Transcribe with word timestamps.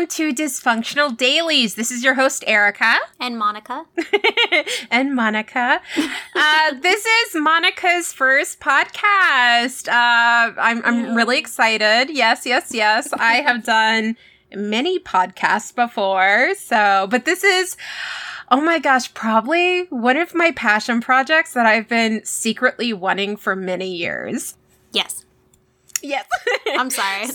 welcome 0.00 0.32
to 0.32 0.32
Dysfunctional 0.32 1.14
Dailies. 1.14 1.74
This 1.74 1.90
is 1.90 2.02
your 2.02 2.14
host, 2.14 2.42
Erica. 2.46 2.94
And 3.18 3.36
Monica. 3.36 3.84
and 4.90 5.14
Monica. 5.14 5.82
Uh, 6.34 6.74
this 6.80 7.04
is 7.04 7.34
Monica's 7.34 8.10
first 8.10 8.60
podcast. 8.60 9.88
Uh, 9.88 10.54
I'm, 10.58 10.82
I'm 10.86 11.14
really 11.14 11.38
excited. 11.38 12.08
Yes, 12.08 12.46
yes, 12.46 12.70
yes. 12.72 13.12
I 13.12 13.34
have 13.46 13.62
done 13.64 14.16
many 14.54 14.98
podcasts 14.98 15.74
before. 15.74 16.54
So, 16.54 17.06
but 17.10 17.26
this 17.26 17.44
is, 17.44 17.76
oh 18.50 18.62
my 18.62 18.78
gosh, 18.78 19.12
probably 19.12 19.82
one 19.90 20.16
of 20.16 20.34
my 20.34 20.50
passion 20.52 21.02
projects 21.02 21.52
that 21.52 21.66
I've 21.66 21.88
been 21.88 22.24
secretly 22.24 22.94
wanting 22.94 23.36
for 23.36 23.54
many 23.54 23.94
years. 23.94 24.56
Yes. 24.92 25.26
Yes. 26.02 26.26
I'm 26.68 26.90
sorry. 26.90 27.24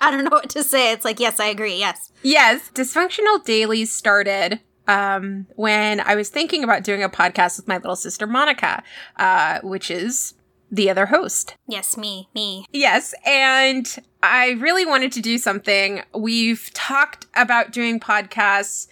I 0.00 0.10
don't 0.10 0.24
know 0.24 0.30
what 0.30 0.50
to 0.50 0.62
say. 0.62 0.92
It's 0.92 1.04
like, 1.04 1.20
yes, 1.20 1.40
I 1.40 1.46
agree. 1.46 1.78
Yes. 1.78 2.12
Yes. 2.22 2.70
Dysfunctional 2.74 3.44
Dailies 3.44 3.92
started 3.92 4.60
um, 4.88 5.46
when 5.56 6.00
I 6.00 6.14
was 6.14 6.28
thinking 6.28 6.64
about 6.64 6.82
doing 6.84 7.02
a 7.02 7.08
podcast 7.08 7.56
with 7.58 7.68
my 7.68 7.76
little 7.76 7.96
sister 7.96 8.26
Monica, 8.26 8.82
uh, 9.16 9.60
which 9.62 9.90
is 9.90 10.34
the 10.70 10.88
other 10.90 11.06
host. 11.06 11.54
Yes, 11.68 11.96
me, 11.96 12.28
me. 12.34 12.64
Yes, 12.72 13.14
and 13.26 13.86
I 14.22 14.52
really 14.52 14.86
wanted 14.86 15.12
to 15.12 15.20
do 15.20 15.36
something. 15.36 16.02
We've 16.14 16.70
talked 16.72 17.26
about 17.36 17.72
doing 17.72 18.00
podcasts 18.00 18.88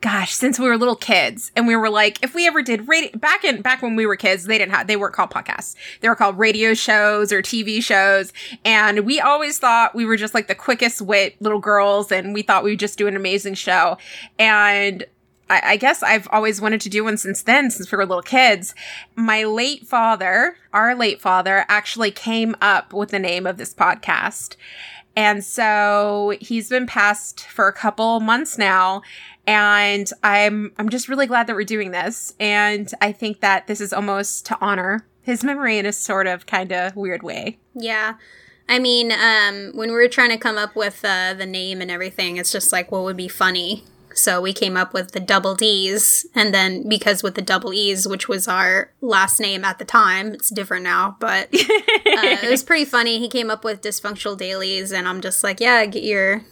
gosh, 0.00 0.34
since 0.34 0.58
we 0.58 0.66
were 0.66 0.78
little 0.78 0.96
kids, 0.96 1.52
and 1.54 1.66
we 1.66 1.76
were 1.76 1.90
like, 1.90 2.22
if 2.22 2.34
we 2.34 2.46
ever 2.46 2.62
did 2.62 2.88
radio 2.88 3.10
back 3.18 3.44
in 3.44 3.60
back 3.60 3.82
when 3.82 3.96
we 3.96 4.06
were 4.06 4.16
kids, 4.16 4.44
they 4.44 4.58
didn't 4.58 4.72
have 4.72 4.86
they 4.86 4.96
weren't 4.96 5.14
called 5.14 5.30
podcasts. 5.30 5.74
They 6.00 6.08
were 6.08 6.14
called 6.14 6.38
radio 6.38 6.74
shows 6.74 7.32
or 7.32 7.42
TV 7.42 7.82
shows, 7.82 8.32
and 8.64 9.00
we 9.00 9.20
always 9.20 9.58
thought 9.58 9.94
we 9.94 10.04
were 10.04 10.16
just 10.16 10.34
like 10.34 10.48
the 10.48 10.54
quickest 10.54 11.02
wit 11.02 11.36
little 11.40 11.58
girls, 11.58 12.10
and 12.10 12.32
we 12.32 12.42
thought 12.42 12.64
we 12.64 12.70
would 12.70 12.80
just 12.80 12.98
do 12.98 13.06
an 13.06 13.16
amazing 13.16 13.54
show. 13.54 13.98
And 14.38 15.04
I, 15.50 15.72
I 15.72 15.76
guess 15.76 16.02
I've 16.02 16.28
always 16.30 16.60
wanted 16.60 16.80
to 16.82 16.88
do 16.88 17.04
one 17.04 17.18
since 17.18 17.42
then, 17.42 17.70
since 17.70 17.92
we 17.92 17.96
were 17.96 18.06
little 18.06 18.22
kids. 18.22 18.74
My 19.16 19.44
late 19.44 19.86
father, 19.86 20.56
our 20.72 20.94
late 20.94 21.20
father, 21.20 21.66
actually 21.68 22.10
came 22.10 22.56
up 22.62 22.94
with 22.94 23.10
the 23.10 23.18
name 23.18 23.46
of 23.46 23.58
this 23.58 23.74
podcast. 23.74 24.56
And 25.16 25.44
so 25.44 26.34
he's 26.40 26.68
been 26.68 26.86
passed 26.86 27.46
for 27.46 27.66
a 27.66 27.72
couple 27.72 28.20
months 28.20 28.56
now 28.56 29.02
and 29.50 30.08
I'm 30.22 30.72
I'm 30.78 30.88
just 30.88 31.08
really 31.08 31.26
glad 31.26 31.48
that 31.48 31.56
we're 31.56 31.64
doing 31.64 31.90
this 31.90 32.34
and 32.38 32.88
I 33.00 33.10
think 33.10 33.40
that 33.40 33.66
this 33.66 33.80
is 33.80 33.92
almost 33.92 34.46
to 34.46 34.58
honor 34.60 35.04
his 35.22 35.42
memory 35.42 35.76
in 35.76 35.86
a 35.86 35.92
sort 35.92 36.28
of 36.28 36.46
kind 36.46 36.72
of 36.72 36.94
weird 36.94 37.24
way. 37.24 37.58
Yeah. 37.74 38.14
I 38.68 38.78
mean, 38.78 39.10
um, 39.10 39.72
when 39.74 39.88
we 39.88 39.96
were 39.96 40.06
trying 40.06 40.30
to 40.30 40.38
come 40.38 40.56
up 40.56 40.76
with 40.76 41.04
uh, 41.04 41.34
the 41.34 41.46
name 41.46 41.80
and 41.80 41.90
everything, 41.90 42.36
it's 42.36 42.52
just 42.52 42.70
like 42.72 42.92
what 42.92 43.02
would 43.02 43.16
be 43.16 43.26
funny. 43.26 43.82
So 44.14 44.40
we 44.40 44.52
came 44.52 44.76
up 44.76 44.94
with 44.94 45.12
the 45.12 45.20
double 45.20 45.56
D's, 45.56 46.26
and 46.34 46.54
then 46.54 46.88
because 46.88 47.22
with 47.22 47.34
the 47.34 47.42
double 47.42 47.72
E's, 47.72 48.06
which 48.06 48.28
was 48.28 48.46
our 48.46 48.92
last 49.00 49.40
name 49.40 49.64
at 49.64 49.78
the 49.78 49.84
time, 49.84 50.34
it's 50.34 50.50
different 50.50 50.84
now, 50.84 51.16
but 51.20 51.48
uh, 51.54 52.38
it 52.42 52.50
was 52.50 52.62
pretty 52.64 52.84
funny. 52.84 53.18
He 53.18 53.28
came 53.28 53.50
up 53.50 53.64
with 53.64 53.82
dysfunctional 53.82 54.36
dailies, 54.36 54.92
and 54.92 55.08
I'm 55.08 55.20
just 55.20 55.42
like, 55.44 55.60
yeah, 55.60 55.84
get 55.86 56.02
your 56.02 56.42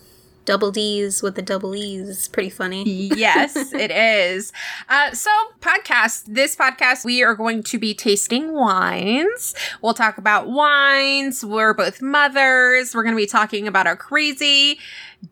double 0.48 0.70
D's 0.70 1.22
with 1.22 1.34
the 1.34 1.42
double 1.42 1.76
E's. 1.76 2.26
Pretty 2.28 2.48
funny. 2.48 2.82
yes, 3.14 3.54
it 3.74 3.90
is. 3.90 4.50
Uh, 4.88 5.12
so, 5.12 5.30
podcast. 5.60 6.24
This 6.26 6.56
podcast, 6.56 7.04
we 7.04 7.22
are 7.22 7.34
going 7.34 7.62
to 7.64 7.78
be 7.78 7.92
tasting 7.92 8.54
wines. 8.54 9.54
We'll 9.82 9.92
talk 9.92 10.16
about 10.16 10.48
wines. 10.48 11.44
We're 11.44 11.74
both 11.74 12.00
mothers. 12.00 12.94
We're 12.94 13.02
going 13.02 13.14
to 13.14 13.20
be 13.20 13.26
talking 13.26 13.68
about 13.68 13.86
our 13.86 13.94
crazy, 13.94 14.78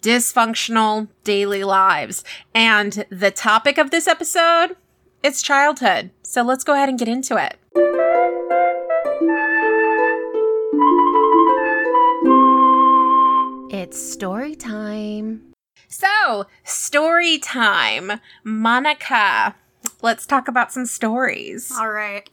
dysfunctional 0.02 1.08
daily 1.24 1.64
lives. 1.64 2.22
And 2.54 3.06
the 3.08 3.30
topic 3.30 3.78
of 3.78 3.90
this 3.90 4.06
episode, 4.06 4.76
it's 5.22 5.40
childhood. 5.40 6.10
So 6.24 6.42
let's 6.42 6.62
go 6.62 6.74
ahead 6.74 6.90
and 6.90 6.98
get 6.98 7.08
into 7.08 7.42
it. 7.42 7.56
Time. 15.22 15.52
So, 15.88 16.46
story 16.64 17.38
time. 17.38 18.20
Monica, 18.44 19.54
let's 20.02 20.26
talk 20.26 20.48
about 20.48 20.72
some 20.72 20.86
stories. 20.86 21.72
All 21.76 21.90
right. 21.90 22.28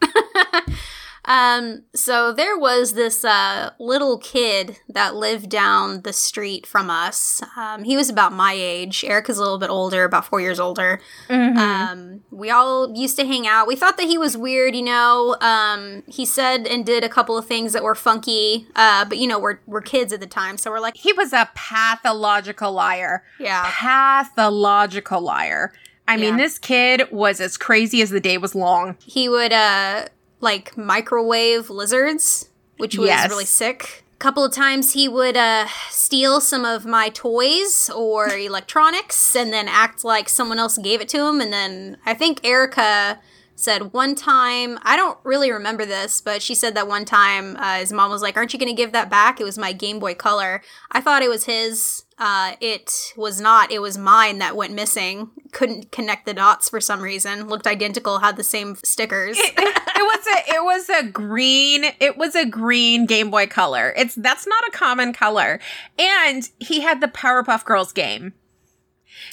Um, 1.26 1.84
so 1.94 2.32
there 2.32 2.58
was 2.58 2.94
this 2.94 3.24
uh, 3.24 3.70
little 3.78 4.18
kid 4.18 4.78
that 4.88 5.14
lived 5.14 5.48
down 5.48 6.02
the 6.02 6.12
street 6.12 6.66
from 6.66 6.90
us. 6.90 7.42
Um, 7.56 7.84
he 7.84 7.96
was 7.96 8.10
about 8.10 8.32
my 8.32 8.52
age. 8.52 9.04
Erica's 9.04 9.38
a 9.38 9.42
little 9.42 9.58
bit 9.58 9.70
older, 9.70 10.04
about 10.04 10.26
four 10.26 10.40
years 10.40 10.60
older. 10.60 11.00
Mm-hmm. 11.28 11.58
Um, 11.58 12.20
we 12.30 12.50
all 12.50 12.94
used 12.94 13.16
to 13.18 13.26
hang 13.26 13.46
out. 13.46 13.66
We 13.66 13.76
thought 13.76 13.96
that 13.96 14.06
he 14.06 14.18
was 14.18 14.36
weird, 14.36 14.76
you 14.76 14.82
know. 14.82 15.36
Um, 15.40 16.02
he 16.06 16.26
said 16.26 16.66
and 16.66 16.84
did 16.84 17.04
a 17.04 17.08
couple 17.08 17.38
of 17.38 17.46
things 17.46 17.72
that 17.72 17.82
were 17.82 17.94
funky, 17.94 18.66
uh, 18.76 19.04
but 19.06 19.18
you 19.18 19.26
know, 19.26 19.38
we're 19.38 19.60
we're 19.66 19.80
kids 19.80 20.12
at 20.12 20.20
the 20.20 20.26
time, 20.26 20.58
so 20.58 20.70
we're 20.70 20.80
like, 20.80 20.96
he 20.96 21.12
was 21.12 21.32
a 21.32 21.48
pathological 21.54 22.72
liar. 22.72 23.24
Yeah, 23.38 23.64
pathological 23.66 25.20
liar. 25.20 25.72
I 26.06 26.16
mean, 26.16 26.34
yeah. 26.34 26.44
this 26.44 26.58
kid 26.58 27.10
was 27.10 27.40
as 27.40 27.56
crazy 27.56 28.02
as 28.02 28.10
the 28.10 28.20
day 28.20 28.36
was 28.36 28.54
long. 28.54 28.96
He 29.00 29.28
would 29.28 29.52
uh 29.52 30.06
like 30.44 30.76
microwave 30.76 31.70
lizards, 31.70 32.50
which 32.76 32.96
was 32.96 33.08
yes. 33.08 33.28
really 33.28 33.44
sick. 33.44 34.04
A 34.14 34.16
couple 34.18 34.44
of 34.44 34.52
times 34.52 34.92
he 34.92 35.08
would 35.08 35.36
uh, 35.36 35.66
steal 35.90 36.40
some 36.40 36.64
of 36.64 36.86
my 36.86 37.08
toys 37.08 37.90
or 37.90 38.28
electronics 38.36 39.34
and 39.34 39.52
then 39.52 39.66
act 39.66 40.04
like 40.04 40.28
someone 40.28 40.60
else 40.60 40.78
gave 40.78 41.00
it 41.00 41.08
to 41.08 41.26
him. 41.26 41.40
And 41.40 41.52
then 41.52 41.96
I 42.06 42.14
think 42.14 42.44
Erica 42.44 43.18
said 43.56 43.92
one 43.92 44.14
time, 44.14 44.78
I 44.82 44.96
don't 44.96 45.18
really 45.24 45.50
remember 45.50 45.84
this, 45.84 46.20
but 46.20 46.42
she 46.42 46.54
said 46.54 46.74
that 46.74 46.88
one 46.88 47.04
time 47.04 47.56
uh, 47.56 47.78
his 47.78 47.92
mom 47.92 48.10
was 48.10 48.22
like, 48.22 48.36
Aren't 48.36 48.52
you 48.52 48.58
going 48.58 48.74
to 48.74 48.76
give 48.76 48.92
that 48.92 49.10
back? 49.10 49.40
It 49.40 49.44
was 49.44 49.58
my 49.58 49.72
Game 49.72 49.98
Boy 49.98 50.14
Color. 50.14 50.62
I 50.90 51.00
thought 51.00 51.22
it 51.22 51.30
was 51.30 51.44
his. 51.44 52.03
Uh, 52.18 52.52
it 52.60 53.12
was 53.16 53.40
not. 53.40 53.72
It 53.72 53.80
was 53.80 53.98
mine 53.98 54.38
that 54.38 54.56
went 54.56 54.72
missing. 54.72 55.30
Couldn't 55.52 55.90
connect 55.90 56.26
the 56.26 56.34
dots 56.34 56.68
for 56.68 56.80
some 56.80 57.02
reason. 57.02 57.48
Looked 57.48 57.66
identical. 57.66 58.18
Had 58.20 58.36
the 58.36 58.44
same 58.44 58.76
stickers. 58.84 59.36
it, 59.38 59.54
it, 59.56 59.82
it 59.96 60.02
was 60.02 60.26
a. 60.26 60.54
It 60.54 60.64
was 60.64 60.88
a 60.90 61.08
green. 61.10 61.86
It 62.00 62.16
was 62.16 62.36
a 62.36 62.46
green 62.46 63.06
Game 63.06 63.30
Boy 63.30 63.46
Color. 63.46 63.92
It's 63.96 64.14
that's 64.14 64.46
not 64.46 64.66
a 64.68 64.70
common 64.70 65.12
color. 65.12 65.58
And 65.98 66.48
he 66.60 66.80
had 66.80 67.00
the 67.00 67.08
Powerpuff 67.08 67.64
Girls 67.64 67.92
game. 67.92 68.34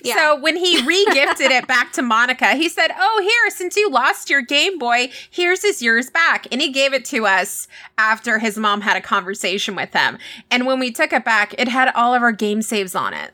Yeah. 0.03 0.16
So 0.16 0.40
when 0.40 0.56
he 0.58 0.81
regifted 0.81 1.50
it 1.50 1.68
back 1.68 1.94
to 1.94 2.02
Monica, 2.02 2.56
he 2.56 2.69
said, 2.69 2.92
Oh, 2.97 3.19
here, 3.22 3.50
since 3.50 3.75
you 3.75 3.90
lost 3.90 4.30
your 4.30 4.42
Game 4.42 4.78
Boy, 4.78 5.12
here's 5.30 5.62
his 5.62 5.81
yours 5.81 6.09
back. 6.09 6.47
And 6.52 6.62
he 6.62 6.72
gave 6.72 6.94
it 6.94 7.06
to 7.06 7.25
us 7.25 7.68
after 7.97 8.40
his 8.40 8.58
mom 8.58 8.81
had 8.81 8.97
a 8.97 9.02
conversation 9.02 9.75
with 9.75 9.94
him. 9.94 10.18
And 10.50 10.66
when 10.66 10.80
we 10.80 10.92
took 10.92 11.14
it 11.14 11.25
back, 11.25 11.56
it 11.58 11.68
had 11.68 11.92
all 11.96 12.14
of 12.14 12.22
our 12.22 12.31
game 12.31 12.62
saves 12.62 12.96
on 12.96 13.13
it. 13.13 13.31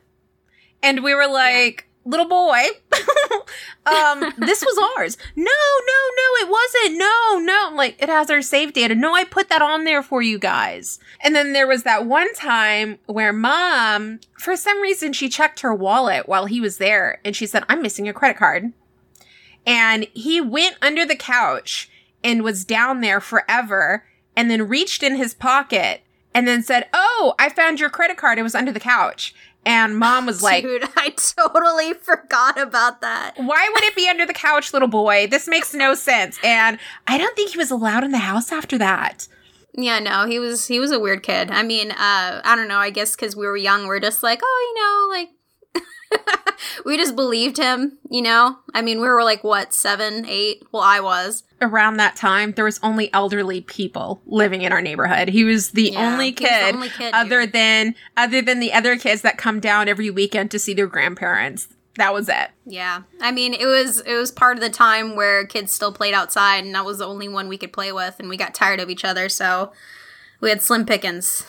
And 0.83 1.03
we 1.03 1.13
were 1.15 1.27
like, 1.27 1.86
little 2.07 2.27
boy, 2.27 2.63
um, 3.85 4.33
this 4.37 4.61
was 4.63 4.95
ours. 4.97 5.17
No, 5.35 5.43
no, 5.43 6.01
no, 6.15 6.29
it 6.41 6.49
wasn't. 6.49 6.97
No, 6.97 7.39
no. 7.39 7.75
Like, 7.75 8.01
it 8.01 8.09
has 8.09 8.29
our 8.29 8.41
save 8.41 8.73
data. 8.73 8.95
No, 8.95 9.13
I 9.13 9.23
put 9.23 9.49
that 9.49 9.61
on 9.61 9.83
there 9.83 10.01
for 10.01 10.21
you 10.21 10.39
guys. 10.39 10.99
And 11.21 11.35
then 11.35 11.53
there 11.53 11.67
was 11.67 11.83
that 11.83 12.05
one 12.05 12.33
time 12.33 12.99
where 13.05 13.33
mom, 13.33 14.19
for 14.39 14.55
some 14.55 14.81
reason, 14.81 15.13
she 15.13 15.29
checked 15.29 15.59
her 15.59 15.73
wallet 15.73 16.27
while 16.27 16.45
he 16.45 16.61
was 16.61 16.77
there 16.77 17.19
and 17.23 17.35
she 17.35 17.45
said, 17.45 17.63
I'm 17.69 17.81
missing 17.81 18.07
a 18.07 18.13
credit 18.13 18.37
card. 18.37 18.71
And 19.65 20.07
he 20.13 20.39
went 20.39 20.77
under 20.81 21.05
the 21.05 21.15
couch 21.15 21.89
and 22.23 22.43
was 22.43 22.65
down 22.65 23.01
there 23.01 23.19
forever 23.19 24.05
and 24.35 24.49
then 24.49 24.67
reached 24.67 25.03
in 25.03 25.15
his 25.15 25.33
pocket 25.33 26.01
and 26.33 26.47
then 26.47 26.61
said, 26.61 26.87
Oh, 26.93 27.33
I 27.39 27.49
found 27.49 27.79
your 27.79 27.89
credit 27.89 28.15
card. 28.15 28.37
It 28.37 28.43
was 28.43 28.55
under 28.55 28.71
the 28.71 28.79
couch. 28.79 29.33
And 29.67 29.97
mom 29.97 30.25
was 30.25 30.41
like, 30.41 30.63
Dude, 30.63 30.85
I 30.95 31.09
totally 31.09 31.93
forgot 31.93 32.57
about 32.57 33.01
that. 33.01 33.33
Why 33.35 33.69
would 33.73 33.83
it 33.83 33.97
be 33.97 34.07
under 34.07 34.25
the 34.25 34.33
couch, 34.33 34.71
little 34.71 34.87
boy? 34.87 35.27
This 35.27 35.45
makes 35.45 35.73
no 35.73 35.93
sense. 35.93 36.39
And 36.41 36.79
I 37.05 37.17
don't 37.17 37.35
think 37.35 37.51
he 37.51 37.57
was 37.57 37.69
allowed 37.69 38.05
in 38.05 38.11
the 38.11 38.17
house 38.19 38.53
after 38.53 38.77
that. 38.77 39.27
Yeah, 39.73 39.99
no, 39.99 40.25
he 40.25 40.39
was 40.39 40.67
he 40.67 40.79
was 40.79 40.91
a 40.91 40.99
weird 40.99 41.21
kid. 41.21 41.51
I 41.51 41.63
mean, 41.63 41.91
uh, 41.91 42.41
I 42.43 42.55
don't 42.55 42.69
know. 42.69 42.77
I 42.77 42.91
guess 42.91 43.13
because 43.13 43.35
we 43.35 43.45
were 43.45 43.57
young, 43.57 43.87
we're 43.87 43.99
just 43.99 44.23
like, 44.23 44.39
oh, 44.41 44.73
you 44.73 44.81
know, 44.81 45.19
like 45.19 45.36
we 46.85 46.97
just 46.97 47.15
believed 47.15 47.57
him, 47.57 47.97
you 48.09 48.21
know? 48.21 48.57
I 48.73 48.81
mean, 48.81 48.99
we 48.99 49.07
were 49.07 49.23
like, 49.23 49.43
what, 49.43 49.73
seven, 49.73 50.25
eight? 50.27 50.63
Well, 50.71 50.83
I 50.83 50.99
was. 50.99 51.43
Around 51.61 51.97
that 51.97 52.15
time, 52.15 52.51
there 52.51 52.65
was 52.65 52.79
only 52.83 53.11
elderly 53.13 53.61
people 53.61 54.21
living 54.25 54.61
in 54.61 54.71
our 54.71 54.81
neighborhood. 54.81 55.29
He 55.29 55.43
was 55.43 55.71
the 55.71 55.91
yeah, 55.93 56.11
only 56.11 56.31
kid, 56.31 56.49
the 56.49 56.75
only 56.75 56.89
kid 56.89 57.13
other 57.13 57.41
dude. 57.41 57.53
than 57.53 57.95
other 58.15 58.41
than 58.41 58.59
the 58.59 58.73
other 58.73 58.97
kids 58.97 59.21
that 59.23 59.37
come 59.37 59.59
down 59.59 59.87
every 59.87 60.09
weekend 60.09 60.51
to 60.51 60.59
see 60.59 60.73
their 60.73 60.87
grandparents. 60.87 61.67
That 61.95 62.13
was 62.13 62.29
it. 62.29 62.51
Yeah. 62.65 63.03
I 63.19 63.31
mean, 63.31 63.55
it 63.55 63.65
was 63.65 64.01
it 64.01 64.13
was 64.13 64.31
part 64.31 64.57
of 64.57 64.61
the 64.61 64.69
time 64.69 65.15
where 65.15 65.47
kids 65.47 65.71
still 65.71 65.91
played 65.91 66.13
outside 66.13 66.63
and 66.63 66.75
that 66.75 66.85
was 66.85 66.99
the 66.99 67.07
only 67.07 67.27
one 67.27 67.47
we 67.47 67.57
could 67.57 67.73
play 67.73 67.91
with 67.91 68.19
and 68.19 68.29
we 68.29 68.37
got 68.37 68.53
tired 68.53 68.79
of 68.79 68.91
each 68.91 69.03
other, 69.03 69.29
so 69.29 69.71
we 70.39 70.49
had 70.49 70.61
slim 70.61 70.85
pickings. 70.85 71.43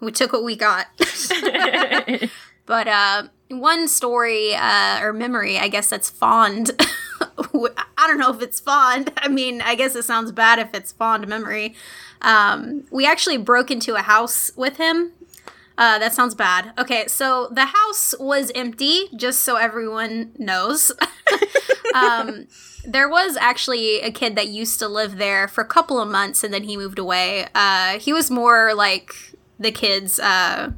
We 0.00 0.12
took 0.12 0.34
what 0.34 0.44
we 0.44 0.56
got. 0.56 0.88
But 2.66 2.88
uh, 2.88 3.24
one 3.48 3.88
story 3.88 4.54
uh, 4.54 5.00
or 5.02 5.12
memory, 5.12 5.58
I 5.58 5.68
guess 5.68 5.90
that's 5.90 6.10
fond. 6.10 6.70
I 6.80 8.06
don't 8.06 8.18
know 8.18 8.32
if 8.32 8.42
it's 8.42 8.60
fond. 8.60 9.12
I 9.16 9.28
mean, 9.28 9.60
I 9.60 9.74
guess 9.74 9.94
it 9.94 10.04
sounds 10.04 10.32
bad 10.32 10.58
if 10.58 10.74
it's 10.74 10.92
fond 10.92 11.26
memory. 11.28 11.74
Um, 12.20 12.84
we 12.90 13.06
actually 13.06 13.38
broke 13.38 13.70
into 13.70 13.94
a 13.94 14.02
house 14.02 14.50
with 14.56 14.76
him. 14.76 15.12
Uh, 15.76 15.98
that 15.98 16.14
sounds 16.14 16.34
bad. 16.34 16.72
Okay, 16.78 17.06
so 17.08 17.48
the 17.50 17.66
house 17.66 18.14
was 18.20 18.52
empty, 18.54 19.08
just 19.16 19.40
so 19.40 19.56
everyone 19.56 20.32
knows. 20.38 20.92
um, 21.94 22.46
there 22.86 23.08
was 23.08 23.36
actually 23.36 24.00
a 24.00 24.10
kid 24.10 24.36
that 24.36 24.48
used 24.48 24.78
to 24.78 24.88
live 24.88 25.16
there 25.16 25.48
for 25.48 25.62
a 25.62 25.66
couple 25.66 25.98
of 25.98 26.08
months 26.08 26.44
and 26.44 26.54
then 26.54 26.64
he 26.64 26.76
moved 26.76 26.98
away. 26.98 27.46
Uh, 27.54 27.98
he 27.98 28.12
was 28.12 28.30
more 28.30 28.72
like 28.74 29.14
the 29.58 29.72
kids, 29.72 30.20
uh, 30.20 30.70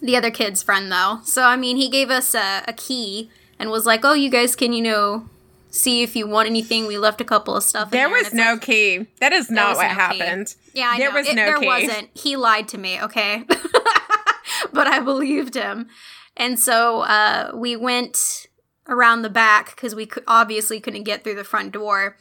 the 0.00 0.16
other 0.16 0.30
kid's 0.30 0.62
friend, 0.62 0.90
though. 0.90 1.20
So, 1.24 1.44
I 1.44 1.56
mean, 1.56 1.76
he 1.76 1.88
gave 1.88 2.10
us 2.10 2.34
a, 2.34 2.62
a 2.68 2.72
key 2.72 3.30
and 3.58 3.70
was 3.70 3.86
like, 3.86 4.04
oh, 4.04 4.14
you 4.14 4.30
guys 4.30 4.54
can, 4.56 4.72
you 4.72 4.82
know, 4.82 5.28
see 5.76 6.02
if 6.02 6.16
you 6.16 6.26
want 6.26 6.48
anything. 6.48 6.86
We 6.86 6.98
left 6.98 7.20
a 7.20 7.24
couple 7.24 7.54
of 7.56 7.62
stuff. 7.62 7.90
There, 7.90 8.08
there 8.08 8.16
was 8.16 8.32
no 8.32 8.52
like, 8.52 8.62
key. 8.62 9.06
That 9.20 9.32
is 9.32 9.50
not 9.50 9.76
what 9.76 9.88
no 9.88 9.94
happened. 9.94 10.54
Key. 10.64 10.80
Yeah, 10.80 10.90
I 10.94 10.98
there 10.98 11.10
know. 11.10 11.18
was 11.18 11.28
it, 11.28 11.36
no 11.36 11.44
there 11.46 11.58
key. 11.58 11.66
wasn't. 11.66 12.08
He 12.14 12.36
lied 12.36 12.68
to 12.68 12.78
me. 12.78 13.00
Okay, 13.00 13.44
but 14.72 14.86
I 14.86 15.00
believed 15.00 15.54
him, 15.54 15.88
and 16.36 16.58
so 16.58 17.00
uh, 17.02 17.52
we 17.54 17.76
went 17.76 18.46
around 18.88 19.22
the 19.22 19.30
back 19.30 19.74
because 19.74 19.94
we 19.94 20.06
could, 20.06 20.24
obviously 20.26 20.80
couldn't 20.80 21.04
get 21.04 21.22
through 21.24 21.34
the 21.34 21.44
front 21.44 21.72
door, 21.72 22.16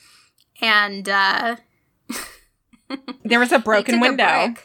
and 0.62 1.08
uh, 1.10 1.58
there 3.24 3.40
was 3.40 3.52
a 3.52 3.60
broken 3.60 4.00
window. 4.00 4.24
A 4.24 4.56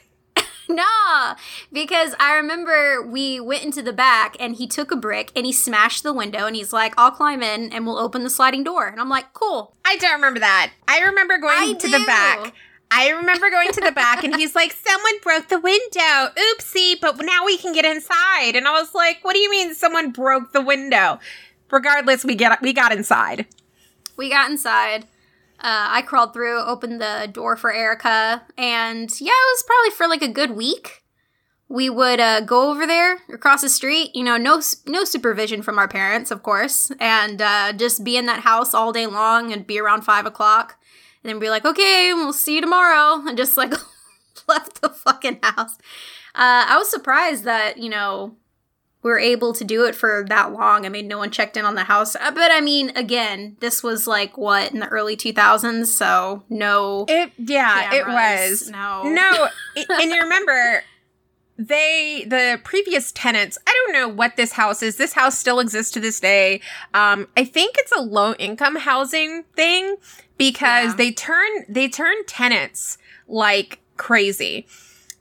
no, 0.76 1.34
because 1.72 2.14
I 2.18 2.34
remember 2.34 3.02
we 3.02 3.40
went 3.40 3.64
into 3.64 3.82
the 3.82 3.92
back 3.92 4.36
and 4.38 4.56
he 4.56 4.66
took 4.66 4.90
a 4.90 4.96
brick 4.96 5.32
and 5.34 5.46
he 5.46 5.52
smashed 5.52 6.02
the 6.02 6.12
window 6.12 6.46
and 6.46 6.56
he's 6.56 6.72
like, 6.72 6.94
I'll 6.96 7.10
climb 7.10 7.42
in 7.42 7.72
and 7.72 7.86
we'll 7.86 7.98
open 7.98 8.24
the 8.24 8.30
sliding 8.30 8.64
door. 8.64 8.86
And 8.88 9.00
I'm 9.00 9.08
like, 9.08 9.32
cool. 9.32 9.74
I 9.84 9.96
don't 9.96 10.14
remember 10.14 10.40
that. 10.40 10.72
I 10.88 11.00
remember 11.00 11.38
going 11.38 11.56
I 11.58 11.72
to 11.74 11.88
do. 11.88 11.98
the 11.98 12.04
back. 12.06 12.54
I 12.92 13.10
remember 13.10 13.50
going 13.50 13.70
to 13.72 13.80
the 13.80 13.92
back 13.92 14.24
and 14.24 14.34
he's 14.34 14.54
like, 14.56 14.72
someone 14.72 15.14
broke 15.22 15.48
the 15.48 15.60
window. 15.60 16.32
Oopsie, 16.36 17.00
but 17.00 17.16
now 17.24 17.44
we 17.44 17.56
can 17.56 17.72
get 17.72 17.84
inside. 17.84 18.56
And 18.56 18.66
I 18.66 18.72
was 18.72 18.94
like, 18.94 19.18
what 19.22 19.34
do 19.34 19.38
you 19.38 19.50
mean 19.50 19.74
someone 19.74 20.10
broke 20.10 20.52
the 20.52 20.60
window? 20.60 21.20
Regardless, 21.70 22.24
we 22.24 22.34
get 22.34 22.60
we 22.62 22.72
got 22.72 22.90
inside. 22.92 23.46
We 24.16 24.28
got 24.28 24.50
inside. 24.50 25.06
Uh, 25.62 25.88
I 25.90 26.02
crawled 26.02 26.32
through, 26.32 26.58
opened 26.62 27.02
the 27.02 27.28
door 27.30 27.54
for 27.54 27.70
Erica, 27.70 28.42
and 28.56 29.10
yeah, 29.20 29.32
it 29.32 29.54
was 29.54 29.64
probably 29.66 29.90
for 29.90 30.08
like 30.08 30.22
a 30.22 30.32
good 30.32 30.52
week. 30.52 31.04
We 31.68 31.90
would 31.90 32.18
uh, 32.18 32.40
go 32.40 32.70
over 32.70 32.86
there 32.86 33.18
across 33.32 33.60
the 33.60 33.68
street, 33.68 34.16
you 34.16 34.24
know, 34.24 34.38
no 34.38 34.62
no 34.86 35.04
supervision 35.04 35.60
from 35.60 35.78
our 35.78 35.86
parents, 35.86 36.30
of 36.30 36.42
course, 36.42 36.90
and 36.98 37.42
uh, 37.42 37.74
just 37.74 38.04
be 38.04 38.16
in 38.16 38.24
that 38.26 38.40
house 38.40 38.72
all 38.72 38.90
day 38.90 39.06
long 39.06 39.52
and 39.52 39.66
be 39.66 39.78
around 39.78 40.02
five 40.02 40.24
o'clock, 40.24 40.78
and 41.22 41.30
then 41.30 41.38
be 41.38 41.50
like, 41.50 41.66
okay, 41.66 42.12
we'll 42.14 42.32
see 42.32 42.54
you 42.54 42.60
tomorrow, 42.62 43.22
and 43.28 43.36
just 43.36 43.58
like 43.58 43.74
left 44.48 44.80
the 44.80 44.88
fucking 44.88 45.40
house. 45.42 45.76
Uh, 46.34 46.64
I 46.68 46.76
was 46.78 46.90
surprised 46.90 47.44
that 47.44 47.76
you 47.76 47.90
know 47.90 48.34
were 49.02 49.18
able 49.18 49.52
to 49.54 49.64
do 49.64 49.84
it 49.84 49.94
for 49.94 50.26
that 50.28 50.52
long. 50.52 50.84
I 50.84 50.88
mean, 50.88 51.08
no 51.08 51.18
one 51.18 51.30
checked 51.30 51.56
in 51.56 51.64
on 51.64 51.74
the 51.74 51.84
house. 51.84 52.14
Uh, 52.16 52.30
but 52.30 52.50
I 52.52 52.60
mean, 52.60 52.90
again, 52.96 53.56
this 53.60 53.82
was 53.82 54.06
like 54.06 54.36
what 54.36 54.72
in 54.72 54.80
the 54.80 54.88
early 54.88 55.16
2000s, 55.16 55.86
so 55.86 56.42
no. 56.48 57.06
It 57.08 57.32
yeah, 57.38 57.90
cameras, 57.90 58.62
it 58.62 58.66
was. 58.66 58.70
No. 58.70 59.02
No, 59.04 59.48
and 59.90 60.10
you 60.10 60.20
remember 60.20 60.84
they 61.60 62.24
the 62.26 62.58
previous 62.64 63.12
tenants 63.12 63.58
i 63.66 63.70
don't 63.84 63.92
know 63.92 64.08
what 64.08 64.34
this 64.36 64.52
house 64.52 64.82
is 64.82 64.96
this 64.96 65.12
house 65.12 65.38
still 65.38 65.60
exists 65.60 65.92
to 65.92 66.00
this 66.00 66.18
day 66.18 66.58
um 66.94 67.28
i 67.36 67.44
think 67.44 67.74
it's 67.78 67.92
a 67.92 68.00
low 68.00 68.32
income 68.38 68.76
housing 68.76 69.42
thing 69.54 69.96
because 70.38 70.92
yeah. 70.92 70.96
they 70.96 71.12
turn 71.12 71.50
they 71.68 71.86
turn 71.86 72.16
tenants 72.24 72.96
like 73.28 73.78
crazy 73.98 74.66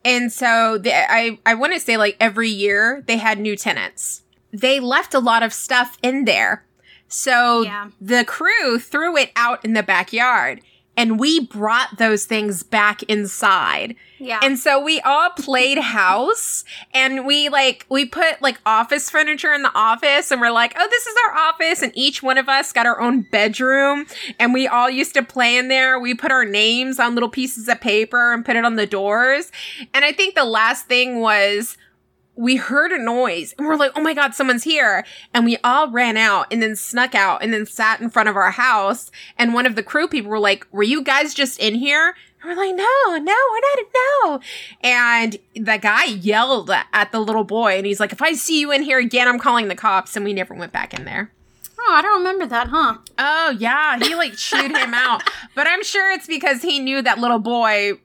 and 0.03 0.31
so 0.31 0.77
the, 0.77 0.93
I, 0.93 1.39
I 1.45 1.53
want 1.55 1.73
to 1.73 1.79
say 1.79 1.97
like 1.97 2.15
every 2.19 2.49
year 2.49 3.03
they 3.07 3.17
had 3.17 3.39
new 3.39 3.55
tenants. 3.55 4.23
They 4.51 4.79
left 4.79 5.13
a 5.13 5.19
lot 5.19 5.43
of 5.43 5.53
stuff 5.53 5.97
in 6.01 6.25
there. 6.25 6.65
So 7.07 7.63
yeah. 7.63 7.89
the 7.99 8.23
crew 8.23 8.79
threw 8.79 9.17
it 9.17 9.31
out 9.35 9.63
in 9.65 9.73
the 9.73 9.83
backyard 9.83 10.61
and 10.99 11.17
we 11.17 11.39
brought 11.39 11.97
those 11.97 12.25
things 12.25 12.61
back 12.61 13.03
inside. 13.03 13.95
Yeah. 14.17 14.41
And 14.43 14.59
so 14.59 14.83
we 14.83 14.99
all 14.99 15.29
played 15.29 15.77
house 15.77 16.65
and 16.93 17.25
we 17.25 17.47
like 17.47 17.85
we 17.87 18.05
put 18.05 18.41
like 18.41 18.59
office 18.65 19.09
furniture 19.09 19.53
in 19.53 19.63
the 19.63 19.71
office 19.73 20.29
and 20.29 20.41
we're 20.41 20.51
like, 20.51 20.73
"Oh, 20.77 20.87
this 20.89 21.07
is 21.07 21.15
our 21.25 21.37
office." 21.37 21.81
And 21.81 21.93
each 21.95 22.21
one 22.21 22.37
of 22.37 22.49
us 22.49 22.73
got 22.73 22.85
our 22.85 22.99
own 22.99 23.21
bedroom 23.21 24.07
and 24.39 24.53
we 24.53 24.67
all 24.67 24.89
used 24.89 25.13
to 25.13 25.23
play 25.23 25.55
in 25.55 25.69
there. 25.69 25.97
We 25.97 26.15
put 26.15 26.33
our 26.33 26.43
names 26.43 26.99
on 26.99 27.13
little 27.13 27.29
pieces 27.29 27.69
of 27.69 27.79
paper 27.79 28.33
and 28.33 28.43
put 28.43 28.57
it 28.57 28.65
on 28.65 28.75
the 28.75 28.85
doors. 28.85 29.53
And 29.93 30.03
I 30.03 30.11
think 30.11 30.35
the 30.35 30.43
last 30.43 30.87
thing 30.87 31.21
was 31.21 31.77
we 32.39 32.55
heard 32.55 32.93
a 32.93 32.97
noise 32.97 33.53
and 33.57 33.67
we're 33.67 33.75
like, 33.75 33.91
oh 33.97 34.01
my 34.01 34.13
God, 34.13 34.33
someone's 34.33 34.63
here. 34.63 35.03
And 35.33 35.43
we 35.43 35.57
all 35.61 35.91
ran 35.91 36.15
out 36.15 36.47
and 36.49 36.63
then 36.63 36.73
snuck 36.77 37.13
out 37.13 37.43
and 37.43 37.53
then 37.53 37.65
sat 37.65 37.99
in 37.99 38.09
front 38.09 38.29
of 38.29 38.37
our 38.37 38.51
house. 38.51 39.11
And 39.37 39.53
one 39.53 39.65
of 39.65 39.75
the 39.75 39.83
crew 39.83 40.07
people 40.07 40.31
were 40.31 40.39
like, 40.39 40.65
were 40.71 40.83
you 40.83 41.03
guys 41.03 41.33
just 41.33 41.59
in 41.59 41.75
here? 41.75 42.15
And 42.41 42.49
we're 42.49 42.55
like, 42.55 42.77
no, 42.77 43.17
no, 43.17 43.35
we're 43.51 43.59
not, 43.59 43.85
no. 43.93 44.39
And 44.79 45.37
the 45.53 45.77
guy 45.81 46.05
yelled 46.05 46.71
at 46.71 47.11
the 47.11 47.19
little 47.19 47.43
boy 47.43 47.75
and 47.75 47.85
he's 47.85 47.99
like, 47.99 48.13
if 48.13 48.21
I 48.21 48.31
see 48.31 48.61
you 48.61 48.71
in 48.71 48.83
here 48.83 48.99
again, 48.99 49.27
I'm 49.27 49.37
calling 49.37 49.67
the 49.67 49.75
cops. 49.75 50.15
And 50.15 50.23
we 50.23 50.31
never 50.31 50.53
went 50.53 50.71
back 50.71 50.93
in 50.93 51.03
there. 51.03 51.33
Oh, 51.77 51.93
I 51.93 52.01
don't 52.01 52.19
remember 52.19 52.45
that, 52.45 52.67
huh? 52.69 52.99
Oh, 53.17 53.57
yeah. 53.59 53.99
He 53.99 54.15
like 54.15 54.37
chewed 54.37 54.71
him 54.71 54.93
out. 54.93 55.23
But 55.55 55.67
I'm 55.67 55.83
sure 55.83 56.09
it's 56.11 56.27
because 56.27 56.61
he 56.61 56.79
knew 56.79 57.01
that 57.01 57.19
little 57.19 57.39
boy 57.39 57.99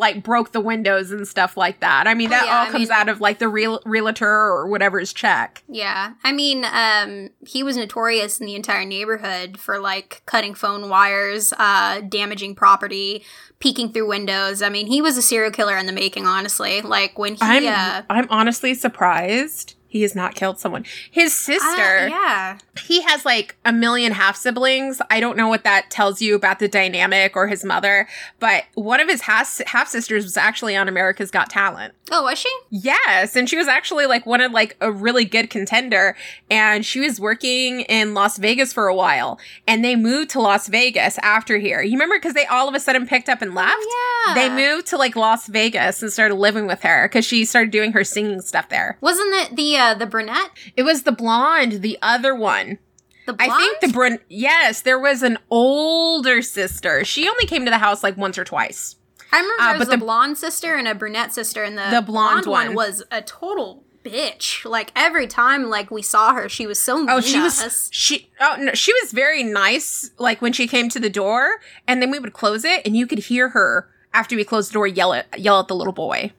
like 0.00 0.24
broke 0.24 0.52
the 0.52 0.60
windows 0.60 1.12
and 1.12 1.28
stuff 1.28 1.56
like 1.56 1.80
that. 1.80 2.06
I 2.06 2.14
mean, 2.14 2.30
that 2.30 2.46
yeah, 2.46 2.58
all 2.58 2.66
I 2.66 2.70
comes 2.70 2.88
mean, 2.88 2.98
out 2.98 3.08
of 3.08 3.20
like 3.20 3.38
the 3.38 3.48
real 3.48 3.80
realtor 3.84 4.26
or 4.26 4.66
whatever's 4.66 5.12
check. 5.12 5.62
Yeah. 5.68 6.14
I 6.24 6.32
mean, 6.32 6.64
um, 6.64 7.28
he 7.46 7.62
was 7.62 7.76
notorious 7.76 8.40
in 8.40 8.46
the 8.46 8.56
entire 8.56 8.84
neighborhood 8.84 9.58
for 9.58 9.78
like 9.78 10.22
cutting 10.26 10.54
phone 10.54 10.88
wires, 10.88 11.52
uh, 11.58 12.00
damaging 12.00 12.54
property, 12.54 13.22
peeking 13.60 13.92
through 13.92 14.08
windows. 14.08 14.62
I 14.62 14.70
mean, 14.70 14.86
he 14.86 15.02
was 15.02 15.16
a 15.16 15.22
serial 15.22 15.52
killer 15.52 15.76
in 15.76 15.86
the 15.86 15.92
making, 15.92 16.26
honestly. 16.26 16.80
Like 16.80 17.18
when 17.18 17.34
he 17.34 17.42
I'm, 17.42 17.66
uh, 17.66 18.02
I'm 18.08 18.26
honestly 18.30 18.74
surprised 18.74 19.74
he 19.90 20.02
has 20.02 20.14
not 20.14 20.34
killed 20.34 20.58
someone. 20.58 20.86
His 21.10 21.34
sister, 21.34 21.66
uh, 21.66 22.06
yeah, 22.06 22.58
he 22.82 23.02
has 23.02 23.24
like 23.26 23.56
a 23.64 23.72
million 23.72 24.12
half 24.12 24.36
siblings. 24.36 25.02
I 25.10 25.20
don't 25.20 25.36
know 25.36 25.48
what 25.48 25.64
that 25.64 25.90
tells 25.90 26.22
you 26.22 26.34
about 26.34 26.60
the 26.60 26.68
dynamic 26.68 27.36
or 27.36 27.48
his 27.48 27.64
mother, 27.64 28.08
but 28.38 28.64
one 28.74 29.00
of 29.00 29.08
his 29.08 29.22
half 29.22 29.88
sisters 29.88 30.24
was 30.24 30.36
actually 30.36 30.76
on 30.76 30.88
America's 30.88 31.30
Got 31.30 31.50
Talent. 31.50 31.92
Oh, 32.10 32.22
was 32.22 32.38
she? 32.38 32.50
Yes, 32.70 33.36
and 33.36 33.48
she 33.48 33.56
was 33.56 33.68
actually 33.68 34.06
like 34.06 34.24
one 34.26 34.40
of 34.40 34.52
like 34.52 34.76
a 34.80 34.90
really 34.90 35.24
good 35.24 35.50
contender, 35.50 36.16
and 36.50 36.86
she 36.86 37.00
was 37.00 37.20
working 37.20 37.80
in 37.82 38.14
Las 38.14 38.38
Vegas 38.38 38.72
for 38.72 38.86
a 38.86 38.94
while, 38.94 39.38
and 39.66 39.84
they 39.84 39.96
moved 39.96 40.30
to 40.30 40.40
Las 40.40 40.68
Vegas 40.68 41.18
after 41.18 41.58
here. 41.58 41.82
You 41.82 41.92
remember 41.92 42.16
because 42.16 42.34
they 42.34 42.46
all 42.46 42.68
of 42.68 42.74
a 42.74 42.80
sudden 42.80 43.06
picked 43.06 43.28
up 43.28 43.42
and 43.42 43.54
left. 43.54 43.74
Oh, 43.76 44.24
yeah, 44.28 44.34
they 44.34 44.48
moved 44.48 44.86
to 44.88 44.96
like 44.96 45.16
Las 45.16 45.48
Vegas 45.48 46.02
and 46.02 46.12
started 46.12 46.36
living 46.36 46.66
with 46.66 46.82
her 46.82 47.08
because 47.08 47.24
she 47.24 47.44
started 47.44 47.70
doing 47.70 47.92
her 47.92 48.04
singing 48.04 48.40
stuff 48.40 48.68
there. 48.68 48.96
Wasn't 49.00 49.34
it 49.34 49.56
the 49.56 49.76
uh, 49.80 49.94
the 49.94 50.06
brunette? 50.06 50.50
It 50.76 50.82
was 50.82 51.02
the 51.02 51.12
blonde, 51.12 51.82
the 51.82 51.98
other 52.02 52.34
one. 52.34 52.78
The 53.26 53.32
blonde? 53.32 53.52
I 53.52 53.56
think 53.56 53.80
the 53.80 53.88
brun. 53.88 54.18
Yes, 54.28 54.82
there 54.82 54.98
was 54.98 55.22
an 55.22 55.38
older 55.50 56.42
sister. 56.42 57.04
She 57.04 57.28
only 57.28 57.46
came 57.46 57.64
to 57.64 57.70
the 57.70 57.78
house 57.78 58.02
like 58.02 58.16
once 58.16 58.38
or 58.38 58.44
twice. 58.44 58.96
I 59.32 59.40
remember 59.40 59.62
uh, 59.62 59.70
there 59.70 59.78
was 59.78 59.88
a 59.88 59.92
the, 59.92 59.98
blonde 59.98 60.38
sister 60.38 60.74
and 60.74 60.88
a 60.88 60.94
brunette 60.94 61.32
sister, 61.32 61.62
and 61.62 61.78
the, 61.78 61.88
the 61.90 62.02
blonde, 62.02 62.44
blonde 62.44 62.46
one. 62.46 62.66
one 62.68 62.74
was 62.74 63.02
a 63.10 63.22
total 63.22 63.84
bitch. 64.04 64.64
Like 64.64 64.90
every 64.96 65.26
time 65.26 65.70
like 65.70 65.90
we 65.90 66.02
saw 66.02 66.34
her, 66.34 66.48
she 66.48 66.66
was 66.66 66.80
so 66.80 66.98
mean 66.98 67.10
Oh, 67.10 67.20
she 67.20 67.40
was 67.40 67.88
she 67.92 68.30
oh 68.40 68.56
no, 68.58 68.74
she 68.74 68.92
was 69.02 69.12
very 69.12 69.42
nice 69.42 70.10
like 70.18 70.42
when 70.42 70.52
she 70.52 70.66
came 70.66 70.88
to 70.88 70.98
the 71.00 71.10
door 71.10 71.60
and 71.86 72.02
then 72.02 72.10
we 72.10 72.18
would 72.18 72.32
close 72.32 72.64
it 72.64 72.82
and 72.84 72.96
you 72.96 73.06
could 73.06 73.18
hear 73.18 73.50
her 73.50 73.88
after 74.12 74.34
we 74.34 74.44
closed 74.44 74.70
the 74.70 74.74
door 74.74 74.86
yell 74.86 75.12
at 75.12 75.38
yell 75.38 75.60
at 75.60 75.68
the 75.68 75.76
little 75.76 75.92
boy. 75.92 76.32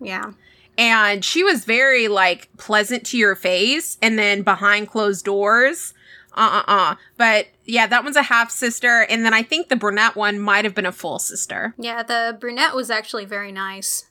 Yeah 0.00 0.32
and 0.76 1.24
she 1.24 1.42
was 1.44 1.64
very 1.64 2.08
like 2.08 2.48
pleasant 2.56 3.04
to 3.06 3.18
your 3.18 3.34
face 3.34 3.96
and 4.02 4.18
then 4.18 4.42
behind 4.42 4.88
closed 4.88 5.24
doors. 5.24 5.94
Uh-uh-uh. 6.36 6.96
But 7.16 7.46
yeah 7.64 7.86
that 7.86 8.02
one's 8.04 8.16
a 8.16 8.22
half 8.22 8.50
sister. 8.50 9.02
And 9.08 9.24
then 9.24 9.32
i 9.32 9.42
think 9.42 9.68
the 9.68 9.76
brunette 9.76 10.16
one 10.16 10.40
might 10.40 10.64
have 10.64 10.74
been 10.74 10.86
a 10.86 10.92
full 10.92 11.18
sister. 11.18 11.74
Yeah 11.78 12.02
the 12.02 12.36
brunette 12.40 12.74
was 12.74 12.90
actually 12.90 13.24
very 13.24 13.52
nice 13.52 14.06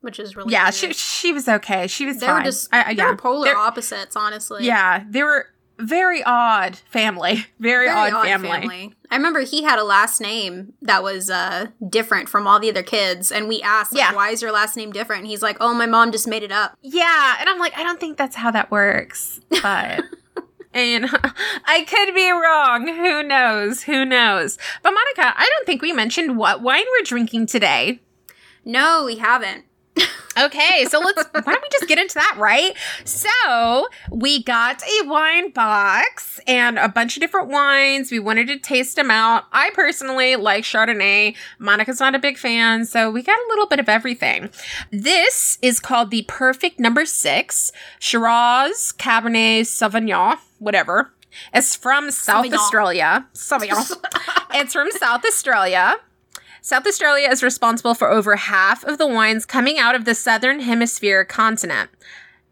which 0.00 0.18
is 0.18 0.36
really 0.36 0.52
yeah 0.52 0.70
she, 0.70 0.92
she 0.92 1.32
was 1.32 1.48
okay. 1.48 1.86
She 1.86 2.06
was 2.06 2.18
they 2.18 2.26
fine. 2.26 2.40
were 2.40 2.44
just 2.44 2.68
I, 2.72 2.82
I, 2.82 2.94
they 2.94 3.02
yeah. 3.02 3.10
were 3.10 3.16
polar 3.16 3.44
They're, 3.46 3.56
opposites 3.56 4.16
honestly. 4.16 4.64
Yeah 4.66 5.04
they 5.08 5.22
were 5.22 5.46
very 5.78 6.22
odd 6.24 6.76
family. 6.76 7.46
Very, 7.58 7.86
very 7.86 7.88
odd, 7.88 8.12
odd 8.12 8.24
family. 8.24 8.50
family. 8.50 8.94
I 9.10 9.16
remember 9.16 9.40
he 9.40 9.62
had 9.62 9.78
a 9.78 9.84
last 9.84 10.20
name 10.20 10.72
that 10.82 11.02
was 11.02 11.30
uh, 11.30 11.68
different 11.88 12.28
from 12.28 12.46
all 12.46 12.58
the 12.58 12.68
other 12.68 12.82
kids, 12.82 13.30
and 13.30 13.46
we 13.46 13.62
asked, 13.62 13.92
like, 13.92 14.00
yeah. 14.00 14.14
"Why 14.14 14.30
is 14.30 14.42
your 14.42 14.52
last 14.52 14.76
name 14.76 14.92
different?" 14.92 15.20
And 15.20 15.28
he's 15.28 15.42
like, 15.42 15.58
"Oh, 15.60 15.72
my 15.74 15.86
mom 15.86 16.10
just 16.12 16.26
made 16.26 16.42
it 16.42 16.50
up." 16.50 16.76
Yeah, 16.82 17.36
and 17.38 17.48
I'm 17.48 17.58
like, 17.58 17.76
I 17.76 17.82
don't 17.82 18.00
think 18.00 18.16
that's 18.16 18.36
how 18.36 18.50
that 18.50 18.70
works, 18.70 19.40
but. 19.62 20.02
and 20.74 21.06
I 21.64 21.84
could 21.84 22.14
be 22.14 22.30
wrong. 22.30 22.88
Who 22.88 23.22
knows? 23.22 23.82
Who 23.82 24.04
knows? 24.04 24.58
But 24.82 24.92
Monica, 24.92 25.34
I 25.38 25.48
don't 25.48 25.66
think 25.66 25.82
we 25.82 25.92
mentioned 25.92 26.36
what 26.36 26.62
wine 26.62 26.84
we're 26.98 27.04
drinking 27.04 27.46
today. 27.46 28.00
No, 28.64 29.04
we 29.04 29.16
haven't 29.16 29.64
okay, 30.38 30.86
so 30.88 31.00
let's 31.00 31.28
why 31.32 31.40
don't 31.40 31.62
we 31.62 31.68
just 31.70 31.88
get 31.88 31.98
into 31.98 32.14
that, 32.14 32.36
right? 32.38 32.74
So 33.04 33.88
we 34.10 34.42
got 34.42 34.82
a 34.82 35.06
wine 35.06 35.50
box 35.50 36.40
and 36.46 36.78
a 36.78 36.88
bunch 36.88 37.16
of 37.16 37.20
different 37.20 37.48
wines. 37.48 38.10
We 38.10 38.18
wanted 38.18 38.48
to 38.48 38.58
taste 38.58 38.96
them 38.96 39.10
out. 39.10 39.44
I 39.52 39.70
personally 39.74 40.36
like 40.36 40.64
Chardonnay. 40.64 41.36
Monica's 41.58 42.00
not 42.00 42.14
a 42.14 42.18
big 42.18 42.38
fan, 42.38 42.84
so 42.84 43.10
we 43.10 43.22
got 43.22 43.38
a 43.38 43.48
little 43.48 43.66
bit 43.66 43.80
of 43.80 43.88
everything. 43.88 44.50
This 44.90 45.58
is 45.62 45.80
called 45.80 46.10
the 46.10 46.22
Perfect 46.28 46.78
Number 46.80 47.04
Six 47.04 47.72
Shiraz 47.98 48.92
Cabernet 48.98 49.62
Sauvignon, 49.62 50.38
whatever. 50.58 51.12
It's 51.52 51.74
from 51.74 52.10
South 52.10 52.44
Sauvignon. 52.44 52.54
Australia. 52.54 53.26
Sauvignon. 53.34 54.04
it's 54.54 54.72
from 54.72 54.90
South 54.92 55.24
Australia. 55.24 55.96
South 56.64 56.86
Australia 56.86 57.28
is 57.28 57.42
responsible 57.42 57.92
for 57.92 58.08
over 58.08 58.36
half 58.36 58.84
of 58.84 58.96
the 58.96 59.06
wines 59.06 59.44
coming 59.44 59.80
out 59.80 59.96
of 59.96 60.04
the 60.04 60.14
southern 60.14 60.60
hemisphere 60.60 61.24
continent. 61.24 61.90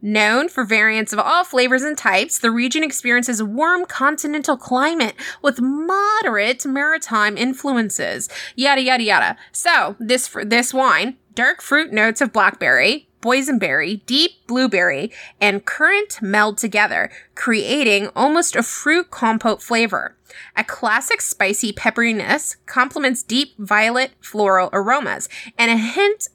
Known 0.03 0.49
for 0.49 0.65
variants 0.65 1.13
of 1.13 1.21
all 1.21 1.45
flavors 1.45 1.85
and 1.85 1.97
types, 1.97 2.37
the 2.37 2.51
region 2.51 2.83
experiences 2.83 3.39
a 3.39 3.45
warm 3.45 3.85
continental 3.87 4.57
climate 4.57 5.15
with 5.43 5.61
moderate 5.61 6.67
maritime 6.67 7.37
influences. 7.37 8.29
Yada 8.57 8.83
yada 8.83 9.05
yada. 9.05 9.37
So, 9.53 9.95
this 10.01 10.29
this 10.45 10.75
wine, 10.75 11.17
dark 11.37 11.63
fruit 11.63 11.93
notes 11.93 12.21
of 12.21 12.33
blackberry, 12.33 13.10
boysenberry, 13.21 14.05
deep 14.07 14.47
blueberry, 14.47 15.11
and 15.41 15.65
currant 15.65 16.21
meld 16.23 16.59
together, 16.59 17.11
creating 17.35 18.09
almost 18.17 18.57
a 18.57 18.63
fruit 18.63 19.11
compote 19.11 19.63
flavor. 19.63 20.17
A 20.57 20.65
classic 20.65 21.21
spicy 21.21 21.73
pepperiness 21.73 22.57
complements 22.67 23.23
deep 23.23 23.55
violet 23.59 24.13
floral 24.21 24.71
aromas 24.73 25.29
and 25.59 25.71
a 25.71 25.77
hint 25.77 26.29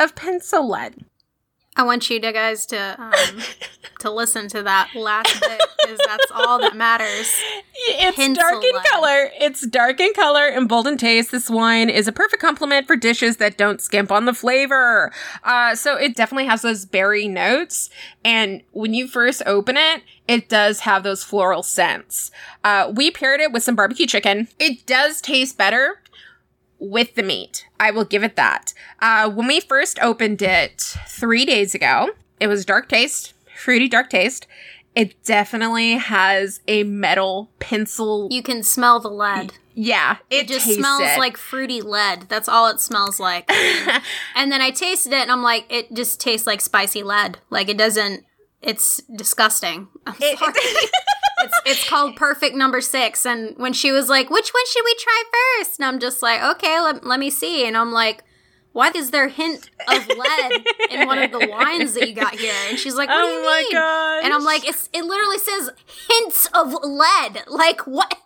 of 0.00 0.14
pencil 0.14 0.68
lead. 0.68 1.04
I 1.74 1.84
want 1.84 2.10
you 2.10 2.20
to 2.20 2.32
guys 2.32 2.66
to 2.66 3.00
um, 3.00 3.40
to 4.00 4.10
listen 4.10 4.48
to 4.48 4.62
that 4.62 4.90
last 4.94 5.40
bit 5.40 5.62
because 5.80 5.98
that's 6.06 6.30
all 6.34 6.58
that 6.58 6.76
matters. 6.76 7.34
It's 7.74 8.38
dark 8.38 8.62
in 8.62 8.74
color. 8.90 9.30
It's 9.40 9.66
dark 9.66 9.98
in 9.98 10.12
color 10.12 10.46
and 10.46 10.68
bold 10.68 10.86
in 10.86 10.98
taste. 10.98 11.30
This 11.30 11.48
wine 11.48 11.88
is 11.88 12.06
a 12.06 12.12
perfect 12.12 12.42
complement 12.42 12.86
for 12.86 12.94
dishes 12.94 13.38
that 13.38 13.56
don't 13.56 13.80
skimp 13.80 14.12
on 14.12 14.26
the 14.26 14.34
flavor. 14.34 15.12
Uh, 15.44 15.74
so 15.74 15.96
it 15.96 16.14
definitely 16.14 16.46
has 16.46 16.60
those 16.60 16.84
berry 16.84 17.26
notes, 17.26 17.88
and 18.22 18.62
when 18.72 18.92
you 18.92 19.08
first 19.08 19.42
open 19.46 19.76
it, 19.78 20.02
it 20.28 20.50
does 20.50 20.80
have 20.80 21.02
those 21.02 21.24
floral 21.24 21.62
scents. 21.62 22.30
Uh, 22.62 22.92
we 22.94 23.10
paired 23.10 23.40
it 23.40 23.50
with 23.50 23.62
some 23.62 23.76
barbecue 23.76 24.06
chicken. 24.06 24.48
It 24.58 24.84
does 24.84 25.22
taste 25.22 25.56
better 25.56 26.01
with 26.82 27.14
the 27.14 27.22
meat. 27.22 27.66
I 27.78 27.92
will 27.92 28.04
give 28.04 28.24
it 28.24 28.36
that. 28.36 28.74
Uh, 29.00 29.30
when 29.30 29.46
we 29.46 29.60
first 29.60 29.98
opened 30.02 30.42
it 30.42 30.96
three 31.06 31.44
days 31.44 31.74
ago, 31.74 32.10
it 32.40 32.48
was 32.48 32.64
dark 32.64 32.88
taste, 32.88 33.34
fruity 33.56 33.88
dark 33.88 34.10
taste. 34.10 34.48
It 34.94 35.22
definitely 35.22 35.92
has 35.92 36.60
a 36.66 36.82
metal 36.82 37.50
pencil. 37.60 38.28
You 38.30 38.42
can 38.42 38.62
smell 38.62 39.00
the 39.00 39.08
lead. 39.08 39.54
Yeah, 39.74 40.16
it, 40.28 40.44
it 40.44 40.48
just 40.48 40.66
smells 40.66 41.02
it. 41.02 41.18
like 41.18 41.38
fruity 41.38 41.80
lead. 41.80 42.28
That's 42.28 42.48
all 42.48 42.68
it 42.68 42.80
smells 42.80 43.18
like. 43.18 43.50
and 44.34 44.52
then 44.52 44.60
I 44.60 44.70
tasted 44.70 45.12
it, 45.12 45.22
and 45.22 45.30
I'm 45.30 45.42
like, 45.42 45.64
it 45.70 45.94
just 45.94 46.20
tastes 46.20 46.46
like 46.46 46.60
spicy 46.60 47.02
lead. 47.02 47.38
Like 47.48 47.70
it 47.70 47.78
doesn't. 47.78 48.24
It's 48.60 49.00
disgusting. 49.16 49.88
I'm 50.06 50.14
it, 50.20 50.38
sorry. 50.38 50.52
it's 51.42 51.60
it's 51.66 51.88
called 51.88 52.16
Perfect 52.16 52.56
Number 52.56 52.80
Six. 52.80 53.26
And 53.26 53.56
when 53.56 53.72
she 53.72 53.92
was 53.92 54.08
like, 54.08 54.30
"Which 54.30 54.50
one 54.50 54.66
should 54.66 54.82
we 54.84 54.94
try 54.98 55.22
first? 55.58 55.78
and 55.78 55.86
I'm 55.86 55.98
just 55.98 56.22
like, 56.22 56.42
"Okay, 56.56 56.80
let, 56.80 57.04
let 57.04 57.20
me 57.20 57.30
see." 57.30 57.66
And 57.66 57.76
I'm 57.76 57.92
like, 57.92 58.24
"Why 58.72 58.90
is 58.94 59.10
there 59.10 59.28
hint 59.28 59.70
of 59.88 60.06
lead 60.08 60.66
in 60.90 61.06
one 61.06 61.18
of 61.18 61.32
the 61.32 61.46
wines 61.48 61.94
that 61.94 62.08
you 62.08 62.14
got 62.14 62.34
here?" 62.34 62.54
And 62.68 62.78
she's 62.78 62.94
like, 62.94 63.08
"What 63.08 63.22
oh 63.22 63.28
do 63.28 63.34
you 63.34 63.64
mean?" 63.64 63.72
Gosh. 63.72 64.24
And 64.24 64.32
I'm 64.32 64.44
like, 64.44 64.68
"It's 64.68 64.88
it 64.92 65.04
literally 65.04 65.38
says 65.38 65.70
hints 66.08 66.48
of 66.54 66.72
lead. 66.82 67.44
Like 67.48 67.82
what?" 67.82 68.18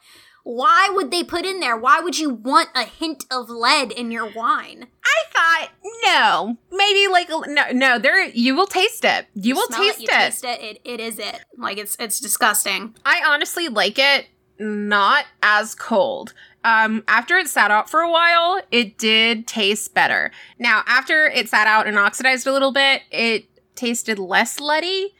Why 0.46 0.88
would 0.92 1.10
they 1.10 1.24
put 1.24 1.44
in 1.44 1.58
there? 1.58 1.76
Why 1.76 1.98
would 1.98 2.20
you 2.20 2.30
want 2.30 2.68
a 2.72 2.84
hint 2.84 3.24
of 3.32 3.50
lead 3.50 3.90
in 3.90 4.12
your 4.12 4.32
wine? 4.32 4.86
I 5.04 5.24
thought 5.32 5.70
no, 6.06 6.56
maybe 6.70 7.08
like 7.10 7.28
no, 7.28 7.72
no. 7.72 7.98
There, 7.98 8.24
you 8.28 8.54
will 8.54 8.68
taste 8.68 9.04
it. 9.04 9.26
You, 9.34 9.42
you 9.42 9.54
will 9.56 9.66
taste 9.66 9.98
it. 9.98 10.02
You 10.02 10.08
it. 10.08 10.10
taste 10.12 10.44
it. 10.44 10.60
It 10.62 10.80
it 10.84 11.00
is 11.00 11.18
it. 11.18 11.40
Like 11.58 11.78
it's 11.78 11.96
it's 11.98 12.20
disgusting. 12.20 12.94
I 13.04 13.22
honestly 13.26 13.66
like 13.66 13.98
it 13.98 14.26
not 14.56 15.24
as 15.42 15.74
cold. 15.74 16.32
Um, 16.62 17.02
after 17.08 17.36
it 17.38 17.48
sat 17.48 17.72
out 17.72 17.90
for 17.90 17.98
a 17.98 18.10
while, 18.10 18.62
it 18.70 18.98
did 18.98 19.48
taste 19.48 19.94
better. 19.94 20.30
Now, 20.60 20.84
after 20.86 21.26
it 21.26 21.48
sat 21.48 21.66
out 21.66 21.88
and 21.88 21.98
oxidized 21.98 22.46
a 22.46 22.52
little 22.52 22.72
bit, 22.72 23.02
it 23.10 23.46
tasted 23.74 24.16
less 24.16 24.60
leady, 24.60 25.12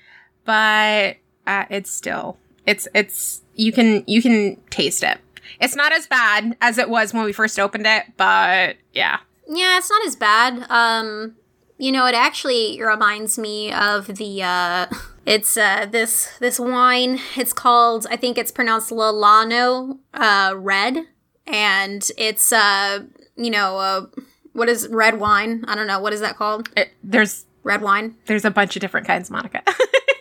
but 0.45 1.16
uh, 1.49 1.64
it's 1.68 1.90
still 1.90 2.38
it's 2.66 2.88
it's 2.94 3.42
you 3.54 3.73
can 3.73 4.04
you 4.06 4.20
can 4.20 4.61
taste 4.70 5.02
it. 5.02 5.18
It's 5.61 5.76
not 5.76 5.92
as 5.92 6.06
bad 6.06 6.56
as 6.61 6.78
it 6.78 6.90
was 6.90 7.14
when 7.14 7.25
we 7.25 7.32
first 7.32 7.58
opened 7.58 7.87
it, 7.87 8.04
but 8.16 8.76
yeah. 8.92 9.18
Yeah, 9.49 9.78
it's 9.78 9.90
not 9.90 10.06
as 10.06 10.16
bad. 10.16 10.66
Um 10.68 11.37
you 11.78 11.92
know, 11.92 12.06
it 12.06 12.14
actually 12.14 12.80
reminds 12.82 13.38
me 13.38 13.73
of 13.73 14.06
the 14.06 14.42
uh 14.42 14.87
it's 15.26 15.56
uh 15.56 15.87
this 15.90 16.37
this 16.40 16.58
wine. 16.58 17.20
It's 17.37 17.52
called 17.52 18.06
I 18.11 18.16
think 18.16 18.37
it's 18.37 18.52
pronounced 18.52 18.90
Lalano 18.90 19.99
uh 20.12 20.54
red 20.56 21.06
and 21.46 22.08
it's 22.18 22.52
uh 22.52 23.04
you 23.37 23.50
know, 23.50 23.78
uh 23.78 24.06
what 24.52 24.68
is 24.68 24.88
red 24.88 25.20
wine? 25.20 25.64
I 25.68 25.75
don't 25.75 25.87
know. 25.87 26.00
What 26.00 26.14
is 26.14 26.20
that 26.20 26.37
called? 26.37 26.70
It, 26.76 26.90
there's 27.04 27.44
red 27.62 27.82
wine. 27.82 28.16
There's 28.25 28.44
a 28.46 28.50
bunch 28.50 28.75
of 28.75 28.80
different 28.80 29.06
kinds, 29.06 29.30
Monica. 29.30 29.62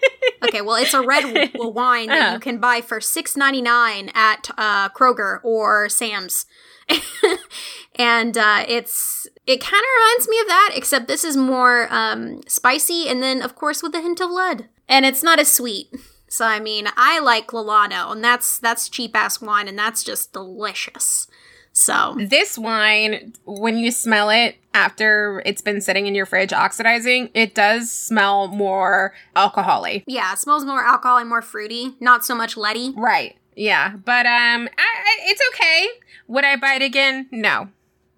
Okay, 0.48 0.62
well, 0.62 0.76
it's 0.76 0.94
a 0.94 1.02
red 1.02 1.52
wine 1.56 2.08
that 2.08 2.34
you 2.34 2.40
can 2.40 2.60
buy 2.60 2.82
for 2.82 3.02
six 3.02 3.36
ninety 3.36 3.62
nine 3.62 4.12
at 4.14 4.50
uh, 4.58 4.90
Kroger 4.90 5.40
or 5.44 5.90
Sam's, 5.90 6.46
and 7.96 8.38
uh, 8.38 8.64
it's 8.68 9.28
it 9.46 9.62
kind 9.62 9.82
of 9.84 9.90
reminds 9.98 10.28
me 10.28 10.40
of 10.42 10.48
that, 10.48 10.72
except 10.76 11.08
this 11.08 11.24
is 11.24 11.38
more 11.38 11.88
um, 11.92 12.42
spicy, 12.48 13.08
and 13.08 13.22
then 13.22 13.42
of 13.42 13.56
course 13.56 13.82
with 13.82 13.96
a 13.96 14.02
hint 14.02 14.22
of 14.22 14.32
lead, 14.32 14.68
and 14.88 15.06
it's 15.06 15.24
not 15.24 15.40
as 15.40 15.52
sweet. 15.52 15.94
So 16.28 16.46
I 16.46 16.60
mean, 16.60 16.88
I 16.98 17.20
like 17.20 17.48
Lalano, 17.48 18.12
and 18.12 18.24
that's 18.24 18.60
that's 18.60 18.90
cheap 18.90 19.16
ass 19.16 19.42
wine, 19.42 19.68
and 19.68 19.78
that's 19.78 20.04
just 20.04 20.34
delicious. 20.34 21.28
So 21.76 22.16
this 22.18 22.58
wine, 22.58 23.34
when 23.46 23.78
you 23.78 23.92
smell 23.92 24.30
it 24.30 24.56
after 24.74 25.44
it's 25.46 25.62
been 25.62 25.82
sitting 25.82 26.08
in 26.08 26.16
your 26.16 26.26
fridge 26.26 26.54
oxidizing, 26.54 27.30
it 27.34 27.54
does 27.54 27.92
smell 27.92 28.48
more 28.48 29.14
alcoholy. 29.36 30.04
Yeah, 30.08 30.32
it 30.32 30.40
smells 30.40 30.64
more 30.64 30.82
alcoholy, 30.82 31.28
more 31.28 31.42
fruity, 31.42 31.96
not 32.00 32.24
so 32.24 32.34
much 32.34 32.56
leady. 32.56 32.94
Right. 32.96 33.36
Yeah, 33.58 33.98
but 33.98 34.26
um, 34.26 34.70
I, 34.78 34.80
I, 34.80 35.18
it's 35.24 35.42
okay. 35.54 35.88
Would 36.28 36.46
I 36.46 36.56
buy 36.56 36.76
it 36.76 36.82
again? 36.82 37.28
No, 37.32 37.68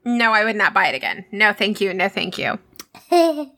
no, 0.05 0.33
I 0.33 0.45
would 0.45 0.55
not 0.55 0.75
buy 0.75 0.87
it 0.89 0.95
again. 0.95 1.25
No, 1.31 1.51
thank 1.51 1.81
you. 1.81 1.95
No, 1.95 2.09
thank 2.09 2.37
you. 2.37 2.59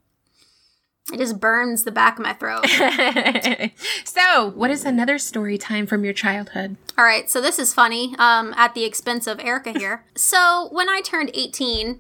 It 1.12 1.18
just 1.18 1.40
burns 1.40 1.84
the 1.84 1.92
back 1.92 2.20
of 2.20 2.24
my 2.24 2.34
throat. 2.34 2.68
so, 4.04 4.52
what 4.52 4.70
is 4.70 4.86
another 4.86 5.18
story 5.18 5.58
time 5.58 5.88
from 5.88 6.04
your 6.04 6.14
childhood? 6.14 6.78
All 6.98 7.04
right, 7.04 7.30
so 7.30 7.42
this 7.42 7.58
is 7.58 7.74
funny 7.74 8.16
um, 8.20 8.54
at 8.56 8.76
the 8.76 8.84
expense 8.84 9.26
of 9.26 9.40
Erica 9.40 9.72
here. 9.72 10.04
so, 10.16 10.70
when 10.72 10.88
I 10.88 11.02
turned 11.02 11.32
18, 11.34 12.00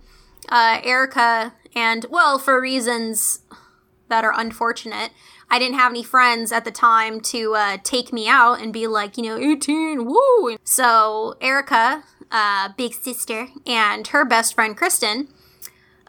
uh, 0.49 0.81
Erica, 0.83 1.53
and 1.75 2.05
well, 2.09 2.37
for 2.37 2.61
reasons 2.61 3.39
that 4.09 4.23
are 4.23 4.33
unfortunate, 4.37 5.11
I 5.49 5.57
didn't 5.57 5.77
have 5.77 5.91
any 5.91 6.03
friends 6.03 6.51
at 6.51 6.63
the 6.63 6.71
time 6.71 7.21
to 7.21 7.55
uh, 7.55 7.77
take 7.83 8.13
me 8.13 8.27
out 8.27 8.61
and 8.61 8.71
be 8.71 8.85
like, 8.85 9.17
you 9.17 9.23
know, 9.23 9.37
18, 9.37 10.05
woo. 10.05 10.57
So, 10.63 11.35
Erica, 11.41 12.03
uh, 12.31 12.69
big 12.77 12.93
sister, 12.93 13.47
and 13.65 14.07
her 14.07 14.23
best 14.23 14.53
friend, 14.53 14.77
Kristen, 14.77 15.29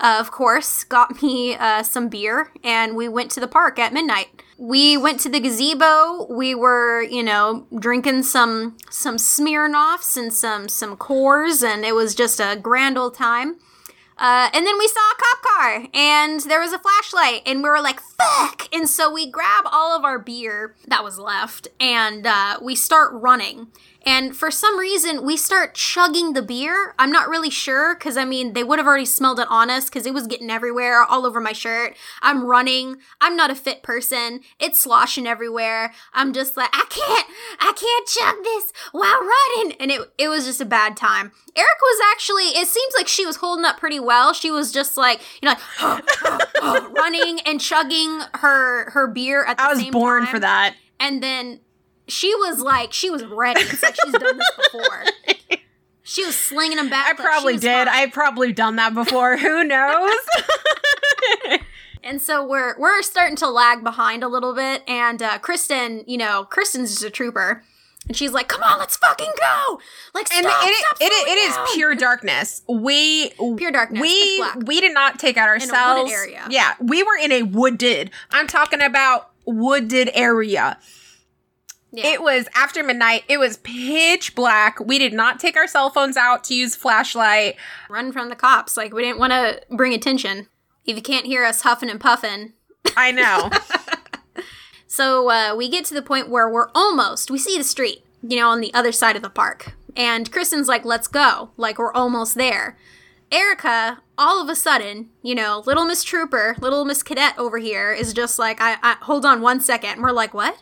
uh, 0.00 0.16
of 0.18 0.30
course, 0.30 0.84
got 0.84 1.22
me 1.22 1.54
uh, 1.54 1.82
some 1.82 2.08
beer, 2.08 2.52
and 2.64 2.96
we 2.96 3.08
went 3.08 3.30
to 3.32 3.40
the 3.40 3.48
park 3.48 3.78
at 3.78 3.92
midnight. 3.92 4.42
We 4.58 4.96
went 4.96 5.20
to 5.20 5.28
the 5.28 5.40
gazebo. 5.40 6.26
We 6.30 6.54
were, 6.54 7.02
you 7.02 7.22
know, 7.22 7.66
drinking 7.78 8.24
some 8.24 8.76
some 8.90 9.16
Smirnoffs 9.16 10.16
and 10.16 10.32
some 10.32 10.68
some 10.68 10.96
Coors, 10.96 11.62
and 11.62 11.84
it 11.84 11.94
was 11.94 12.14
just 12.14 12.40
a 12.40 12.58
grand 12.60 12.98
old 12.98 13.14
time. 13.14 13.56
Uh, 14.20 14.50
and 14.52 14.66
then 14.66 14.78
we 14.78 14.86
saw 14.86 15.00
a 15.00 15.16
cop 15.16 15.42
car 15.42 15.86
and 15.94 16.40
there 16.40 16.60
was 16.60 16.74
a 16.74 16.78
flashlight 16.78 17.40
and 17.46 17.62
we 17.62 17.70
were 17.70 17.80
like, 17.80 18.00
fuck! 18.00 18.68
And 18.70 18.86
so 18.86 19.10
we 19.10 19.30
grab 19.30 19.64
all 19.64 19.96
of 19.96 20.04
our 20.04 20.18
beer 20.18 20.74
that 20.88 21.02
was 21.02 21.18
left 21.18 21.68
and 21.80 22.26
uh, 22.26 22.58
we 22.60 22.74
start 22.74 23.14
running. 23.14 23.68
And 24.06 24.34
for 24.34 24.50
some 24.50 24.78
reason, 24.78 25.24
we 25.24 25.36
start 25.36 25.74
chugging 25.74 26.32
the 26.32 26.42
beer. 26.42 26.94
I'm 26.98 27.12
not 27.12 27.28
really 27.28 27.50
sure 27.50 27.94
because 27.94 28.16
I 28.16 28.24
mean, 28.24 28.54
they 28.54 28.64
would 28.64 28.78
have 28.78 28.86
already 28.86 29.04
smelled 29.04 29.40
it 29.40 29.46
on 29.50 29.70
us 29.70 29.86
because 29.86 30.06
it 30.06 30.14
was 30.14 30.26
getting 30.26 30.50
everywhere, 30.50 31.02
all 31.02 31.26
over 31.26 31.40
my 31.40 31.52
shirt. 31.52 31.96
I'm 32.22 32.44
running. 32.44 32.96
I'm 33.20 33.36
not 33.36 33.50
a 33.50 33.54
fit 33.54 33.82
person. 33.82 34.40
It's 34.58 34.78
sloshing 34.78 35.26
everywhere. 35.26 35.92
I'm 36.14 36.32
just 36.32 36.56
like, 36.56 36.70
I 36.72 36.86
can't, 36.88 37.26
I 37.60 37.72
can't 37.72 38.08
chug 38.08 38.44
this 38.44 38.72
while 38.92 39.20
running. 39.20 39.76
And 39.80 39.90
it, 39.90 40.00
it 40.18 40.28
was 40.28 40.46
just 40.46 40.60
a 40.60 40.66
bad 40.66 40.96
time. 40.96 41.32
Erica 41.54 41.80
was 41.82 42.00
actually, 42.12 42.44
it 42.44 42.68
seems 42.68 42.94
like 42.96 43.08
she 43.08 43.26
was 43.26 43.36
holding 43.36 43.64
up 43.64 43.78
pretty 43.78 44.00
well. 44.00 44.32
She 44.32 44.50
was 44.50 44.72
just 44.72 44.96
like, 44.96 45.20
you 45.42 45.48
know, 45.48 45.56
like, 45.82 46.90
running 46.92 47.40
and 47.40 47.60
chugging 47.60 48.20
her, 48.34 48.90
her 48.90 49.06
beer 49.06 49.44
at 49.44 49.58
the 49.58 49.62
I 49.64 49.72
was 49.74 49.84
born 49.86 50.24
time. 50.24 50.32
for 50.32 50.38
that. 50.40 50.74
And 50.98 51.22
then 51.22 51.60
she 52.10 52.34
was 52.34 52.60
like, 52.60 52.92
she 52.92 53.10
was 53.10 53.24
ready. 53.24 53.60
It's 53.60 53.82
like 53.82 53.96
she's 54.04 54.12
done 54.12 54.36
this 54.38 54.50
before. 54.56 55.04
She 56.02 56.24
was 56.24 56.34
slinging 56.34 56.76
them 56.76 56.88
back. 56.90 57.08
I 57.08 57.14
probably 57.14 57.56
did. 57.56 57.86
fine. 57.86 57.88
I've 57.88 58.12
probably 58.12 58.52
done 58.52 58.76
that 58.76 58.94
before. 58.94 59.36
Who 59.36 59.64
knows? 59.64 60.14
And 62.02 62.20
so 62.20 62.44
we're 62.46 62.78
we're 62.78 63.02
starting 63.02 63.36
to 63.36 63.48
lag 63.48 63.84
behind 63.84 64.24
a 64.24 64.28
little 64.28 64.54
bit. 64.54 64.82
And 64.88 65.22
uh, 65.22 65.38
Kristen, 65.38 66.02
you 66.06 66.16
know, 66.16 66.44
Kristen's 66.44 66.92
just 66.92 67.04
a 67.04 67.10
trooper, 67.10 67.62
and 68.08 68.16
she's 68.16 68.32
like, 68.32 68.48
"Come 68.48 68.62
on, 68.62 68.78
let's 68.78 68.96
fucking 68.96 69.30
go! 69.38 69.80
Like, 70.14 70.28
stop, 70.28 70.38
and 70.38 70.46
it, 70.46 70.74
stop 70.76 70.96
it, 70.98 71.12
it, 71.12 71.28
it 71.28 71.50
is 71.50 71.58
pure 71.74 71.94
darkness. 71.94 72.62
We 72.66 73.32
Pure 73.56 73.72
darkness, 73.72 74.00
We 74.00 74.42
we 74.64 74.80
did 74.80 74.94
not 74.94 75.18
take 75.18 75.36
out 75.36 75.50
a 75.50 75.52
wooded 75.52 75.70
ourselves. 75.70 76.10
area. 76.12 76.46
Yeah, 76.48 76.72
we 76.80 77.02
were 77.02 77.18
in 77.22 77.32
a 77.32 77.42
wooded. 77.42 78.10
I'm 78.30 78.46
talking 78.46 78.80
about 78.80 79.30
wooded 79.44 80.10
area. 80.14 80.78
Yeah. 81.92 82.06
It 82.06 82.22
was 82.22 82.46
after 82.54 82.84
midnight. 82.84 83.24
It 83.28 83.38
was 83.38 83.56
pitch 83.58 84.34
black. 84.34 84.78
We 84.80 84.98
did 84.98 85.12
not 85.12 85.40
take 85.40 85.56
our 85.56 85.66
cell 85.66 85.90
phones 85.90 86.16
out 86.16 86.44
to 86.44 86.54
use 86.54 86.76
flashlight. 86.76 87.56
Run 87.88 88.12
from 88.12 88.28
the 88.28 88.36
cops. 88.36 88.76
Like 88.76 88.92
we 88.94 89.02
didn't 89.02 89.18
want 89.18 89.32
to 89.32 89.60
bring 89.70 89.92
attention. 89.92 90.48
If 90.84 90.96
you 90.96 91.02
can't 91.02 91.26
hear 91.26 91.44
us 91.44 91.62
huffing 91.62 91.90
and 91.90 92.00
puffing, 92.00 92.52
I 92.96 93.10
know. 93.12 93.50
So 94.90 95.30
uh, 95.30 95.54
we 95.54 95.68
get 95.68 95.84
to 95.84 95.94
the 95.94 96.02
point 96.02 96.28
where 96.28 96.50
we're 96.50 96.68
almost, 96.74 97.30
we 97.30 97.38
see 97.38 97.56
the 97.56 97.62
street, 97.62 98.04
you 98.22 98.36
know, 98.36 98.48
on 98.48 98.60
the 98.60 98.74
other 98.74 98.90
side 98.90 99.14
of 99.14 99.22
the 99.22 99.30
park. 99.30 99.74
And 99.96 100.30
Kristen's 100.32 100.66
like, 100.66 100.84
let's 100.84 101.06
go. 101.06 101.52
Like, 101.56 101.78
we're 101.78 101.92
almost 101.92 102.34
there. 102.34 102.76
Erica, 103.30 104.02
all 104.18 104.42
of 104.42 104.48
a 104.48 104.56
sudden, 104.56 105.10
you 105.22 105.36
know, 105.36 105.62
little 105.64 105.84
Miss 105.84 106.02
Trooper, 106.02 106.56
little 106.58 106.84
Miss 106.84 107.04
Cadet 107.04 107.38
over 107.38 107.58
here 107.58 107.92
is 107.92 108.12
just 108.12 108.36
like, 108.36 108.60
I, 108.60 108.78
I 108.82 108.96
hold 109.02 109.24
on 109.24 109.40
one 109.40 109.60
second. 109.60 109.90
And 109.90 110.02
we're 110.02 110.10
like, 110.10 110.34
what? 110.34 110.60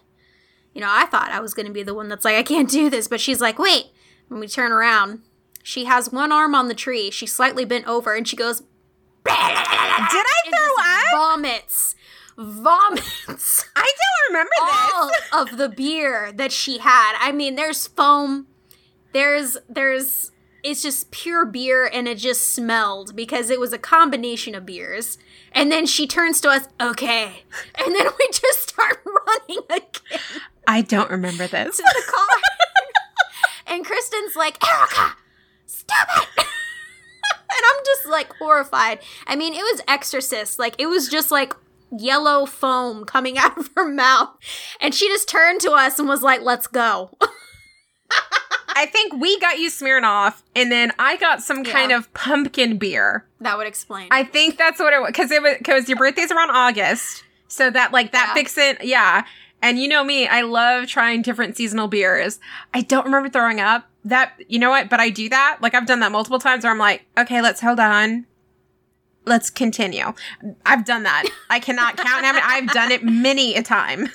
You 0.78 0.84
know, 0.84 0.92
I 0.92 1.06
thought 1.06 1.32
I 1.32 1.40
was 1.40 1.54
going 1.54 1.66
to 1.66 1.72
be 1.72 1.82
the 1.82 1.92
one 1.92 2.08
that's 2.08 2.24
like, 2.24 2.36
I 2.36 2.44
can't 2.44 2.70
do 2.70 2.88
this. 2.88 3.08
But 3.08 3.20
she's 3.20 3.40
like, 3.40 3.58
wait. 3.58 3.86
When 4.28 4.38
we 4.38 4.46
turn 4.46 4.70
around, 4.70 5.22
she 5.64 5.86
has 5.86 6.12
one 6.12 6.30
arm 6.30 6.54
on 6.54 6.68
the 6.68 6.74
tree. 6.74 7.10
She's 7.10 7.34
slightly 7.34 7.64
bent 7.64 7.88
over 7.88 8.14
and 8.14 8.28
she 8.28 8.36
goes, 8.36 8.60
did 9.24 9.32
I 9.34 10.42
throw 10.48 10.84
up? 10.84 11.32
vomits. 11.32 11.96
Vomits 12.36 13.64
I 13.76 13.92
don't 13.98 14.32
remember 14.32 14.50
all 14.62 15.08
this. 15.08 15.20
of 15.32 15.58
the 15.58 15.68
beer 15.68 16.30
that 16.30 16.52
she 16.52 16.78
had. 16.78 17.16
I 17.18 17.32
mean, 17.32 17.56
there's 17.56 17.88
foam, 17.88 18.46
there's 19.12 19.56
there's 19.68 20.30
it's 20.62 20.82
just 20.82 21.10
pure 21.10 21.44
beer 21.44 21.90
and 21.92 22.06
it 22.06 22.18
just 22.18 22.50
smelled 22.50 23.16
because 23.16 23.50
it 23.50 23.58
was 23.58 23.72
a 23.72 23.78
combination 23.78 24.54
of 24.54 24.64
beers. 24.64 25.18
And 25.50 25.72
then 25.72 25.86
she 25.86 26.06
turns 26.06 26.40
to 26.42 26.50
us, 26.50 26.68
"Okay." 26.80 27.42
And 27.74 27.94
then 27.96 28.06
we 28.18 28.28
just 28.30 28.68
start 28.68 29.02
running 29.26 29.64
again 29.70 30.20
I 30.68 30.82
don't 30.82 31.10
remember 31.10 31.46
this. 31.48 31.76
to 31.78 31.82
the 31.82 32.12
car. 32.12 32.26
and 33.74 33.84
Kristen's 33.84 34.36
like, 34.36 34.62
"Erica, 34.66 35.16
stop 35.66 36.08
it." 36.16 36.28
and 36.38 36.46
I'm 37.70 37.84
just 37.84 38.06
like 38.06 38.32
horrified. 38.34 39.00
I 39.26 39.34
mean, 39.34 39.54
it 39.54 39.62
was 39.62 39.80
exorcist. 39.88 40.58
Like 40.58 40.74
it 40.78 40.86
was 40.86 41.08
just 41.08 41.30
like 41.30 41.54
yellow 41.90 42.44
foam 42.46 43.04
coming 43.04 43.38
out 43.44 43.56
of 43.58 43.70
her 43.74 43.88
mouth. 43.88 44.28
And 44.80 44.94
she 44.94 45.08
just 45.08 45.28
turned 45.28 45.60
to 45.62 45.72
us 45.72 45.98
and 45.98 46.06
was 46.08 46.22
like, 46.22 46.42
"Let's 46.42 46.66
go." 46.66 47.16
I 48.80 48.86
think 48.86 49.12
we 49.14 49.40
got 49.40 49.58
you 49.58 49.70
Smirnoff, 49.70 50.42
and 50.54 50.70
then 50.70 50.92
I 51.00 51.16
got 51.16 51.42
some 51.42 51.64
kind 51.64 51.90
of 51.90 52.12
pumpkin 52.14 52.78
beer. 52.78 53.26
that 53.40 53.58
would 53.58 53.66
explain. 53.66 54.06
I 54.12 54.22
think 54.22 54.56
that's 54.56 54.78
what 54.78 54.92
it 54.92 55.00
was 55.00 55.08
because 55.08 55.32
it 55.32 55.42
was 55.42 55.56
because 55.58 55.88
your 55.88 55.98
birthday's 55.98 56.30
around 56.30 56.50
August, 56.50 57.24
so 57.48 57.70
that 57.70 57.92
like 57.92 58.12
that 58.12 58.26
Yeah. 58.28 58.34
fix 58.34 58.56
it. 58.56 58.84
Yeah, 58.84 59.24
and 59.62 59.78
you 59.78 59.88
know 59.88 60.04
me, 60.04 60.26
I 60.26 60.42
love 60.42 60.86
trying 60.86 61.22
different 61.22 61.56
seasonal 61.56 61.88
beers. 61.88 62.38
I 62.72 62.82
don't 62.82 63.04
remember 63.04 63.28
throwing 63.28 63.60
up. 63.60 63.86
That 64.04 64.32
you 64.48 64.58
know 64.58 64.70
what, 64.70 64.88
but 64.88 65.00
I 65.00 65.10
do 65.10 65.28
that. 65.28 65.58
Like 65.60 65.74
I've 65.74 65.86
done 65.86 66.00
that 66.00 66.12
multiple 66.12 66.38
times 66.38 66.64
where 66.64 66.72
I'm 66.72 66.78
like, 66.78 67.04
okay, 67.18 67.42
let's 67.42 67.60
hold 67.60 67.80
on. 67.80 68.26
Let's 69.26 69.50
continue. 69.50 70.14
I've 70.64 70.86
done 70.86 71.02
that. 71.02 71.24
I 71.50 71.60
cannot 71.60 71.98
count 71.98 72.24
how 72.24 72.32
many. 72.32 72.40
I've 72.42 72.68
done 72.68 72.90
it 72.90 73.04
many 73.04 73.56
a 73.56 73.62
time. 73.62 74.08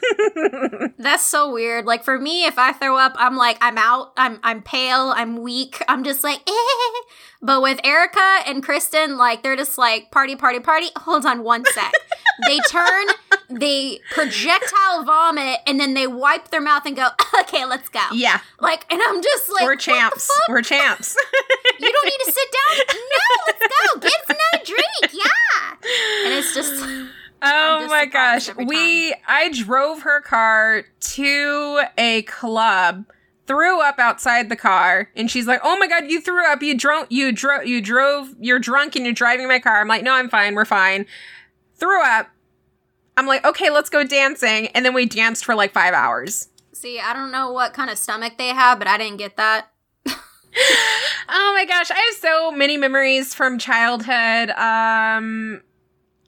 That's 0.97 1.23
so 1.23 1.53
weird. 1.53 1.85
Like 1.85 2.03
for 2.03 2.17
me, 2.17 2.45
if 2.45 2.57
I 2.57 2.71
throw 2.71 2.97
up, 2.97 3.13
I'm 3.17 3.35
like, 3.35 3.57
I'm 3.61 3.77
out. 3.77 4.13
I'm 4.17 4.39
I'm 4.41 4.63
pale. 4.63 5.13
I'm 5.15 5.41
weak. 5.41 5.83
I'm 5.87 6.03
just 6.03 6.23
like, 6.23 6.41
eh. 6.47 6.51
But 7.45 7.61
with 7.61 7.81
Erica 7.83 8.39
and 8.47 8.63
Kristen, 8.63 9.17
like 9.17 9.43
they're 9.43 9.57
just 9.57 9.77
like 9.77 10.11
party, 10.11 10.37
party, 10.37 10.61
party. 10.61 10.87
Hold 10.95 11.25
on 11.25 11.43
one 11.43 11.65
sec. 11.65 11.91
they 12.47 12.57
turn, 12.69 13.07
they 13.59 13.99
projectile 14.11 15.03
vomit, 15.03 15.59
and 15.67 15.79
then 15.79 15.93
they 15.93 16.07
wipe 16.07 16.49
their 16.49 16.61
mouth 16.61 16.85
and 16.85 16.95
go, 16.95 17.09
okay, 17.41 17.65
let's 17.65 17.89
go. 17.89 18.01
yeah, 18.13 18.39
Like, 18.59 18.85
and 18.91 19.01
I'm 19.05 19.21
just 19.21 19.51
like, 19.51 19.63
we're 19.63 19.75
champs. 19.75 20.29
We're 20.49 20.61
champs. 20.61 21.15
You 21.79 21.91
don't 21.91 22.05
need 22.05 22.25
to 22.25 22.31
sit 22.31 22.47
down. 22.51 22.97
No, 22.97 23.43
let's 23.47 23.59
go. 23.61 23.99
Get 23.99 24.13
us 24.13 24.29
another 24.29 24.65
drink. 24.65 25.13
Yeah. 25.13 25.89
And 26.25 26.33
it's 26.33 26.53
just. 26.53 26.73
Oh 27.41 27.79
just 27.81 27.89
my 27.89 28.05
gosh. 28.05 28.55
We 28.55 29.13
I 29.27 29.49
drove 29.51 30.03
her 30.03 30.21
car 30.21 30.83
to 30.99 31.81
a 31.97 32.21
club, 32.21 33.05
threw 33.47 33.81
up 33.81 33.99
outside 33.99 34.47
the 34.47 34.55
car, 34.55 35.09
and 35.15 35.29
she's 35.29 35.45
like, 35.45 35.59
"Oh 35.63 35.75
my 35.77 35.87
god, 35.87 36.09
you 36.09 36.21
threw 36.21 36.45
up. 36.49 36.61
You 36.63 36.77
drunk 36.77 37.07
you 37.09 37.33
drove 37.33 37.65
you 37.65 37.81
drove 37.81 38.29
you're 38.39 38.59
drunk 38.59 38.95
and 38.95 39.03
you're 39.03 39.13
driving 39.13 39.47
my 39.49 39.59
car." 39.59 39.81
I'm 39.81 39.87
like, 39.89 40.03
"No, 40.03 40.13
I'm 40.13 40.29
fine. 40.29 40.55
We're 40.55 40.63
fine." 40.63 41.05
Threw 41.75 42.01
up. 42.01 42.29
I'm 43.17 43.27
like, 43.27 43.45
"Okay, 43.45 43.69
let's 43.69 43.89
go 43.89 44.03
dancing." 44.03 44.67
And 44.67 44.85
then 44.85 44.93
we 44.93 45.05
danced 45.05 45.45
for 45.45 45.55
like 45.55 45.71
5 45.73 45.93
hours. 45.93 46.49
See, 46.73 46.99
I 46.99 47.13
don't 47.13 47.31
know 47.31 47.51
what 47.51 47.73
kind 47.73 47.89
of 47.89 47.97
stomach 47.97 48.33
they 48.37 48.49
have, 48.49 48.79
but 48.79 48.87
I 48.87 48.97
didn't 48.97 49.17
get 49.17 49.37
that. 49.37 49.67
Oh 51.29 51.53
my 51.55 51.65
gosh, 51.65 51.89
I 51.89 51.95
have 51.95 52.15
so 52.19 52.51
many 52.51 52.77
memories 52.77 53.33
from 53.33 53.57
childhood. 53.57 54.49
Um 54.51 55.61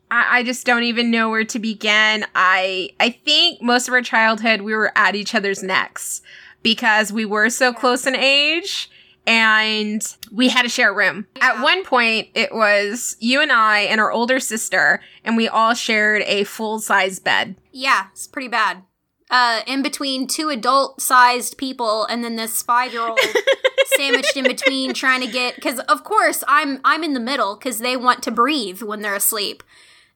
I, 0.10 0.39
I 0.39 0.43
just 0.43 0.65
don't 0.65 0.84
even 0.84 1.12
know 1.12 1.30
where 1.30 1.43
to 1.43 1.60
begin. 1.60 2.26
I 2.34 2.89
I 3.00 3.10
think 3.10 3.62
most 3.62 3.88
of 3.88 3.93
our 3.93 4.02
childhood 4.02 4.62
we 4.62 4.74
were 4.74 4.91
at 4.95 5.15
each 5.15 5.36
other's 5.36 5.62
necks 5.62 6.21
because 6.63 7.12
we 7.12 7.26
were 7.26 7.50
so 7.50 7.74
close 7.74 8.08
in 8.08 8.15
age 8.15 8.89
and 9.27 10.15
we 10.31 10.49
had 10.49 10.63
to 10.63 10.69
share 10.69 10.91
a 10.91 10.95
room. 10.95 11.27
At 11.41 11.61
one 11.61 11.83
point 11.83 12.29
it 12.33 12.53
was 12.53 13.15
you 13.19 13.41
and 13.41 13.51
I 13.51 13.81
and 13.81 13.99
our 13.99 14.11
older 14.11 14.39
sister 14.39 15.01
and 15.23 15.35
we 15.38 15.47
all 15.47 15.73
shared 15.73 16.23
a 16.23 16.43
full 16.43 16.79
size 16.79 17.19
bed. 17.19 17.55
Yeah, 17.71 18.07
it's 18.11 18.27
pretty 18.27 18.47
bad. 18.47 18.83
Uh, 19.29 19.61
in 19.65 19.81
between 19.81 20.27
two 20.27 20.49
adult 20.49 21.01
sized 21.01 21.57
people 21.57 22.05
and 22.05 22.23
then 22.23 22.35
this 22.35 22.61
five 22.61 22.93
year 22.93 23.07
old 23.07 23.19
sandwiched 23.97 24.38
in 24.38 24.43
between 24.43 24.93
trying 24.93 25.21
to 25.21 25.27
get 25.27 25.55
because 25.55 25.79
of 25.79 26.03
course 26.03 26.43
I'm 26.47 26.79
I'm 26.83 27.03
in 27.03 27.13
the 27.13 27.19
middle 27.19 27.55
because 27.55 27.79
they 27.79 27.97
want 27.97 28.21
to 28.23 28.31
breathe 28.31 28.81
when 28.81 29.01
they're 29.01 29.15
asleep. 29.15 29.63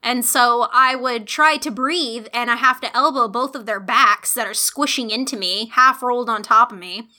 And 0.02 0.24
so 0.24 0.68
I 0.72 0.96
would 0.96 1.28
try 1.28 1.58
to 1.58 1.72
breathe 1.72 2.28
and 2.34 2.50
I 2.50 2.56
have 2.56 2.80
to 2.82 2.96
elbow 2.96 3.28
both 3.28 3.56
of 3.56 3.66
their 3.66 3.82
backs 3.82 4.34
that 4.34 4.48
are 4.48 4.54
squishing 4.54 5.10
into 5.10 5.36
me, 5.36 5.72
half 5.74 6.02
rolled 6.02 6.30
on 6.30 6.42
top 6.42 6.72
of 6.72 6.80
me. 6.80 7.10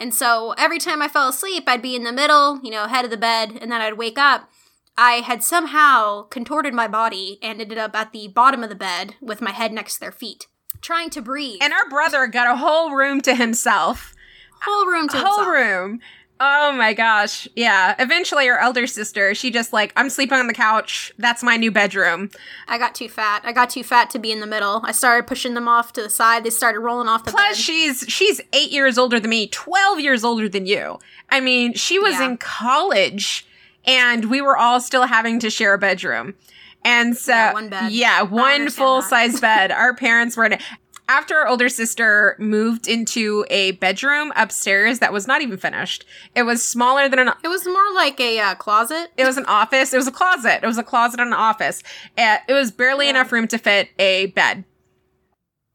And 0.00 0.14
so 0.14 0.54
every 0.56 0.78
time 0.78 1.02
I 1.02 1.08
fell 1.08 1.28
asleep, 1.28 1.64
I'd 1.66 1.82
be 1.82 1.94
in 1.94 2.04
the 2.04 2.12
middle, 2.12 2.58
you 2.62 2.70
know, 2.70 2.86
head 2.86 3.04
of 3.04 3.10
the 3.10 3.18
bed, 3.18 3.58
and 3.60 3.70
then 3.70 3.82
I'd 3.82 3.98
wake 3.98 4.18
up. 4.18 4.48
I 4.96 5.16
had 5.16 5.44
somehow 5.44 6.22
contorted 6.22 6.72
my 6.72 6.88
body 6.88 7.38
and 7.42 7.60
ended 7.60 7.78
up 7.78 7.94
at 7.94 8.12
the 8.12 8.26
bottom 8.28 8.62
of 8.62 8.70
the 8.70 8.74
bed 8.74 9.14
with 9.20 9.42
my 9.42 9.50
head 9.50 9.72
next 9.72 9.94
to 9.94 10.00
their 10.00 10.12
feet, 10.12 10.46
trying 10.80 11.10
to 11.10 11.20
breathe. 11.20 11.58
And 11.62 11.74
our 11.74 11.88
brother 11.88 12.26
got 12.26 12.52
a 12.52 12.56
whole 12.56 12.94
room 12.94 13.20
to 13.22 13.34
himself. 13.34 14.14
whole 14.62 14.86
room 14.86 15.08
to 15.08 15.18
whole 15.18 15.44
himself. 15.44 15.48
room. 15.48 16.00
Oh 16.42 16.72
my 16.72 16.94
gosh. 16.94 17.46
Yeah. 17.54 17.94
Eventually 17.98 18.46
her 18.46 18.58
elder 18.58 18.86
sister, 18.86 19.34
she 19.34 19.50
just 19.50 19.74
like, 19.74 19.92
I'm 19.94 20.08
sleeping 20.08 20.38
on 20.38 20.46
the 20.46 20.54
couch. 20.54 21.12
That's 21.18 21.42
my 21.42 21.58
new 21.58 21.70
bedroom. 21.70 22.30
I 22.66 22.78
got 22.78 22.94
too 22.94 23.10
fat. 23.10 23.42
I 23.44 23.52
got 23.52 23.68
too 23.68 23.84
fat 23.84 24.08
to 24.10 24.18
be 24.18 24.32
in 24.32 24.40
the 24.40 24.46
middle. 24.46 24.80
I 24.82 24.92
started 24.92 25.26
pushing 25.26 25.52
them 25.52 25.68
off 25.68 25.92
to 25.92 26.02
the 26.02 26.08
side. 26.08 26.42
They 26.44 26.48
started 26.50 26.80
rolling 26.80 27.08
off 27.08 27.24
the 27.24 27.30
Plus 27.32 27.50
bed. 27.50 27.56
she's 27.58 28.06
she's 28.08 28.40
8 28.54 28.70
years 28.70 28.96
older 28.96 29.20
than 29.20 29.28
me, 29.28 29.48
12 29.48 30.00
years 30.00 30.24
older 30.24 30.48
than 30.48 30.64
you. 30.64 30.98
I 31.28 31.40
mean, 31.40 31.74
she 31.74 31.98
was 31.98 32.14
Yeah. 32.14 32.30
in 32.30 32.38
college 32.38 33.46
and 33.84 34.30
we 34.30 34.40
were 34.40 34.56
all 34.56 34.80
still 34.80 35.04
having 35.06 35.40
to 35.40 35.50
share 35.50 35.74
a 35.74 35.78
bedroom. 35.78 36.34
And 36.82 37.14
so, 37.14 37.32
Yeah, 37.32 37.52
one 37.52 37.68
bed. 37.68 37.92
yeah, 37.92 38.22
one 38.22 38.70
full 38.70 39.02
that. 39.02 39.10
size 39.10 39.38
bed. 39.40 39.70
Our 39.70 39.94
parents 39.94 40.34
were 40.38 40.46
in 40.46 40.54
it. 40.54 40.62
After 41.10 41.34
our 41.38 41.48
older 41.48 41.68
sister 41.68 42.36
moved 42.38 42.86
into 42.86 43.44
a 43.50 43.72
bedroom 43.72 44.32
upstairs 44.36 45.00
that 45.00 45.12
was 45.12 45.26
not 45.26 45.42
even 45.42 45.58
finished, 45.58 46.04
it 46.36 46.44
was 46.44 46.62
smaller 46.62 47.08
than 47.08 47.18
an 47.18 47.32
It 47.42 47.48
was 47.48 47.66
more 47.66 47.92
like 47.96 48.20
a 48.20 48.38
uh, 48.38 48.54
closet. 48.54 49.10
it 49.16 49.24
was 49.24 49.36
an 49.36 49.44
office. 49.46 49.92
It 49.92 49.96
was 49.96 50.06
a 50.06 50.12
closet. 50.12 50.60
It 50.62 50.66
was 50.68 50.78
a 50.78 50.84
closet 50.84 51.18
and 51.18 51.30
an 51.30 51.34
office. 51.34 51.82
Uh, 52.16 52.36
it 52.48 52.52
was 52.52 52.70
barely 52.70 53.06
Yeah. 53.06 53.10
enough 53.10 53.32
room 53.32 53.48
to 53.48 53.58
fit 53.58 53.88
a 53.98 54.26
bed. 54.26 54.62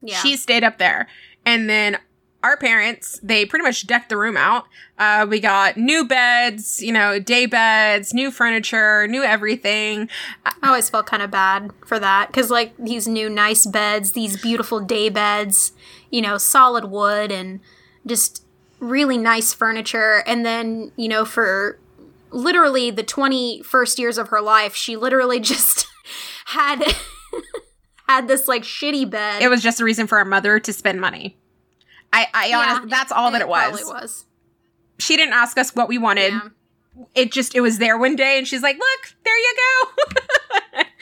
Yeah. 0.02 0.20
She 0.20 0.38
stayed 0.38 0.64
up 0.64 0.78
there. 0.78 1.08
And 1.46 1.70
then 1.70 1.98
our 2.46 2.56
parents, 2.56 3.20
they 3.24 3.44
pretty 3.44 3.64
much 3.64 3.88
decked 3.88 4.10
the 4.10 4.18
room 4.18 4.38
out. 4.38 4.68
Uh, 5.00 5.26
we 5.28 5.40
got 5.40 5.78
new 5.78 6.06
beds, 6.06 6.80
you 6.82 6.94
know, 6.94 7.18
day 7.20 7.48
beds, 7.48 8.14
new 8.14 8.30
furniture, 8.30 9.08
new 9.08 9.24
everything. 9.24 10.08
I 10.46 10.68
always 10.68 10.88
felt 10.88 11.08
kind 11.08 11.24
of 11.24 11.32
bad 11.32 11.72
for 11.88 12.00
that 12.00 12.28
because, 12.28 12.52
like, 12.52 12.78
these 12.78 13.08
new 13.08 13.30
nice 13.32 13.66
beds, 13.66 14.12
these 14.12 14.40
beautiful 14.40 14.80
day 14.80 15.10
beds, 15.10 15.72
you 16.12 16.22
know, 16.22 16.38
solid 16.38 16.86
wood 16.86 17.32
and 17.32 17.62
just 18.06 18.46
really 18.80 19.18
nice 19.18 19.52
furniture. 19.52 20.24
And 20.28 20.46
then, 20.46 20.92
you 20.96 21.08
know, 21.08 21.26
for 21.26 21.80
literally 22.30 22.92
the 22.92 23.04
21st 23.04 23.98
years 23.98 24.18
of 24.20 24.28
her 24.28 24.40
life, 24.40 24.76
she 24.76 24.96
literally 24.96 25.40
just 25.54 25.88
had 26.46 26.84
had 28.08 28.28
this 28.28 28.48
like 28.48 28.62
shitty 28.62 29.10
bed. 29.10 29.42
It 29.42 29.50
was 29.50 29.64
just 29.64 29.82
a 29.82 29.84
reason 29.84 30.06
for 30.06 30.20
our 30.20 30.26
mother 30.26 30.60
to 30.60 30.72
spend 30.72 31.02
money. 31.02 31.40
I, 32.16 32.28
I 32.34 32.48
Yeah, 32.48 32.60
honest, 32.60 32.90
that's 32.90 33.12
all 33.12 33.32
that 33.32 33.42
it 33.42 33.48
was. 33.48 33.82
Probably 33.82 34.02
was. 34.02 34.26
She 35.00 35.18
didn't 35.18 35.34
ask 35.34 35.58
us 35.58 35.76
what 35.76 35.90
we 35.90 35.98
wanted. 35.98 36.32
Yeah. 36.32 36.50
It 37.14 37.32
just, 37.32 37.56
it 37.56 37.62
was 37.62 37.78
there 37.78 37.98
one 37.98 38.16
day 38.16 38.38
and 38.38 38.48
she's 38.48 38.64
like, 38.64 38.78
look, 38.78 39.16
there 39.26 39.38
you 39.38 39.56
go. 39.58 40.84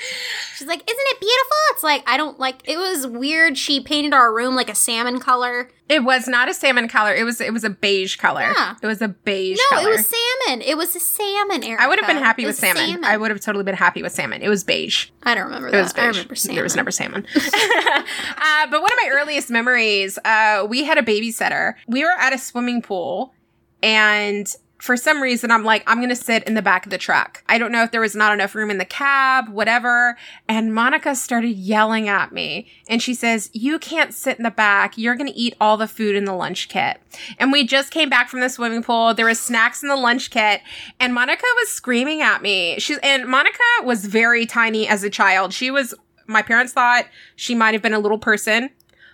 She's 0.64 0.70
like, 0.70 0.82
"Isn't 0.90 1.06
it 1.08 1.20
beautiful?" 1.20 1.58
It's 1.72 1.84
like 1.84 2.04
I 2.08 2.16
don't 2.16 2.40
like. 2.40 2.62
It 2.64 2.78
was 2.78 3.06
weird. 3.06 3.58
She 3.58 3.82
painted 3.82 4.14
our 4.14 4.34
room 4.34 4.56
like 4.56 4.70
a 4.70 4.76
salmon 4.76 5.20
color. 5.20 5.70
It 5.90 6.06
was 6.06 6.26
not 6.28 6.48
a 6.48 6.54
salmon 6.54 6.88
color. 6.88 7.14
It 7.14 7.24
was 7.26 7.42
it 7.42 7.52
was 7.52 7.66
a 7.66 7.70
beige 7.70 8.16
color. 8.16 8.42
Yeah. 8.56 8.76
It 8.82 8.88
was 8.88 9.02
a 9.02 9.10
beige 9.10 9.60
No, 9.72 9.78
color. 9.78 9.90
it 9.90 9.92
was 9.98 10.08
salmon. 10.46 10.62
It 10.62 10.78
was 10.78 10.96
a 10.96 11.00
salmon. 11.02 11.64
Erica. 11.64 11.84
I 11.84 11.88
would 11.88 12.00
have 12.00 12.08
been 12.08 12.24
happy 12.24 12.44
with 12.46 12.62
was 12.62 12.76
salmon. 12.76 13.04
I 13.04 13.18
would 13.18 13.30
have 13.32 13.42
totally 13.42 13.66
been 13.66 13.76
happy 13.76 14.02
with 14.02 14.14
salmon. 14.14 14.42
It 14.42 14.48
was 14.50 14.64
beige. 14.64 15.10
I 15.24 15.36
don't 15.36 15.44
remember 15.46 15.68
It 15.68 15.72
that. 15.74 15.82
was 15.84 15.94
beige. 15.94 16.04
I 16.04 16.08
remember 16.08 16.36
salmon. 16.36 16.56
There 16.56 16.64
was 16.64 16.76
never 16.78 16.92
salmon. 16.92 17.28
uh, 17.36 18.68
but 18.72 18.82
one 18.82 18.92
of 18.92 18.98
my 19.04 19.10
earliest 19.12 19.50
memories, 19.50 20.18
uh, 20.24 20.66
we 20.70 20.86
had 20.86 20.98
a 20.98 21.02
babysitter. 21.04 21.74
We 21.88 22.04
were 22.06 22.12
at 22.18 22.32
a 22.32 22.38
swimming 22.38 22.82
pool, 22.82 23.34
and 23.82 24.48
for 24.84 24.98
some 24.98 25.22
reason, 25.22 25.50
I'm 25.50 25.64
like, 25.64 25.82
I'm 25.88 26.02
gonna 26.02 26.14
sit 26.14 26.44
in 26.44 26.56
the 26.56 26.62
back 26.62 26.86
of 26.86 26.90
the 26.90 26.98
truck. 26.98 27.42
I 27.48 27.58
don't 27.58 27.72
know 27.72 27.84
if 27.84 27.92
there 27.92 28.02
was 28.02 28.18
not 28.18 28.34
enough 28.34 28.54
room 28.54 28.70
in 28.70 28.80
the 28.80 28.86
cab, 28.86 29.48
whatever. 29.48 30.18
And 30.50 30.76
Monica 30.76 31.16
started 31.16 31.56
yelling 31.56 32.10
at 32.10 32.34
me, 32.34 32.68
and 32.90 33.02
she 33.02 33.14
says, 33.14 33.50
"You 33.54 33.80
can't 33.80 34.14
sit 34.14 34.38
in 34.38 34.44
the 34.44 34.52
back. 34.52 34.98
You're 34.98 35.16
gonna 35.16 35.32
eat 35.34 35.56
all 35.62 35.78
the 35.78 35.88
food 35.88 36.18
in 36.18 36.26
the 36.26 36.34
lunch 36.34 36.68
kit." 36.68 36.98
And 37.40 37.50
we 37.50 37.66
just 37.66 37.92
came 37.92 38.10
back 38.10 38.28
from 38.28 38.42
the 38.42 38.50
swimming 38.50 38.84
pool. 38.84 39.14
There 39.14 39.28
was 39.28 39.40
snacks 39.40 39.84
in 39.84 39.88
the 39.88 39.96
lunch 39.96 40.30
kit, 40.30 40.60
and 41.00 41.14
Monica 41.14 41.46
was 41.60 41.70
screaming 41.70 42.22
at 42.22 42.42
me. 42.42 42.78
She's 42.78 42.98
and 42.98 43.26
Monica 43.26 43.64
was 43.84 44.06
very 44.06 44.46
tiny 44.46 44.86
as 44.86 45.02
a 45.02 45.10
child. 45.10 45.54
She 45.54 45.72
was. 45.72 45.96
My 46.28 46.42
parents 46.42 46.74
thought 46.74 47.06
she 47.38 47.56
might 47.56 47.74
have 47.74 47.82
been 47.82 47.94
a 47.94 48.00
little 48.00 48.20
person. 48.20 48.70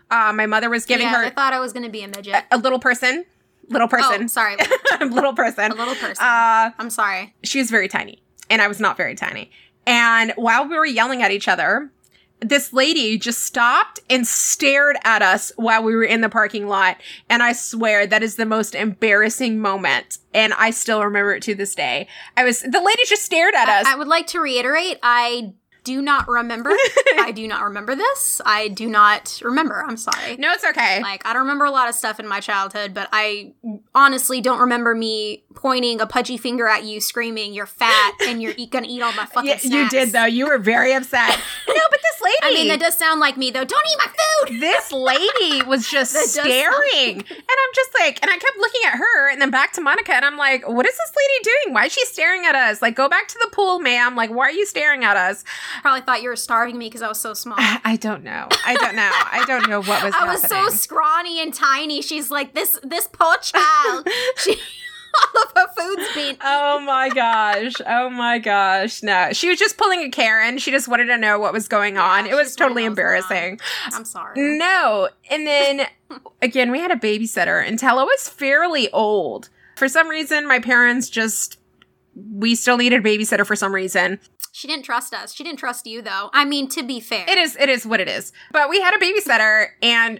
Uh, 0.10 0.34
my 0.34 0.48
mother 0.48 0.72
was 0.72 0.86
giving 0.86 1.06
yeah, 1.06 1.16
her 1.16 1.26
I 1.26 1.30
thought 1.30 1.54
I 1.54 1.60
was 1.60 1.74
going 1.74 1.86
to 1.86 1.92
be 1.92 2.02
a 2.02 2.08
midget. 2.08 2.44
a 2.50 2.58
little 2.58 2.80
person, 2.80 3.26
little 3.70 3.86
oh, 3.86 3.90
person, 3.90 4.28
sorry, 4.28 4.56
little 5.02 5.34
person. 5.34 5.72
a 5.72 5.76
little 5.76 5.96
person. 5.96 6.24
Uh, 6.24 6.72
I'm 6.78 6.90
sorry. 6.90 7.34
she 7.44 7.60
was 7.60 7.70
very 7.70 7.88
tiny, 7.88 8.22
and 8.50 8.62
I 8.62 8.68
was 8.68 8.80
not 8.80 8.98
very 8.98 9.16
tiny. 9.16 9.52
And 9.86 10.34
while 10.36 10.68
we 10.68 10.78
were 10.78 10.86
yelling 10.86 11.24
at 11.24 11.32
each 11.32 11.48
other, 11.48 11.92
this 12.42 12.72
lady 12.72 13.18
just 13.18 13.44
stopped 13.44 14.00
and 14.10 14.26
stared 14.26 14.98
at 15.04 15.22
us 15.22 15.52
while 15.58 15.84
we 15.84 15.96
were 15.96 16.04
in 16.04 16.22
the 16.22 16.30
parking 16.30 16.68
lot. 16.68 16.98
And 17.30 17.44
I 17.44 17.54
swear 17.54 18.08
that 18.08 18.24
is 18.24 18.36
the 18.36 18.46
most 18.46 18.76
embarrassing 18.76 19.60
moment. 19.60 20.20
And 20.34 20.54
I 20.54 20.72
still 20.72 21.04
remember 21.04 21.34
it 21.34 21.44
to 21.44 21.56
this 21.56 21.76
day. 21.76 22.08
I 22.38 22.46
was, 22.46 22.62
the 22.62 22.82
lady 22.82 23.04
just 23.08 23.24
stared 23.24 23.56
at 23.56 23.68
us. 23.68 23.88
I, 23.88 23.94
I 23.94 23.96
would 23.98 24.08
like 24.08 24.28
to 24.28 24.40
reiterate. 24.40 25.00
I 25.04 25.54
do 25.90 26.02
not 26.02 26.28
remember. 26.28 26.72
I 27.20 27.32
do 27.32 27.48
not 27.48 27.64
remember 27.64 27.96
this. 27.96 28.40
I 28.46 28.68
do 28.68 28.88
not 28.88 29.42
remember. 29.44 29.84
I'm 29.88 29.98
sorry. 29.98 30.38
no, 30.38 30.52
it's 30.54 30.64
okay. 30.64 31.02
Like 31.02 31.26
I 31.26 31.34
don't 31.34 31.42
remember 31.44 31.66
a 31.66 31.72
lot 31.72 31.90
of 31.90 31.96
stuff 31.96 32.20
in 32.20 32.28
my 32.28 32.40
childhood, 32.40 32.94
but 32.94 33.10
I 33.12 33.54
honestly 33.96 34.40
don't 34.42 34.60
remember 34.60 34.94
me 34.94 35.44
pointing 35.56 36.00
a 36.02 36.06
pudgy 36.06 36.38
finger 36.38 36.68
at 36.68 36.84
you, 36.84 37.02
screaming, 37.02 37.54
"You're 37.54 37.66
fat 37.66 38.14
and 38.22 38.42
you're 38.42 38.54
eat- 38.58 38.70
gonna 38.72 38.88
eat 38.88 39.02
all 39.02 39.14
my 39.14 39.26
fucking 39.34 39.50
Yeah, 39.50 39.58
snacks." 39.58 39.94
you 39.94 40.00
did 40.00 40.10
though. 40.12 40.26
You 40.26 40.48
were 40.48 40.58
very 40.60 40.94
upset. 40.94 41.38
no, 41.68 41.82
lady. 42.30 42.38
I 42.44 42.54
mean, 42.54 42.68
that 42.70 42.80
does 42.80 42.96
sound 42.96 43.20
like 43.20 43.38
me, 43.38 43.52
though. 43.52 43.66
Don't 43.66 43.86
eat 43.88 43.98
my 43.98 44.08
food. 44.08 44.62
this 44.62 44.92
lady 44.92 45.64
was 45.68 45.88
just 45.92 46.14
staring. 46.16 47.24
And 47.50 47.58
I'm 47.58 47.74
just 47.74 47.90
like, 48.00 48.20
and 48.22 48.30
I 48.30 48.38
kept 48.38 48.58
looking 48.58 48.82
at 48.86 48.98
her 48.98 49.30
and 49.32 49.42
then 49.42 49.50
back 49.50 49.74
to 49.74 49.82
Monica. 49.82 50.14
And 50.14 50.24
I'm 50.24 50.38
like, 50.38 50.68
what 50.68 50.86
is 50.86 50.96
this 50.96 51.12
lady 51.18 51.44
doing? 51.64 51.74
Why 51.74 51.86
is 51.86 51.94
she 51.94 52.06
staring 52.06 52.46
at 52.46 52.54
us? 52.54 52.82
Like, 52.82 52.96
go 52.96 53.10
back 53.10 53.28
to 53.30 53.40
the 53.42 53.50
pool, 53.52 53.80
ma'am. 53.80 54.16
Like, 54.16 54.30
why 54.30 54.46
are 54.46 54.52
you 54.52 54.66
staring 54.68 55.04
at 55.04 55.18
us? 55.18 55.44
Probably 55.82 56.02
thought 56.02 56.22
you 56.22 56.30
were 56.30 56.36
starving 56.36 56.78
me 56.78 56.88
because 56.88 57.02
I 57.02 57.08
was 57.08 57.20
so 57.20 57.34
small. 57.34 57.58
I 57.60 57.98
don't 58.00 58.24
know. 58.24 58.48
I 58.66 58.76
don't 58.76 58.96
know. 58.96 59.10
I 59.12 59.44
don't 59.48 59.68
know 59.68 59.82
what 59.82 60.04
was 60.04 60.14
I 60.20 60.26
was 60.32 60.42
so 60.42 60.70
scrawny 60.70 61.42
and 61.42 61.54
tiny. 61.54 62.02
She's 62.02 62.30
like 62.30 62.54
this. 62.54 62.80
This 62.84 63.08
poor 63.12 63.38
child. 63.38 64.08
she 64.38 64.60
all 65.36 65.44
of 65.44 65.52
her 65.56 65.68
food's 65.78 66.14
been. 66.14 66.38
Oh 66.44 66.80
my 66.82 67.10
gosh. 67.10 67.74
Oh 67.86 68.10
my 68.10 68.40
gosh. 68.40 69.04
No, 69.04 69.30
she 69.34 69.50
was 69.50 69.60
just 69.60 69.78
pulling 69.78 70.02
a 70.02 70.10
Karen. 70.10 70.58
She 70.58 70.72
just 70.72 70.88
wanted 70.88 71.06
to 71.06 71.18
know 71.18 71.40
what 71.40 71.54
was 71.54 71.68
going 71.68 71.98
on. 71.98 72.26
It 72.26 72.36
was 72.36 72.50
she's 72.50 72.60
one 72.60 72.68
of 72.68 72.70
totally 72.70 72.86
embarrassing. 72.86 73.60
I'm 73.94 74.06
sorry. 74.06 74.58
No. 74.58 75.10
And 75.30 75.46
then 75.46 75.88
again, 76.42 76.72
we 76.72 76.80
had 76.80 76.92
a 76.92 76.96
babysitter 76.96 77.66
and 77.66 77.80
I 78.00 78.04
was 78.04 78.30
fairly 78.30 78.92
old. 78.92 79.50
For 79.78 79.88
some 79.88 80.08
reason, 80.10 80.48
my 80.48 80.60
parents 80.60 81.10
just 81.10 81.58
we 82.16 82.56
still 82.56 82.78
needed 82.78 83.06
a 83.06 83.08
babysitter 83.08 83.46
for 83.46 83.56
some 83.56 83.74
reason. 83.74 84.20
She 84.52 84.68
didn't 84.68 84.84
trust 84.84 85.14
us. 85.14 85.34
She 85.34 85.44
didn't 85.44 85.60
trust 85.60 85.86
you, 85.86 86.02
though. 86.02 86.30
I 86.34 86.44
mean, 86.44 86.68
to 86.70 86.84
be 86.84 87.00
fair, 87.00 87.24
It 87.30 87.38
is 87.38 87.56
it 87.56 87.70
is 87.70 87.86
what 87.86 88.00
it 88.02 88.10
is. 88.10 88.34
But 88.52 88.70
we 88.70 88.82
had 88.82 88.94
a 88.94 88.98
babysitter 88.98 89.68
and 89.82 90.20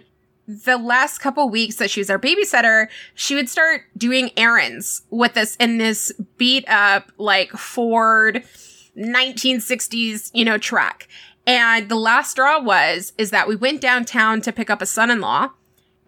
the 0.50 0.76
last 0.76 1.18
couple 1.18 1.48
weeks 1.48 1.76
that 1.76 1.90
she 1.90 2.00
was 2.00 2.10
our 2.10 2.18
babysitter, 2.18 2.88
she 3.14 3.36
would 3.36 3.48
start 3.48 3.82
doing 3.96 4.30
errands 4.36 5.02
with 5.10 5.36
us 5.36 5.54
in 5.56 5.78
this 5.78 6.12
beat 6.36 6.68
up 6.68 7.12
like 7.18 7.52
Ford 7.52 8.42
1960s, 8.96 10.30
you 10.34 10.44
know, 10.44 10.58
truck. 10.58 11.06
And 11.46 11.88
the 11.88 11.96
last 11.96 12.32
straw 12.32 12.60
was 12.60 13.12
is 13.16 13.30
that 13.30 13.46
we 13.46 13.54
went 13.54 13.80
downtown 13.80 14.40
to 14.42 14.52
pick 14.52 14.70
up 14.70 14.82
a 14.82 14.86
son-in-law 14.86 15.50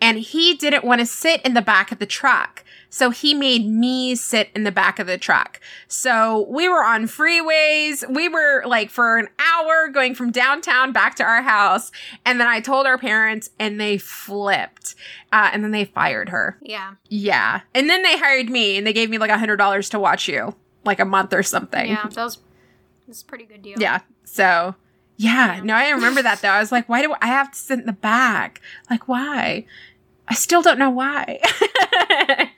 and 0.00 0.18
he 0.18 0.54
didn't 0.54 0.84
want 0.84 1.00
to 1.00 1.06
sit 1.06 1.40
in 1.42 1.54
the 1.54 1.62
back 1.62 1.92
of 1.92 2.00
the 2.00 2.06
truck. 2.06 2.64
So 2.94 3.08
he 3.08 3.32
made 3.32 3.66
me 3.66 4.14
sit 4.14 4.50
in 4.54 4.64
the 4.64 4.70
back 4.70 4.98
of 4.98 5.06
the 5.06 5.16
truck. 5.16 5.58
So 5.88 6.46
we 6.50 6.68
were 6.68 6.84
on 6.84 7.04
freeways. 7.04 8.06
We 8.06 8.28
were 8.28 8.62
like 8.66 8.90
for 8.90 9.16
an 9.16 9.28
hour 9.38 9.88
going 9.88 10.14
from 10.14 10.30
downtown 10.30 10.92
back 10.92 11.14
to 11.14 11.24
our 11.24 11.40
house. 11.40 11.90
And 12.26 12.38
then 12.38 12.48
I 12.48 12.60
told 12.60 12.84
our 12.86 12.98
parents 12.98 13.48
and 13.58 13.80
they 13.80 13.96
flipped. 13.96 14.94
Uh, 15.32 15.48
and 15.54 15.64
then 15.64 15.70
they 15.70 15.86
fired 15.86 16.28
her. 16.28 16.58
yeah, 16.60 16.96
Yeah. 17.08 17.62
And 17.74 17.88
then 17.88 18.02
they 18.02 18.18
hired 18.18 18.50
me 18.50 18.76
and 18.76 18.86
they 18.86 18.92
gave 18.92 19.08
me 19.08 19.16
like 19.16 19.30
a 19.30 19.38
hundred 19.38 19.56
dollars 19.56 19.88
to 19.88 19.98
watch 19.98 20.28
you 20.28 20.54
like 20.84 21.00
a 21.00 21.06
month 21.06 21.32
or 21.32 21.42
something. 21.42 21.88
yeah, 21.88 22.06
that 22.06 22.22
was 22.24 22.38
a 23.22 23.24
pretty 23.24 23.44
good 23.46 23.62
deal. 23.62 23.78
Yeah. 23.80 24.00
So, 24.24 24.74
yeah. 25.16 25.62
No, 25.64 25.72
I 25.74 25.88
remember 25.88 26.20
that 26.22 26.42
though. 26.42 26.50
I 26.50 26.60
was 26.60 26.70
like, 26.70 26.90
why 26.90 27.00
do 27.00 27.14
I 27.22 27.28
have 27.28 27.52
to 27.52 27.58
sit 27.58 27.78
in 27.78 27.86
the 27.86 27.92
back? 27.94 28.60
Like, 28.90 29.08
why? 29.08 29.64
I 30.28 30.34
still 30.34 30.60
don't 30.60 30.78
know 30.78 30.90
why. 30.90 31.38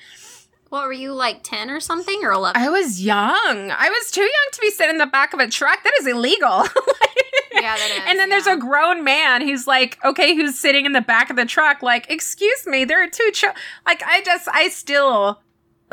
What 0.75 0.87
were 0.87 0.93
you 0.93 1.13
like, 1.15 1.45
ten 1.45 1.71
or 1.71 1.79
something, 1.79 2.25
or 2.25 2.33
eleven? 2.33 2.61
I 2.61 2.69
was 2.69 3.01
young. 3.01 3.31
I 3.71 3.89
was 3.89 4.11
too 4.11 4.23
young 4.23 4.49
to 4.55 4.61
be 4.61 4.71
sitting 4.71 4.97
in 4.97 4.99
the 4.99 5.07
back 5.07 5.33
of 5.33 5.39
a 5.39 5.47
truck. 5.47 5.85
That 5.85 5.93
is 6.01 6.07
illegal. 6.09 6.65
Yeah, 7.53 7.77
that 7.77 7.91
is, 7.93 8.03
And 8.09 8.19
then 8.19 8.31
there's 8.31 8.49
a 8.49 8.57
grown 8.57 9.05
man 9.05 9.41
who's 9.41 9.69
like, 9.69 9.97
okay, 10.05 10.35
who's 10.35 10.59
sitting 10.59 10.87
in 10.87 10.93
the 10.93 11.01
back 11.01 11.31
of 11.31 11.37
the 11.37 11.47
truck. 11.47 11.83
Like, 11.85 12.11
excuse 12.11 12.67
me, 12.67 12.85
there 12.85 13.01
are 13.03 13.09
two 13.09 13.31
ch- 13.33 13.45
Like, 13.87 14.03
I 14.05 14.23
just, 14.23 14.49
I 14.49 14.69
still 14.69 15.39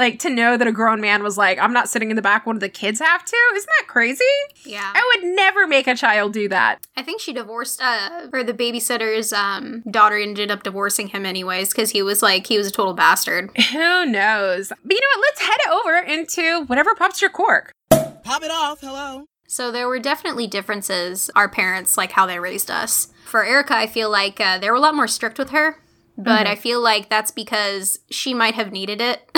like 0.01 0.19
to 0.19 0.29
know 0.29 0.57
that 0.57 0.67
a 0.67 0.71
grown 0.71 0.99
man 0.99 1.21
was 1.23 1.37
like, 1.37 1.59
I'm 1.59 1.73
not 1.73 1.87
sitting 1.89 2.09
in 2.09 2.15
the 2.15 2.21
back. 2.21 2.45
One 2.45 2.55
of 2.55 2.59
the 2.59 2.69
kids 2.69 2.99
have 2.99 3.23
to. 3.23 3.37
Isn't 3.55 3.69
that 3.79 3.87
crazy? 3.87 4.23
yeah. 4.65 4.91
I 4.95 5.11
would 5.15 5.35
never 5.35 5.67
make 5.67 5.87
a 5.87 5.95
child 5.95 6.33
do 6.33 6.49
that. 6.49 6.79
I 6.97 7.03
think 7.03 7.21
she 7.21 7.33
divorced, 7.33 7.81
uh, 7.81 8.27
or 8.33 8.43
the 8.43 8.53
babysitter's 8.53 9.31
um, 9.31 9.83
daughter 9.89 10.17
ended 10.17 10.49
up 10.51 10.63
divorcing 10.63 11.07
him 11.09 11.25
anyways 11.25 11.69
because 11.69 11.91
he 11.91 12.01
was 12.01 12.21
like, 12.21 12.47
he 12.47 12.57
was 12.57 12.67
a 12.67 12.71
total 12.71 12.93
bastard. 12.93 13.55
Who 13.71 14.05
knows? 14.05 14.69
But 14.69 14.93
you 14.93 14.99
know 15.01 15.07
what? 15.17 15.25
Let's 15.29 15.41
head 15.41 15.71
over 15.71 15.97
into 15.97 16.65
whatever 16.65 16.95
pops 16.95 17.21
your 17.21 17.29
cork. 17.29 17.71
Pop 17.89 18.43
it 18.43 18.51
off. 18.51 18.81
Hello. 18.81 19.25
So 19.47 19.71
there 19.71 19.87
were 19.87 19.99
definitely 19.99 20.47
differences, 20.47 21.29
our 21.35 21.49
parents, 21.49 21.97
like 21.97 22.13
how 22.13 22.25
they 22.25 22.39
raised 22.39 22.71
us. 22.71 23.09
For 23.25 23.43
Erica, 23.43 23.75
I 23.75 23.87
feel 23.87 24.09
like 24.09 24.39
uh, 24.39 24.57
they 24.57 24.69
were 24.69 24.77
a 24.77 24.79
lot 24.79 24.95
more 24.95 25.07
strict 25.07 25.37
with 25.37 25.49
her, 25.49 25.81
but 26.17 26.45
I 26.47 26.55
feel 26.55 26.81
like 26.81 27.09
that's 27.09 27.31
because 27.31 27.99
she 28.09 28.33
might 28.33 28.55
have 28.55 28.71
needed 28.71 29.01
it. 29.01 29.29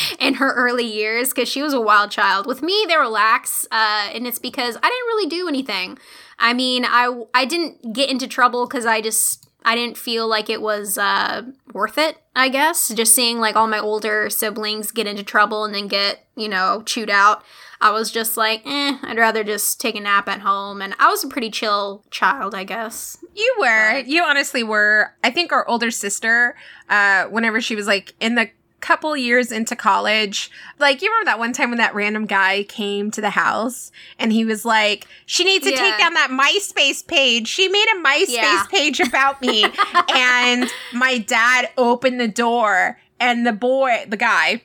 in 0.18 0.34
her 0.34 0.52
early 0.54 0.84
years 0.84 1.30
because 1.30 1.48
she 1.48 1.62
was 1.62 1.72
a 1.72 1.80
wild 1.80 2.10
child. 2.10 2.46
With 2.46 2.62
me, 2.62 2.84
they 2.88 2.96
were 2.96 3.08
lax, 3.08 3.66
uh, 3.70 4.08
and 4.12 4.26
it's 4.26 4.38
because 4.38 4.76
I 4.76 4.80
didn't 4.80 5.06
really 5.06 5.28
do 5.28 5.48
anything. 5.48 5.98
I 6.38 6.54
mean, 6.54 6.84
I 6.86 7.24
I 7.34 7.44
didn't 7.44 7.92
get 7.92 8.10
into 8.10 8.26
trouble 8.26 8.66
because 8.66 8.86
I 8.86 9.00
just 9.00 9.48
I 9.64 9.74
didn't 9.74 9.96
feel 9.96 10.26
like 10.26 10.50
it 10.50 10.60
was 10.60 10.98
uh, 10.98 11.42
worth 11.72 11.98
it. 11.98 12.18
I 12.34 12.48
guess 12.48 12.88
just 12.88 13.14
seeing 13.14 13.38
like 13.38 13.56
all 13.56 13.68
my 13.68 13.78
older 13.78 14.28
siblings 14.30 14.90
get 14.90 15.06
into 15.06 15.22
trouble 15.22 15.64
and 15.64 15.74
then 15.74 15.88
get 15.88 16.26
you 16.36 16.48
know 16.48 16.82
chewed 16.84 17.10
out. 17.10 17.42
I 17.80 17.90
was 17.90 18.12
just 18.12 18.36
like, 18.36 18.62
eh, 18.64 18.96
I'd 19.02 19.18
rather 19.18 19.42
just 19.42 19.80
take 19.80 19.96
a 19.96 20.00
nap 20.00 20.28
at 20.28 20.38
home. 20.38 20.80
And 20.80 20.94
I 21.00 21.08
was 21.08 21.24
a 21.24 21.28
pretty 21.28 21.50
chill 21.50 22.04
child, 22.12 22.54
I 22.54 22.62
guess. 22.62 23.18
You 23.34 23.56
were. 23.58 23.94
But. 23.94 24.06
You 24.06 24.22
honestly 24.22 24.62
were. 24.62 25.12
I 25.24 25.32
think 25.32 25.50
our 25.50 25.68
older 25.68 25.90
sister, 25.90 26.54
uh, 26.88 27.24
whenever 27.24 27.60
she 27.60 27.74
was 27.74 27.88
like 27.88 28.14
in 28.20 28.36
the 28.36 28.50
couple 28.82 29.16
years 29.16 29.50
into 29.50 29.74
college. 29.74 30.50
Like, 30.78 31.00
you 31.00 31.08
remember 31.08 31.26
that 31.26 31.38
one 31.38 31.52
time 31.52 31.70
when 31.70 31.78
that 31.78 31.94
random 31.94 32.26
guy 32.26 32.64
came 32.64 33.10
to 33.12 33.20
the 33.20 33.30
house 33.30 33.90
and 34.18 34.32
he 34.32 34.44
was 34.44 34.64
like, 34.64 35.06
she 35.24 35.44
needs 35.44 35.64
to 35.64 35.70
yeah. 35.70 35.78
take 35.78 35.98
down 35.98 36.14
that 36.14 36.30
MySpace 36.30 37.06
page. 37.06 37.48
She 37.48 37.68
made 37.68 37.86
a 37.94 38.02
MySpace 38.02 38.28
yeah. 38.28 38.66
page 38.70 39.00
about 39.00 39.40
me. 39.40 39.64
and 40.14 40.68
my 40.92 41.18
dad 41.18 41.70
opened 41.78 42.20
the 42.20 42.28
door 42.28 42.98
and 43.18 43.46
the 43.46 43.52
boy, 43.52 44.04
the 44.08 44.16
guy, 44.16 44.62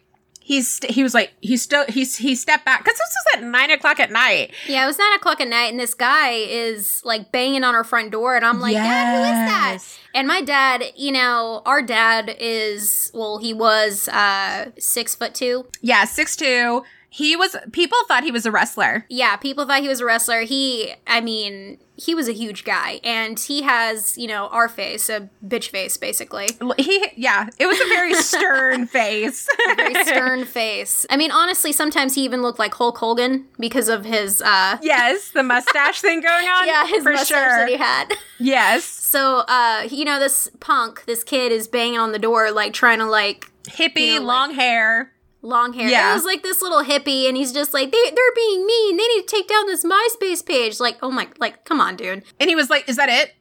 he's 0.47 0.80
he 0.86 1.03
was 1.03 1.13
like 1.13 1.34
he 1.41 1.58
still 1.58 1.84
he's 1.89 2.15
he 2.15 2.34
stepped 2.34 2.63
back 2.63 2.82
because 2.82 2.97
this 2.97 3.15
was 3.15 3.43
at 3.43 3.43
nine 3.43 3.69
o'clock 3.69 3.99
at 3.99 4.10
night. 4.12 4.53
Yeah, 4.65 4.86
it 4.86 4.88
was 4.88 4.97
nine 4.97 5.13
o'clock 5.13 5.41
at 5.41 5.47
night, 5.49 5.71
and 5.71 5.80
this 5.80 5.93
guy 5.93 6.32
is 6.32 7.01
like 7.03 7.34
banging 7.34 7.65
on 7.65 7.75
our 7.75 7.84
front 7.84 8.12
door, 8.12 8.38
and 8.38 8.45
I'm 8.45 8.62
like, 8.62 8.71
yes. 8.71 8.86
Dad, 8.86 9.12
who 9.13 9.23
is 9.23 9.49
that? 9.49 9.99
And 10.17 10.27
my 10.27 10.41
dad, 10.41 10.84
you 10.95 11.12
know, 11.12 11.62
our 11.63 11.84
dad 11.84 12.36
is 12.39 13.12
well, 13.13 13.38
he 13.38 13.53
was 13.53 14.08
uh 14.08 14.71
six 14.80 15.13
foot 15.13 15.36
two. 15.36 15.67
Yeah, 15.80 16.06
six 16.06 16.36
two. 16.36 16.84
He 17.10 17.36
was 17.36 17.56
people 17.71 17.99
thought 18.08 18.23
he 18.23 18.32
was 18.32 18.47
a 18.47 18.51
wrestler. 18.51 19.06
Yeah, 19.10 19.36
people 19.36 19.67
thought 19.67 19.82
he 19.84 19.88
was 19.88 19.99
a 20.01 20.06
wrestler. 20.06 20.41
He 20.41 20.93
I 21.06 21.21
mean, 21.21 21.77
he 21.95 22.15
was 22.15 22.27
a 22.27 22.32
huge 22.34 22.63
guy 22.63 22.99
and 23.03 23.39
he 23.39 23.62
has, 23.62 24.17
you 24.17 24.27
know, 24.27 24.47
our 24.47 24.67
face, 24.67 25.08
a 25.08 25.30
bitch 25.45 25.69
face 25.69 25.97
basically. 25.97 26.47
He 26.80 27.10
yeah, 27.15 27.47
it 27.60 27.67
was 27.67 27.80
a 27.80 27.86
very 27.86 28.13
stern 28.32 28.88
face. 28.88 29.47
very 29.75 29.93
stern 30.03 30.45
face. 30.45 31.06
I 31.12 31.17
mean, 31.17 31.30
honestly, 31.32 31.71
sometimes 31.71 32.15
he 32.15 32.23
even 32.23 32.41
looked 32.41 32.58
like 32.60 32.73
Hulk 32.73 32.97
Hogan 32.97 33.45
because 33.60 33.88
of 33.88 34.03
his 34.03 34.41
uh 34.41 34.80
Yes, 34.82 35.30
the 35.30 35.43
mustache 35.43 36.01
thing 36.01 36.21
going 36.21 36.47
on. 36.56 36.65
Yeah, 36.65 36.88
his 36.88 37.03
for 37.03 37.12
mustache 37.13 37.27
sure. 37.27 37.58
that 37.60 37.69
he 37.69 37.77
had. 37.77 38.13
Yes. 38.39 38.97
So, 39.10 39.46
uh, 39.48 39.88
you 39.89 40.04
know, 40.04 40.20
this 40.20 40.50
punk, 40.60 41.06
this 41.06 41.24
kid 41.24 41.54
is 41.54 41.70
banging 41.70 41.98
on 41.98 42.12
the 42.12 42.20
door 42.20 42.52
like 42.52 42.74
trying 42.74 43.00
to 43.00 43.06
like 43.06 43.50
hippie, 43.63 44.13
you 44.13 44.20
know, 44.20 44.26
long 44.26 44.50
like, 44.50 44.58
hair 44.58 45.13
long 45.41 45.72
hair. 45.72 45.88
Yeah. 45.88 46.12
It 46.12 46.15
was 46.15 46.26
like 46.26 46.43
this 46.43 46.62
little 46.62 46.84
hippie, 46.84 47.26
and 47.28 47.38
he's 47.38 47.54
just 47.54 47.74
like, 47.74 47.89
they, 47.89 48.04
they're 48.04 48.36
being 48.36 48.65
mean. 48.65 48.98
They 48.98 49.08
need 49.08 49.22
to 49.22 49.28
take 49.28 49.48
down 49.48 49.65
this 49.67 49.86
MySpace 49.86 50.46
page. 50.46 50.82
Like, 50.82 50.98
oh 51.02 51.10
my, 51.10 51.30
like, 51.39 51.63
come 51.63 51.80
on, 51.80 51.96
dude. 51.96 52.24
And 52.38 52.50
he 52.50 52.56
was 52.56 52.70
like, 52.70 52.89
is 52.89 52.98
that 52.98 53.08
it? 53.08 53.34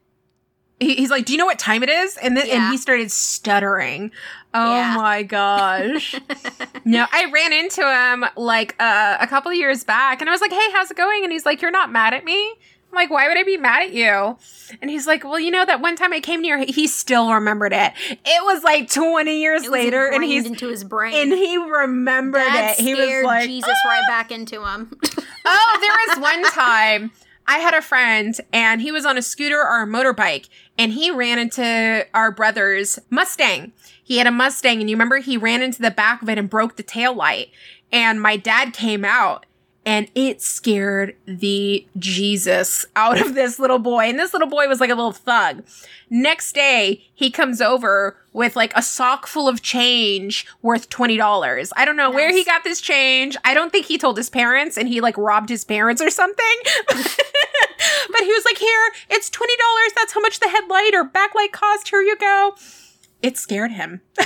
He, 0.79 0.95
he's 0.95 1.11
like, 1.11 1.25
do 1.25 1.33
you 1.33 1.39
know 1.39 1.47
what 1.47 1.59
time 1.59 1.83
it 1.83 1.89
is? 1.89 2.17
And 2.19 2.37
then, 2.37 2.47
yeah. 2.47 2.55
and 2.55 2.71
he 2.71 2.77
started 2.77 3.11
stuttering. 3.11 4.13
Oh 4.55 4.77
yeah. 4.77 4.97
my 4.97 5.23
gosh. 5.25 6.15
no, 6.85 7.07
I 7.11 7.31
ran 7.33 7.53
into 7.53 7.83
him 7.83 8.25
like 8.37 8.77
uh, 8.79 9.17
a 9.21 9.27
couple 9.27 9.53
years 9.53 9.83
back, 9.83 10.21
and 10.21 10.31
I 10.31 10.33
was 10.33 10.41
like, 10.41 10.53
hey, 10.53 10.71
how's 10.73 10.93
it 10.93 10.97
going? 10.97 11.25
And 11.25 11.33
he's 11.33 11.45
like, 11.45 11.61
you're 11.61 11.73
not 11.73 11.91
mad 11.91 12.15
at 12.15 12.25
me? 12.25 12.55
I'm 12.91 12.97
like, 12.97 13.11
why 13.11 13.29
would 13.29 13.37
I 13.37 13.43
be 13.43 13.57
mad 13.57 13.83
at 13.83 13.93
you? 13.93 14.39
And 14.81 14.91
he's 14.91 15.07
like, 15.07 15.25
well, 15.25 15.39
you 15.39 15.51
know 15.51 15.65
that 15.65 15.81
one 15.81 15.97
time 15.97 16.13
I 16.13 16.21
came 16.21 16.41
near, 16.41 16.59
he 16.59 16.87
still 16.87 17.33
remembered 17.33 17.73
it. 17.73 17.93
It 18.11 18.45
was 18.45 18.63
like 18.63 18.91
20 18.91 19.41
years 19.41 19.69
later, 19.69 20.07
and 20.07 20.25
he's 20.25 20.47
into 20.47 20.69
his 20.69 20.85
brain, 20.85 21.15
and 21.15 21.33
he 21.33 21.57
remembered 21.57 22.41
that 22.41 22.77
it. 22.79 22.83
He 22.83 22.95
was 22.95 23.25
like, 23.25 23.49
Jesus 23.49 23.75
ah! 23.85 23.89
right 23.89 24.03
back 24.09 24.31
into 24.31 24.65
him. 24.65 24.99
oh, 25.45 25.79
there 25.81 26.15
was 26.15 26.23
one 26.23 26.43
time 26.53 27.11
I 27.47 27.59
had 27.59 27.75
a 27.75 27.83
friend, 27.83 28.39
and 28.53 28.81
he 28.81 28.91
was 28.91 29.07
on 29.07 29.19
a 29.19 29.23
scooter 29.23 29.61
or 29.61 29.83
a 29.83 29.87
motorbike, 29.87 30.49
and 30.79 30.93
he 30.93 31.11
ran 31.11 31.39
into 31.39 32.07
our 32.15 32.33
brother's 32.33 32.99
Mustang. 33.11 33.73
He 34.03 34.19
had 34.19 34.27
a 34.27 34.33
Mustang, 34.33 34.81
and 34.81 34.91
you 34.91 34.97
remember 34.97 35.19
he 35.19 35.37
ran 35.37 35.63
into 35.63 35.83
the 35.83 35.91
back 35.91 36.23
of 36.23 36.29
it 36.29 36.39
and 36.39 36.51
broke 36.51 36.77
the 36.77 36.83
tail 36.83 37.15
light. 37.15 37.51
And 37.93 38.21
my 38.21 38.37
dad 38.37 38.73
came 38.73 39.05
out 39.05 39.47
and 39.87 40.11
it 40.17 40.43
scared 40.43 41.15
the 41.27 41.87
Jesus 41.97 42.85
out 42.97 43.21
of 43.21 43.37
this 43.37 43.61
little 43.61 43.79
boy. 43.79 44.07
And 44.07 44.19
this 44.19 44.33
little 44.33 44.49
boy 44.49 44.67
was 44.67 44.81
like 44.81 44.91
a 44.91 44.97
little 44.97 45.13
thug. 45.13 45.63
Next 46.11 46.55
day, 46.55 47.05
he 47.15 47.31
comes 47.31 47.61
over 47.61 48.17
with 48.33 48.57
like 48.57 48.73
a 48.75 48.83
sock 48.83 49.29
full 49.29 49.49
of 49.49 49.63
change 49.63 50.45
worth 50.61 50.91
$20. 50.91 51.71
I 51.77 51.85
don't 51.85 51.97
know 51.97 52.09
nice. 52.09 52.15
where 52.17 52.33
he 52.33 52.45
got 52.45 52.65
this 52.65 52.81
change. 52.81 53.37
I 53.45 53.55
don't 53.55 53.71
think 53.71 53.87
he 53.87 53.97
told 53.97 54.17
his 54.17 54.29
parents 54.29 54.77
and 54.77 54.89
he 54.89 55.01
like 55.01 55.17
robbed 55.17 55.49
his 55.49 55.65
parents 55.65 56.03
or 56.03 56.11
something. 56.11 56.57
but 56.89 56.97
he 56.97 58.33
was 58.33 58.45
like, 58.45 58.59
here, 58.59 58.93
it's 59.09 59.31
$20. 59.31 59.47
That's 59.95 60.13
how 60.13 60.21
much 60.21 60.41
the 60.41 60.49
headlight 60.49 60.95
or 60.95 61.09
backlight 61.09 61.53
cost. 61.53 61.89
Here 61.89 62.03
you 62.03 62.17
go 62.17 62.57
it 63.23 63.37
scared 63.37 63.73
him. 63.73 64.01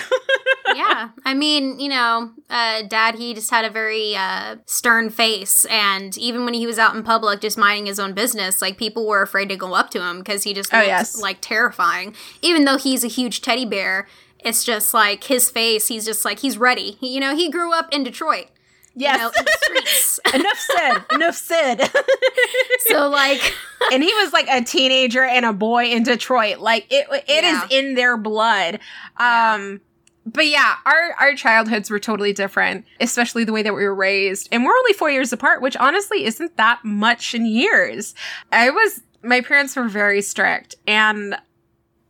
yeah. 0.74 0.89
I 1.24 1.34
mean, 1.34 1.78
you 1.80 1.88
know, 1.88 2.30
uh, 2.48 2.82
dad, 2.82 3.14
he 3.14 3.34
just 3.34 3.50
had 3.50 3.64
a 3.64 3.70
very 3.70 4.14
uh, 4.16 4.56
stern 4.66 5.10
face. 5.10 5.64
And 5.66 6.16
even 6.18 6.44
when 6.44 6.54
he 6.54 6.66
was 6.66 6.78
out 6.78 6.94
in 6.94 7.02
public 7.02 7.40
just 7.40 7.58
minding 7.58 7.86
his 7.86 7.98
own 7.98 8.12
business, 8.12 8.60
like 8.60 8.76
people 8.76 9.06
were 9.06 9.22
afraid 9.22 9.48
to 9.48 9.56
go 9.56 9.74
up 9.74 9.90
to 9.90 10.02
him 10.02 10.18
because 10.18 10.44
he 10.44 10.54
just 10.54 10.72
oh, 10.72 10.78
looked 10.78 10.88
yes. 10.88 11.20
like 11.20 11.38
terrifying. 11.40 12.14
Even 12.42 12.64
though 12.64 12.78
he's 12.78 13.04
a 13.04 13.08
huge 13.08 13.42
teddy 13.42 13.64
bear, 13.64 14.06
it's 14.40 14.64
just 14.64 14.94
like 14.94 15.24
his 15.24 15.50
face, 15.50 15.88
he's 15.88 16.04
just 16.04 16.24
like, 16.24 16.40
he's 16.40 16.58
ready. 16.58 16.92
He, 16.92 17.14
you 17.14 17.20
know, 17.20 17.34
he 17.34 17.50
grew 17.50 17.72
up 17.72 17.92
in 17.92 18.02
Detroit. 18.02 18.46
Yes. 18.94 19.18
You 19.18 20.34
know, 20.34 20.40
enough 20.40 20.58
said. 20.58 21.04
Enough 21.12 21.36
said. 21.36 21.90
so 22.86 23.08
like 23.08 23.40
and 23.92 24.02
he 24.02 24.12
was 24.14 24.32
like 24.32 24.48
a 24.48 24.62
teenager 24.62 25.22
and 25.22 25.44
a 25.44 25.52
boy 25.52 25.86
in 25.86 26.02
Detroit. 26.02 26.58
Like 26.58 26.86
it 26.90 27.06
it 27.10 27.44
yeah. 27.44 27.64
is 27.64 27.70
in 27.70 27.94
their 27.94 28.16
blood. 28.16 28.80
Um 29.16 29.80
but 30.26 30.46
yeah, 30.46 30.76
our 30.84 31.14
our 31.18 31.34
childhoods 31.34 31.90
were 31.90 31.98
totally 31.98 32.32
different, 32.32 32.84
especially 33.00 33.44
the 33.44 33.52
way 33.52 33.62
that 33.62 33.74
we 33.74 33.84
were 33.84 33.94
raised. 33.94 34.48
And 34.52 34.64
we're 34.64 34.76
only 34.76 34.92
4 34.92 35.10
years 35.10 35.32
apart, 35.32 35.62
which 35.62 35.76
honestly 35.76 36.24
isn't 36.24 36.56
that 36.56 36.84
much 36.84 37.34
in 37.34 37.46
years. 37.46 38.14
I 38.52 38.70
was 38.70 39.00
my 39.22 39.40
parents 39.40 39.76
were 39.76 39.88
very 39.88 40.22
strict 40.22 40.74
and 40.86 41.36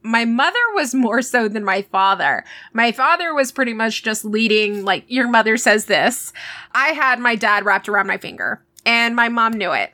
my 0.03 0.25
mother 0.25 0.59
was 0.75 0.95
more 0.95 1.23
so 1.23 1.49
than 1.49 1.65
my 1.65 1.83
father. 1.83 2.45
My 2.73 2.93
father 2.93 3.35
was 3.35 3.53
pretty 3.53 3.75
much 3.75 4.03
just 4.03 4.25
leading, 4.25 4.85
like, 4.85 5.05
your 5.09 5.29
mother 5.29 5.57
says 5.57 5.87
this. 5.87 6.33
I 6.73 6.89
had 6.89 7.19
my 7.19 7.37
dad 7.37 7.67
wrapped 7.67 7.89
around 7.89 8.07
my 8.07 8.17
finger, 8.17 8.65
and 8.87 9.15
my 9.15 9.29
mom 9.29 9.53
knew 9.53 9.73
it. 9.73 9.93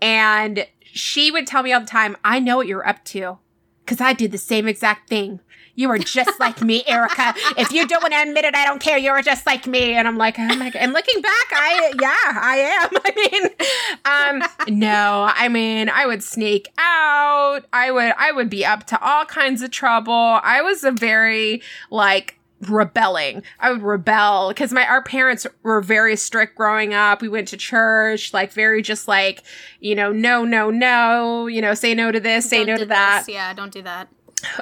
And 0.00 0.66
she 0.80 1.30
would 1.30 1.46
tell 1.46 1.62
me 1.62 1.72
all 1.72 1.80
the 1.80 1.86
time, 1.86 2.16
I 2.24 2.38
know 2.38 2.56
what 2.56 2.68
you're 2.68 2.88
up 2.88 3.04
to. 3.06 3.38
Cause 3.84 4.00
I 4.00 4.12
did 4.12 4.32
the 4.32 4.38
same 4.38 4.68
exact 4.68 5.08
thing. 5.08 5.40
You 5.78 5.88
are 5.92 5.98
just 5.98 6.40
like 6.40 6.60
me, 6.60 6.82
Erica. 6.88 7.34
If 7.56 7.70
you 7.70 7.86
don't 7.86 8.02
want 8.02 8.12
to 8.12 8.20
admit 8.20 8.44
it, 8.44 8.56
I 8.56 8.66
don't 8.66 8.80
care. 8.80 8.98
You're 8.98 9.22
just 9.22 9.46
like 9.46 9.68
me. 9.68 9.92
And 9.92 10.08
I'm 10.08 10.18
like, 10.18 10.36
oh 10.36 10.56
my 10.56 10.70
God. 10.70 10.74
And 10.80 10.92
looking 10.92 11.22
back, 11.22 11.52
I, 11.52 11.92
yeah, 12.02 12.40
I 12.42 12.56
am. 12.82 12.90
I 14.04 14.40
mean, 14.40 14.72
um, 14.74 14.76
no, 14.76 15.30
I 15.32 15.48
mean, 15.48 15.88
I 15.88 16.04
would 16.04 16.24
sneak 16.24 16.66
out. 16.78 17.60
I 17.72 17.92
would, 17.92 18.12
I 18.18 18.32
would 18.32 18.50
be 18.50 18.66
up 18.66 18.86
to 18.88 19.00
all 19.00 19.24
kinds 19.24 19.62
of 19.62 19.70
trouble. 19.70 20.40
I 20.42 20.62
was 20.62 20.82
a 20.82 20.90
very, 20.90 21.62
like, 21.92 22.40
rebelling. 22.68 23.44
I 23.60 23.70
would 23.70 23.82
rebel 23.82 24.48
because 24.48 24.72
my 24.72 24.84
our 24.84 25.00
parents 25.04 25.46
were 25.62 25.80
very 25.80 26.16
strict 26.16 26.56
growing 26.56 26.92
up. 26.92 27.22
We 27.22 27.28
went 27.28 27.46
to 27.48 27.56
church, 27.56 28.34
like 28.34 28.52
very 28.52 28.82
just 28.82 29.06
like, 29.06 29.44
you 29.78 29.94
know, 29.94 30.10
no, 30.10 30.44
no, 30.44 30.70
no, 30.70 31.46
you 31.46 31.62
know, 31.62 31.74
say 31.74 31.94
no 31.94 32.10
to 32.10 32.18
this, 32.18 32.48
say 32.48 32.64
don't 32.64 32.66
no 32.66 32.76
to 32.78 32.86
that. 32.86 33.26
Yeah, 33.28 33.54
don't 33.54 33.72
do 33.72 33.82
that. 33.82 34.08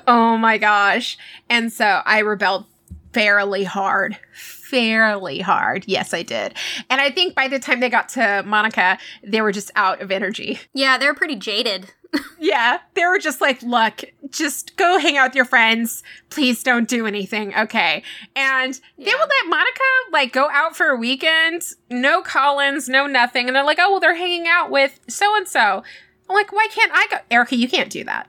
Oh 0.06 0.36
my 0.36 0.58
gosh. 0.58 1.18
And 1.48 1.72
so 1.72 2.02
I 2.04 2.20
rebelled 2.20 2.66
fairly 3.12 3.64
hard. 3.64 4.18
Fairly 4.34 5.40
hard. 5.40 5.84
Yes, 5.86 6.12
I 6.12 6.22
did. 6.22 6.54
And 6.90 7.00
I 7.00 7.10
think 7.10 7.34
by 7.34 7.48
the 7.48 7.58
time 7.58 7.80
they 7.80 7.88
got 7.88 8.08
to 8.10 8.42
Monica, 8.44 8.98
they 9.22 9.40
were 9.40 9.52
just 9.52 9.70
out 9.76 10.02
of 10.02 10.10
energy. 10.10 10.60
Yeah, 10.74 10.98
they're 10.98 11.14
pretty 11.14 11.36
jaded. 11.36 11.92
yeah, 12.38 12.78
they 12.94 13.04
were 13.06 13.18
just 13.18 13.40
like, 13.40 13.62
look, 13.62 14.04
just 14.30 14.76
go 14.76 14.98
hang 14.98 15.16
out 15.16 15.30
with 15.30 15.36
your 15.36 15.44
friends. 15.44 16.02
Please 16.30 16.62
don't 16.62 16.88
do 16.88 17.06
anything. 17.06 17.54
Okay. 17.54 18.02
And 18.34 18.78
yeah. 18.96 19.04
they 19.04 19.12
would 19.12 19.30
let 19.42 19.48
Monica 19.48 19.82
like 20.12 20.32
go 20.32 20.48
out 20.50 20.76
for 20.76 20.88
a 20.88 20.96
weekend, 20.96 21.62
no 21.90 22.22
Collins, 22.22 22.88
no 22.88 23.06
nothing. 23.06 23.46
And 23.46 23.56
they're 23.56 23.64
like, 23.64 23.78
oh, 23.80 23.92
well, 23.92 24.00
they're 24.00 24.14
hanging 24.14 24.46
out 24.46 24.70
with 24.70 25.00
so 25.08 25.36
and 25.36 25.48
so. 25.48 25.82
I'm 26.28 26.34
like, 26.34 26.52
why 26.52 26.66
can't 26.70 26.92
I 26.92 27.06
go? 27.10 27.18
Erica, 27.30 27.56
you 27.56 27.68
can't 27.68 27.90
do 27.90 28.04
that. 28.04 28.28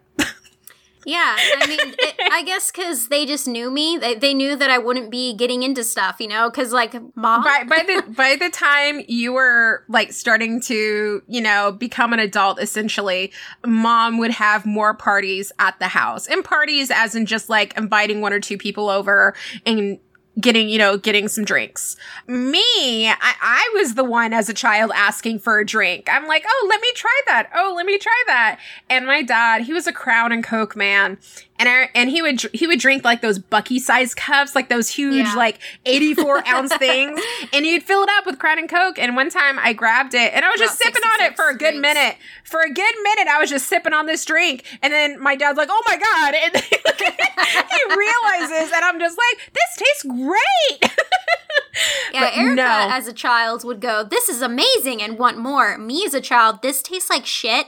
Yeah, 1.08 1.38
I 1.40 1.68
mean, 1.68 1.80
it, 1.80 2.16
I 2.34 2.44
guess 2.44 2.70
because 2.70 3.08
they 3.08 3.26
just 3.26 3.48
knew 3.48 3.72
me. 3.72 3.98
They, 3.98 4.16
they 4.16 4.34
knew 4.34 4.58
that 4.58 4.70
I 4.70 4.78
wouldn't 4.78 5.10
be 5.10 5.34
getting 5.34 5.64
into 5.64 5.82
stuff, 5.86 6.18
you 6.20 6.28
know. 6.28 6.50
Because 6.50 6.74
like, 6.74 6.96
mom. 7.16 7.46
By, 7.46 7.64
by 7.64 7.84
the 7.84 8.12
by 8.16 8.36
the 8.36 8.50
time 8.50 9.02
you 9.08 9.32
were 9.32 9.86
like 9.88 10.12
starting 10.12 10.60
to, 10.64 11.24
you 11.26 11.40
know, 11.40 11.72
become 11.72 12.12
an 12.12 12.20
adult, 12.20 12.60
essentially, 12.60 13.32
mom 13.66 14.18
would 14.18 14.32
have 14.32 14.66
more 14.66 14.94
parties 14.94 15.54
at 15.60 15.80
the 15.80 15.88
house, 15.88 16.28
and 16.28 16.44
parties 16.44 16.92
as 16.92 17.16
in 17.16 17.26
just 17.26 17.48
like 17.48 17.78
inviting 17.78 18.20
one 18.20 18.34
or 18.34 18.42
two 18.42 18.58
people 18.58 18.90
over 18.90 19.34
and 19.66 20.00
getting, 20.40 20.70
you 20.70 20.78
know, 20.78 20.98
getting 20.98 21.28
some 21.28 21.46
drinks. 21.46 21.96
Me, 22.28 23.08
I, 23.10 23.16
I 23.22 23.72
was 23.76 23.96
the 23.96 24.04
one 24.04 24.34
as 24.34 24.50
a 24.50 24.54
child 24.54 24.92
asking 24.94 25.40
for 25.40 25.60
a 25.60 25.66
drink. 25.66 26.08
I'm 26.12 26.28
like, 26.28 26.46
oh, 26.48 26.68
let 26.70 26.82
me 26.82 26.92
try 26.96 27.22
that. 27.28 27.50
Oh, 27.56 27.74
let 27.76 27.86
me 27.86 27.98
try 27.98 28.24
that. 28.28 28.60
And 28.90 29.06
my 29.06 29.22
dad, 29.24 29.64
he 29.64 29.74
was 29.74 29.88
a 29.88 29.94
Crown 29.94 30.32
and 30.32 30.44
Coke 30.44 30.76
man 30.76 31.18
and 31.60 31.68
I, 31.68 31.90
and 31.96 32.10
he 32.10 32.22
would 32.22 32.42
he 32.54 32.68
would 32.68 32.80
drink 32.80 33.04
like 33.04 33.22
those 33.22 33.40
Bucky 33.40 33.80
size 33.80 34.14
cups, 34.14 34.56
like 34.56 34.70
those 34.70 34.90
huge 34.90 35.26
yeah. 35.26 35.34
like 35.34 35.60
84 35.86 36.48
ounce 36.48 36.76
things, 36.76 37.20
and 37.52 37.66
he'd 37.66 37.84
fill 37.84 38.04
it 38.04 38.10
up 38.18 38.26
with 38.26 38.40
Crown 38.40 38.60
and 38.60 38.70
Coke. 38.70 39.00
And 39.00 39.16
one 39.16 39.30
time 39.30 39.58
I 39.60 39.74
grabbed 39.74 40.14
it 40.14 40.34
and 40.34 40.46
I 40.46 40.50
was 40.50 40.60
just 40.60 40.78
sipping 40.78 41.02
on 41.02 41.22
it 41.26 41.36
for 41.36 41.50
a 41.50 41.54
good 41.54 41.72
drinks. 41.72 41.82
minute. 41.82 42.18
For 42.44 42.62
a 42.62 42.72
good 42.72 42.96
minute, 43.04 43.28
I 43.28 43.40
was 43.40 43.50
just 43.50 43.68
sipping 43.68 43.94
on 43.94 44.06
this 44.06 44.24
drink, 44.24 44.64
and 44.82 44.94
then 44.94 45.22
my 45.22 45.36
dad's 45.36 45.58
like, 45.58 45.70
"Oh 45.72 45.84
my 45.88 45.98
god!" 45.98 46.36
And 46.36 46.56
he 46.64 47.96
realizes, 47.98 48.72
and 48.74 48.86
I'm 48.86 49.00
just 49.00 49.18
like, 49.18 49.52
"This 49.54 49.78
tastes 49.78 50.04
great." 50.04 50.92
yeah, 52.14 52.22
but 52.22 52.38
Erica 52.38 52.56
no. 52.56 52.88
as 52.92 53.08
a 53.08 53.14
child 53.14 53.64
would 53.64 53.82
go, 53.82 54.04
"This 54.04 54.30
is 54.30 54.42
amazing," 54.42 55.02
and 55.02 55.18
want 55.18 55.38
more. 55.38 55.78
Me 55.78 56.06
as 56.06 56.14
a 56.14 56.22
child, 56.22 56.62
this 56.62 56.82
tastes 56.82 57.10
like 57.10 57.26
shit 57.26 57.68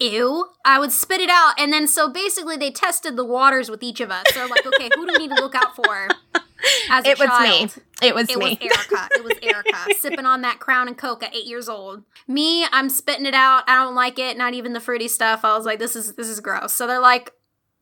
ew, 0.00 0.46
I 0.64 0.78
would 0.78 0.92
spit 0.92 1.20
it 1.20 1.30
out. 1.30 1.54
And 1.58 1.72
then 1.72 1.86
so 1.86 2.08
basically 2.08 2.56
they 2.56 2.70
tested 2.70 3.16
the 3.16 3.24
waters 3.24 3.70
with 3.70 3.82
each 3.82 4.00
of 4.00 4.10
us. 4.10 4.24
They're 4.34 4.48
like, 4.48 4.66
okay, 4.66 4.88
who 4.94 5.06
do 5.06 5.12
we 5.12 5.26
need 5.26 5.36
to 5.36 5.42
look 5.42 5.54
out 5.54 5.76
for? 5.76 6.08
As 6.90 7.06
it 7.06 7.18
was 7.18 7.28
me. 7.40 7.82
It 8.02 8.14
was 8.14 8.28
me. 8.28 8.34
it 8.34 8.38
me. 8.38 8.58
was 8.60 8.76
Erica. 8.76 9.08
It 9.12 9.24
was 9.24 9.38
Erica 9.42 9.94
sipping 9.98 10.26
on 10.26 10.42
that 10.42 10.58
Crown 10.58 10.88
and 10.88 10.96
Coke 10.96 11.22
at 11.22 11.34
eight 11.34 11.46
years 11.46 11.68
old. 11.68 12.04
Me, 12.28 12.66
I'm 12.72 12.88
spitting 12.88 13.26
it 13.26 13.34
out. 13.34 13.64
I 13.66 13.76
don't 13.76 13.94
like 13.94 14.18
it. 14.18 14.36
Not 14.36 14.54
even 14.54 14.72
the 14.72 14.80
fruity 14.80 15.08
stuff. 15.08 15.44
I 15.44 15.56
was 15.56 15.64
like, 15.64 15.78
this 15.78 15.96
is 15.96 16.14
this 16.14 16.28
is 16.28 16.40
gross. 16.40 16.72
So 16.72 16.86
they're 16.86 17.00
like, 17.00 17.32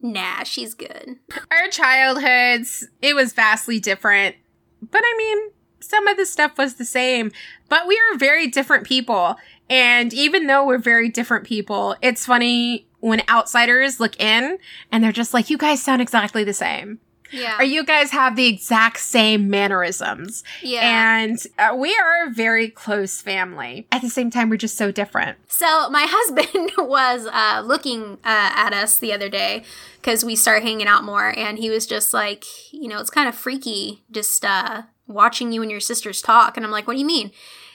nah, 0.00 0.44
she's 0.44 0.74
good. 0.74 1.16
Our 1.50 1.68
childhoods, 1.70 2.86
it 3.02 3.14
was 3.14 3.32
vastly 3.32 3.80
different. 3.80 4.36
But 4.80 5.02
I 5.04 5.14
mean, 5.18 5.50
some 5.80 6.06
of 6.06 6.16
the 6.16 6.26
stuff 6.26 6.56
was 6.58 6.74
the 6.74 6.84
same. 6.84 7.32
But 7.68 7.86
we 7.86 8.00
are 8.12 8.18
very 8.18 8.46
different 8.46 8.86
people. 8.86 9.36
And 9.70 10.12
even 10.14 10.46
though 10.46 10.66
we're 10.66 10.78
very 10.78 11.08
different 11.08 11.46
people, 11.46 11.96
it's 12.00 12.26
funny 12.26 12.86
when 13.00 13.22
outsiders 13.28 14.00
look 14.00 14.18
in 14.20 14.58
and 14.90 15.04
they're 15.04 15.12
just 15.12 15.34
like, 15.34 15.50
you 15.50 15.58
guys 15.58 15.82
sound 15.82 16.02
exactly 16.02 16.44
the 16.44 16.52
same. 16.52 17.00
Yeah. 17.30 17.58
Or 17.58 17.64
you 17.64 17.84
guys 17.84 18.10
have 18.10 18.36
the 18.36 18.46
exact 18.46 19.00
same 19.00 19.50
mannerisms. 19.50 20.44
Yeah. 20.62 21.18
And 21.20 21.38
uh, 21.58 21.76
we 21.76 21.94
are 21.94 22.26
a 22.26 22.30
very 22.30 22.68
close 22.68 23.20
family. 23.20 23.86
At 23.92 24.02
the 24.02 24.08
same 24.08 24.30
time, 24.30 24.48
we're 24.48 24.56
just 24.56 24.76
so 24.76 24.90
different. 24.90 25.38
So 25.48 25.90
my 25.90 26.06
husband 26.08 26.72
was 26.78 27.26
uh, 27.26 27.62
looking 27.64 28.14
uh, 28.24 28.52
at 28.54 28.72
us 28.72 28.98
the 28.98 29.12
other 29.12 29.28
day 29.28 29.64
because 30.00 30.24
we 30.24 30.36
start 30.36 30.62
hanging 30.62 30.86
out 30.86 31.04
more, 31.04 31.36
and 31.36 31.58
he 31.58 31.70
was 31.70 31.86
just 31.86 32.14
like, 32.14 32.44
you 32.72 32.88
know, 32.88 32.98
it's 32.98 33.10
kind 33.10 33.28
of 33.28 33.34
freaky 33.34 34.04
just 34.10 34.44
uh, 34.44 34.82
watching 35.06 35.52
you 35.52 35.60
and 35.62 35.70
your 35.70 35.80
sisters 35.80 36.22
talk. 36.22 36.56
And 36.56 36.64
I'm 36.64 36.72
like, 36.72 36.86
what 36.86 36.94
do 36.94 37.00
you 37.00 37.06
mean? 37.06 37.30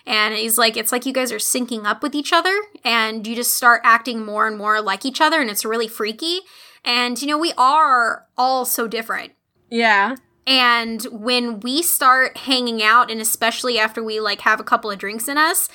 And 0.06 0.34
he's 0.34 0.58
like, 0.58 0.76
it's 0.76 0.92
like 0.92 1.06
you 1.06 1.14
guys 1.14 1.32
are 1.32 1.38
syncing 1.38 1.86
up 1.86 2.04
with 2.04 2.14
each 2.14 2.34
other 2.34 2.54
and 2.84 3.26
you 3.26 3.36
just 3.36 3.56
start 3.56 3.82
acting 3.84 4.26
more 4.26 4.48
and 4.48 4.58
more 4.58 4.82
like 4.82 5.06
each 5.06 5.22
other 5.22 5.40
and 5.40 5.50
it's 5.50 5.64
really 5.64 5.88
freaky. 5.88 6.42
And, 6.84 7.22
you 7.22 7.28
know, 7.28 7.38
we 7.38 7.54
are 7.58 8.26
all 8.38 8.66
so 8.66 8.88
different. 8.88 9.32
Yeah. 9.70 10.18
And 10.46 11.02
when 11.04 11.62
we 11.62 11.82
start 11.82 12.38
hanging 12.38 12.84
out, 12.84 13.10
and 13.10 13.22
especially 13.22 13.80
after 13.80 14.04
we 14.04 14.20
like 14.20 14.42
have 14.42 14.60
a 14.60 14.64
couple 14.64 14.92
of 14.92 15.00
drinks 15.00 15.30
in 15.30 15.38
us, 15.38 15.70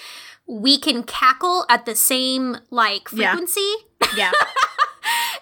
we 0.47 0.79
can 0.79 1.03
cackle 1.03 1.64
at 1.71 1.87
the 1.87 1.95
same 1.95 2.59
like 2.71 3.09
frequency. 3.09 3.73
Yeah. 4.14 4.17
yeah. 4.17 4.33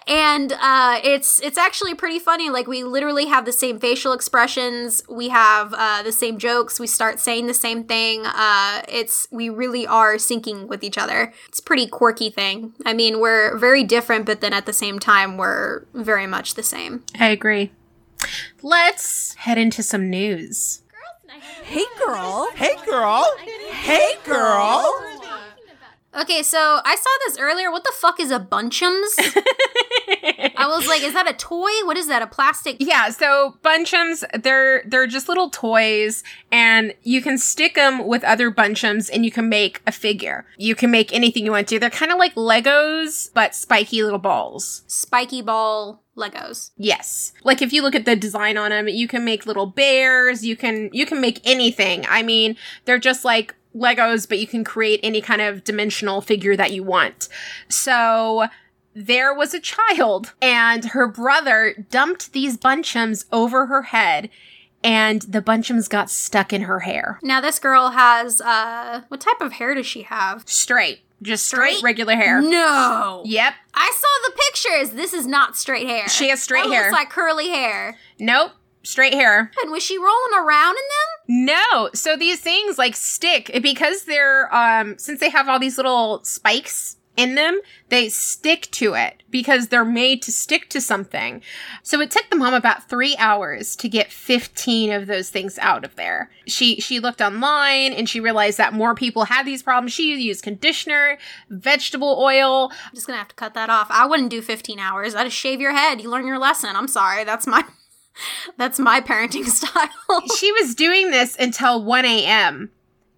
and 0.07 0.53
uh, 0.53 0.99
it's 1.03 1.41
it's 1.41 1.57
actually 1.57 1.93
pretty 1.93 2.19
funny. 2.19 2.49
Like 2.49 2.67
we 2.67 2.83
literally 2.83 3.25
have 3.25 3.45
the 3.45 3.51
same 3.51 3.79
facial 3.79 4.13
expressions, 4.13 5.03
we 5.09 5.29
have 5.29 5.73
uh, 5.77 6.03
the 6.03 6.11
same 6.11 6.37
jokes, 6.37 6.79
we 6.79 6.87
start 6.87 7.19
saying 7.19 7.47
the 7.47 7.53
same 7.53 7.83
thing. 7.83 8.25
Uh, 8.25 8.81
it's 8.87 9.27
we 9.31 9.49
really 9.49 9.85
are 9.85 10.15
syncing 10.15 10.67
with 10.67 10.83
each 10.83 10.97
other. 10.97 11.33
It's 11.47 11.59
pretty 11.59 11.87
quirky 11.87 12.29
thing. 12.29 12.73
I 12.85 12.93
mean, 12.93 13.19
we're 13.19 13.57
very 13.57 13.83
different, 13.83 14.25
but 14.25 14.41
then 14.41 14.53
at 14.53 14.65
the 14.65 14.73
same 14.73 14.99
time, 14.99 15.37
we're 15.37 15.85
very 15.93 16.27
much 16.27 16.55
the 16.55 16.63
same. 16.63 17.03
I 17.19 17.27
agree. 17.27 17.71
Let's 18.61 19.35
head 19.35 19.57
into 19.57 19.83
some 19.83 20.09
news. 20.09 20.81
Hey 21.63 21.83
girl. 22.03 22.47
Hey 22.55 22.75
girl. 22.85 23.25
Hey 23.71 24.15
girl. 24.23 25.26
Okay, 26.17 26.41
so 26.41 26.81
I 26.83 26.95
saw 26.95 27.09
this 27.27 27.37
earlier. 27.37 27.71
What 27.71 27.83
the 27.83 27.93
fuck 27.95 28.19
is 28.19 28.31
a 28.31 28.39
Bunchems? 28.39 29.13
I 30.57 30.65
was 30.67 30.87
like, 30.87 31.03
is 31.03 31.13
that 31.13 31.29
a 31.29 31.33
toy? 31.33 31.69
What 31.85 31.95
is 31.95 32.07
that? 32.07 32.23
A 32.23 32.27
plastic? 32.27 32.77
Yeah, 32.79 33.09
so 33.09 33.57
Bunchems, 33.61 34.23
they're 34.41 34.83
they're 34.87 35.05
just 35.05 35.29
little 35.29 35.51
toys 35.51 36.23
and 36.51 36.95
you 37.03 37.21
can 37.21 37.37
stick 37.37 37.75
them 37.75 38.07
with 38.07 38.23
other 38.23 38.49
Bunchems 38.49 39.09
and 39.09 39.25
you 39.25 39.31
can 39.31 39.47
make 39.47 39.81
a 39.85 39.91
figure. 39.91 40.45
You 40.57 40.73
can 40.73 40.89
make 40.89 41.13
anything 41.13 41.45
you 41.45 41.51
want 41.51 41.67
to. 41.67 41.79
They're 41.79 41.91
kind 41.91 42.11
of 42.11 42.17
like 42.17 42.33
Legos 42.33 43.29
but 43.33 43.53
spiky 43.53 44.01
little 44.01 44.17
balls. 44.17 44.81
Spiky 44.87 45.43
ball 45.43 46.01
Legos. 46.17 46.71
Yes. 46.77 47.33
Like 47.43 47.61
if 47.61 47.71
you 47.71 47.83
look 47.83 47.93
at 47.93 48.05
the 48.05 48.15
design 48.15 48.57
on 48.57 48.71
them, 48.71 48.87
you 48.87 49.07
can 49.07 49.23
make 49.23 49.45
little 49.45 49.67
bears, 49.67 50.43
you 50.43 50.55
can 50.55 50.89
you 50.93 51.05
can 51.05 51.21
make 51.21 51.41
anything. 51.45 52.05
I 52.09 52.23
mean, 52.23 52.55
they're 52.85 52.97
just 52.97 53.23
like 53.23 53.53
Legos, 53.77 54.27
but 54.27 54.39
you 54.39 54.47
can 54.47 54.63
create 54.63 54.99
any 55.03 55.21
kind 55.21 55.41
of 55.41 55.63
dimensional 55.63 56.21
figure 56.21 56.55
that 56.55 56.71
you 56.71 56.83
want. 56.83 57.27
So 57.69 58.47
there 58.93 59.33
was 59.33 59.53
a 59.53 59.59
child 59.59 60.33
and 60.41 60.85
her 60.85 61.07
brother 61.07 61.85
dumped 61.91 62.33
these 62.33 62.57
Bunchems 62.57 63.25
over 63.31 63.67
her 63.67 63.83
head 63.83 64.29
and 64.83 65.21
the 65.23 65.41
Bunchems 65.41 65.87
got 65.87 66.09
stuck 66.09 66.51
in 66.51 66.63
her 66.63 66.79
hair. 66.79 67.19
Now 67.21 67.39
this 67.39 67.59
girl 67.59 67.91
has 67.91 68.41
uh 68.41 69.01
what 69.09 69.21
type 69.21 69.41
of 69.41 69.53
hair 69.53 69.75
does 69.75 69.85
she 69.85 70.03
have? 70.03 70.43
Straight. 70.47 71.01
Just 71.21 71.47
straight, 71.47 71.77
straight 71.77 71.83
regular 71.83 72.15
hair. 72.15 72.41
No. 72.41 73.23
Yep. 73.25 73.53
I 73.73 73.91
saw 73.95 74.29
the 74.29 74.41
pictures. 74.45 74.95
This 74.95 75.13
is 75.13 75.25
not 75.25 75.57
straight 75.57 75.87
hair. 75.87 76.07
She 76.07 76.29
has 76.29 76.41
straight 76.41 76.65
that 76.65 76.71
hair. 76.71 76.81
Looks 76.83 76.93
like 76.93 77.09
curly 77.09 77.49
hair. 77.49 77.97
Nope 78.19 78.51
straight 78.87 79.13
hair. 79.13 79.51
And 79.61 79.71
was 79.71 79.83
she 79.83 79.97
rolling 79.97 80.33
around 80.33 80.75
in 80.75 80.75
them? 80.75 81.16
No. 81.27 81.89
So 81.93 82.15
these 82.15 82.39
things 82.39 82.77
like 82.77 82.95
stick 82.95 83.51
because 83.61 84.03
they're 84.03 84.53
um 84.55 84.97
since 84.97 85.19
they 85.19 85.29
have 85.29 85.49
all 85.49 85.59
these 85.59 85.77
little 85.77 86.23
spikes 86.23 86.97
in 87.17 87.33
them, 87.33 87.59
they 87.89 88.09
stick 88.09 88.69
to 88.71 88.93
it 88.93 89.23
because 89.31 89.67
they're 89.67 89.83
made 89.83 90.21
to 90.21 90.31
stick 90.31 90.69
to 90.69 90.79
something. 90.79 91.41
So 91.81 91.99
it 91.99 92.11
took 92.11 92.29
the 92.29 92.35
mom 92.35 92.53
about 92.53 92.87
three 92.87 93.15
hours 93.17 93.75
to 93.77 93.89
get 93.89 94.11
15 94.11 94.91
of 94.91 95.07
those 95.07 95.31
things 95.31 95.57
out 95.57 95.83
of 95.83 95.95
there. 95.95 96.29
She 96.45 96.79
she 96.79 96.99
looked 96.99 97.19
online 97.19 97.91
and 97.91 98.07
she 98.07 98.19
realized 98.19 98.59
that 98.59 98.73
more 98.73 98.93
people 98.93 99.25
had 99.25 99.45
these 99.47 99.63
problems. 99.63 99.93
She 99.93 100.15
used 100.15 100.43
conditioner, 100.43 101.17
vegetable 101.49 102.19
oil. 102.21 102.71
I'm 102.85 102.93
just 102.95 103.07
gonna 103.07 103.17
have 103.17 103.29
to 103.29 103.35
cut 103.35 103.55
that 103.55 103.71
off. 103.71 103.87
I 103.89 104.05
wouldn't 104.05 104.29
do 104.29 104.41
15 104.43 104.79
hours. 104.79 105.15
I'd 105.15 105.31
shave 105.33 105.59
your 105.59 105.73
head. 105.73 105.99
You 105.99 106.09
learn 106.09 106.27
your 106.27 106.39
lesson. 106.39 106.75
I'm 106.75 106.87
sorry. 106.87 107.23
That's 107.23 107.47
my 107.47 107.65
that's 108.57 108.79
my 108.79 109.01
parenting 109.01 109.45
style. 109.47 109.89
she 110.37 110.51
was 110.53 110.75
doing 110.75 111.11
this 111.11 111.35
until 111.39 111.83
1 111.83 112.05
a.m. 112.05 112.71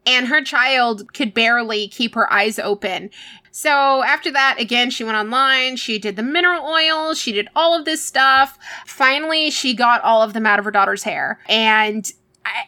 and 0.06 0.28
her 0.28 0.42
child 0.44 1.14
could 1.14 1.34
barely 1.34 1.88
keep 1.88 2.16
her 2.16 2.32
eyes 2.32 2.60
open. 2.60 3.10
So 3.52 4.04
after 4.04 4.32
that, 4.32 4.58
again, 4.60 4.90
she 4.90 5.04
went 5.04 5.18
online, 5.18 5.76
she 5.76 5.98
did 6.00 6.16
the 6.16 6.24
mineral 6.24 6.64
oil, 6.66 7.14
she 7.14 7.32
did 7.32 7.50
all 7.56 7.78
of 7.78 7.86
this 7.86 8.04
stuff. 8.06 8.58
Finally, 8.86 9.50
she 9.50 9.74
got 9.74 10.02
all 10.02 10.22
of 10.22 10.34
them 10.34 10.46
out 10.46 10.60
of 10.60 10.66
her 10.66 10.72
daughter's 10.72 11.04
hair. 11.04 11.40
And 11.50 12.10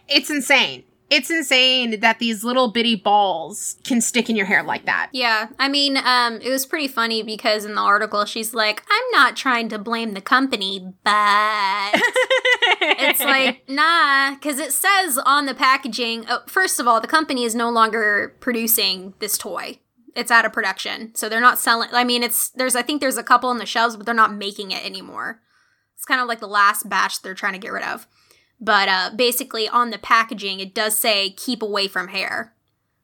it's 0.07 0.29
insane 0.29 0.83
it's 1.11 1.29
insane 1.29 1.99
that 1.99 2.19
these 2.19 2.41
little 2.41 2.71
bitty 2.71 2.95
balls 2.95 3.75
can 3.83 3.99
stick 3.99 4.29
in 4.29 4.35
your 4.37 4.45
hair 4.45 4.63
like 4.63 4.85
that. 4.85 5.09
Yeah. 5.11 5.49
I 5.59 5.67
mean, 5.67 5.97
um, 5.97 6.39
it 6.41 6.49
was 6.49 6.65
pretty 6.65 6.87
funny 6.87 7.21
because 7.21 7.65
in 7.65 7.75
the 7.75 7.81
article 7.81 8.23
she's 8.23 8.53
like, 8.53 8.81
I'm 8.89 9.03
not 9.11 9.35
trying 9.35 9.67
to 9.69 9.77
blame 9.77 10.13
the 10.13 10.21
company, 10.21 10.93
but 11.03 11.11
it's 12.81 13.19
like, 13.19 13.67
nah, 13.67 14.35
because 14.35 14.57
it 14.57 14.71
says 14.71 15.17
on 15.17 15.47
the 15.47 15.53
packaging, 15.53 16.25
oh, 16.29 16.43
first 16.47 16.79
of 16.79 16.87
all, 16.87 17.01
the 17.01 17.07
company 17.07 17.43
is 17.43 17.53
no 17.53 17.69
longer 17.69 18.37
producing 18.39 19.13
this 19.19 19.37
toy. 19.37 19.79
It's 20.15 20.31
out 20.31 20.45
of 20.45 20.53
production. 20.53 21.13
So 21.13 21.27
they're 21.27 21.41
not 21.41 21.59
selling 21.59 21.89
I 21.91 22.05
mean, 22.05 22.23
it's 22.23 22.51
there's 22.51 22.75
I 22.75 22.83
think 22.83 23.01
there's 23.01 23.17
a 23.17 23.23
couple 23.23 23.49
on 23.49 23.57
the 23.57 23.65
shelves, 23.65 23.97
but 23.97 24.05
they're 24.05 24.15
not 24.15 24.33
making 24.33 24.71
it 24.71 24.85
anymore. 24.85 25.41
It's 25.95 26.05
kind 26.05 26.21
of 26.21 26.27
like 26.27 26.39
the 26.39 26.47
last 26.47 26.87
batch 26.87 27.21
they're 27.21 27.35
trying 27.35 27.53
to 27.53 27.59
get 27.59 27.73
rid 27.73 27.83
of. 27.83 28.07
But 28.61 28.87
uh, 28.87 29.09
basically, 29.15 29.67
on 29.67 29.89
the 29.89 29.97
packaging, 29.97 30.59
it 30.59 30.75
does 30.75 30.95
say 30.95 31.31
keep 31.31 31.63
away 31.63 31.87
from 31.87 32.09
hair. 32.09 32.53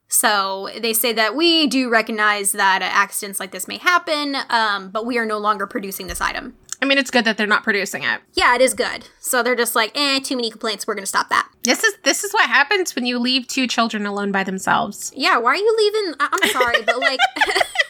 So 0.07 0.69
they 0.79 0.93
say 0.93 1.11
that 1.13 1.35
we 1.35 1.67
do 1.67 1.89
recognize 1.89 2.53
that 2.53 2.81
uh, 2.81 2.85
accidents 2.85 3.39
like 3.39 3.51
this 3.51 3.67
may 3.67 3.77
happen, 3.77 4.37
um, 4.49 4.89
but 4.89 5.05
we 5.05 5.17
are 5.17 5.25
no 5.25 5.37
longer 5.37 5.67
producing 5.67 6.07
this 6.07 6.21
item. 6.21 6.55
I 6.81 6.85
mean, 6.85 6.99
it's 6.99 7.09
good 7.09 7.25
that 7.25 7.37
they're 7.37 7.47
not 7.47 7.63
producing 7.63 8.03
it. 8.03 8.21
Yeah, 8.33 8.53
it 8.53 8.61
is 8.61 8.75
good. 8.75 9.07
So 9.19 9.41
they're 9.41 9.55
just 9.55 9.75
like, 9.75 9.91
eh, 9.97 10.19
too 10.19 10.35
many 10.35 10.51
complaints. 10.51 10.85
We're 10.85 10.93
gonna 10.93 11.07
stop 11.07 11.29
that. 11.29 11.49
This 11.63 11.83
is 11.83 11.95
this 12.03 12.23
is 12.23 12.31
what 12.31 12.47
happens 12.47 12.95
when 12.95 13.05
you 13.05 13.17
leave 13.17 13.47
two 13.47 13.65
children 13.67 14.05
alone 14.05 14.31
by 14.31 14.43
themselves. 14.43 15.11
Yeah, 15.15 15.37
why 15.39 15.53
are 15.53 15.55
you 15.55 15.75
leaving? 15.77 16.13
I- 16.19 16.37
am 16.41 16.49
sorry, 16.51 16.83
but 16.83 16.99
like, 16.99 17.19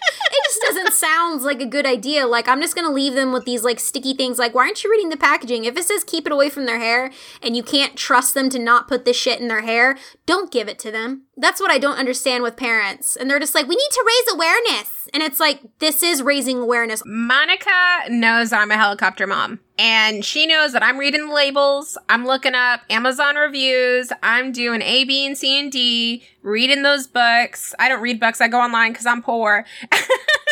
just 0.60 0.76
doesn't 0.76 0.93
sound 0.93 1.41
like 1.41 1.62
a 1.62 1.66
good 1.66 1.86
idea. 1.86 2.26
Like, 2.28 2.47
I'm 2.47 2.62
just 2.62 2.76
gonna 2.76 2.91
leave 2.91 3.14
them 3.14 3.32
with 3.32 3.45
these 3.45 3.64
like 3.64 3.80
sticky 3.80 4.14
things. 4.14 4.39
Like, 4.39 4.55
why 4.55 4.64
aren't 4.64 4.84
you 4.84 4.91
reading 4.91 5.10
the 5.10 5.18
packaging? 5.18 5.66
If 5.66 5.78
it 5.78 5.84
says 5.84 6.03
keep 6.03 6.26
it 6.26 6.32
away 6.32 6.49
from 6.49 6.66
their 6.66 6.80
hair 6.80 7.12
and 7.41 7.55
you 7.55 7.64
can't 7.64 7.95
trust 7.95 8.34
them 8.34 8.49
to 8.49 8.60
not 8.60 8.88
put 8.88 9.05
this 9.05 9.18
shit 9.18 9.39
in 9.39 9.47
their 9.47 9.62
hair, 9.62 9.97
don't 10.26 10.51
give 10.51 10.68
it 10.68 10.80
to 10.80 10.91
them. 10.91 11.24
That's 11.36 11.62
what 11.62 11.72
I 11.72 11.78
don't 11.78 11.97
understand 11.99 12.43
with 12.43 12.58
parents. 12.58 13.16
And 13.16 13.30
they're 13.30 13.39
just 13.39 13.55
like, 13.55 13.68
we 13.68 13.76
need 13.76 13.91
to 13.91 14.03
raise 14.05 14.36
awareness. 14.36 15.08
And 15.14 15.24
it's 15.24 15.39
like, 15.39 15.62
this 15.80 16.01
is 16.03 16.24
raising 16.24 16.58
awareness. 16.58 17.03
Monica 17.05 18.10
knows 18.10 18.51
I'm 18.51 18.72
a 18.72 18.78
helicopter 18.78 19.28
mom. 19.28 19.60
And 19.78 20.26
she 20.26 20.47
knows 20.47 20.74
that 20.74 20.82
I'm 20.82 20.97
reading 20.97 21.28
the 21.28 21.34
labels, 21.34 21.99
I'm 22.10 22.26
looking 22.26 22.55
up 22.55 22.82
Amazon 22.89 23.36
reviews, 23.36 24.12
I'm 24.24 24.51
doing 24.51 24.82
A, 24.82 25.03
B, 25.03 25.24
and 25.24 25.38
C 25.38 25.60
and 25.60 25.72
D, 25.72 26.24
reading 26.41 26.82
those 26.82 27.05
books. 27.05 27.76
I 27.78 27.88
don't 27.88 28.01
read 28.01 28.20
books, 28.20 28.41
I 28.41 28.47
go 28.47 28.60
online 28.60 28.93
because 28.93 29.05
I'm 29.05 29.22
poor. 29.22 29.66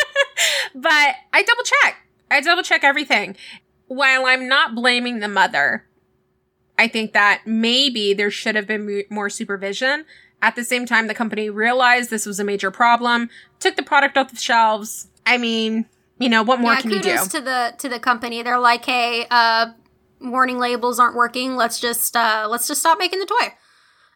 but 0.74 1.14
I 1.32 1.42
double 1.42 1.62
check. 1.64 1.96
I 2.30 2.40
double 2.40 2.62
check 2.62 2.84
everything. 2.84 3.36
While 3.88 4.26
I'm 4.26 4.48
not 4.48 4.74
blaming 4.74 5.20
the 5.20 5.28
mother, 5.28 5.86
I 6.78 6.88
think 6.88 7.12
that 7.12 7.42
maybe 7.46 8.14
there 8.14 8.30
should 8.30 8.56
have 8.56 8.66
been 8.66 9.04
more 9.10 9.30
supervision. 9.30 10.04
At 10.42 10.56
the 10.56 10.64
same 10.64 10.86
time, 10.86 11.06
the 11.06 11.14
company 11.14 11.48
realized 11.48 12.10
this 12.10 12.26
was 12.26 12.38
a 12.38 12.44
major 12.44 12.70
problem, 12.70 13.30
took 13.58 13.76
the 13.76 13.82
product 13.82 14.18
off 14.18 14.30
the 14.30 14.36
shelves. 14.36 15.08
I 15.24 15.38
mean, 15.38 15.86
you 16.18 16.28
know, 16.28 16.42
what 16.42 16.60
more 16.60 16.74
yeah, 16.74 16.80
can 16.80 16.90
you 16.90 17.00
do? 17.00 17.16
to 17.16 17.40
the 17.40 17.74
to 17.78 17.88
the 17.88 17.98
company. 17.98 18.42
They're 18.42 18.58
like, 18.58 18.84
hey, 18.84 19.26
uh, 19.30 19.68
warning 20.20 20.58
labels 20.58 20.98
aren't 20.98 21.16
working. 21.16 21.56
Let's 21.56 21.80
just 21.80 22.16
uh, 22.16 22.46
let's 22.50 22.68
just 22.68 22.80
stop 22.80 22.98
making 22.98 23.20
the 23.20 23.26
toy. 23.26 23.54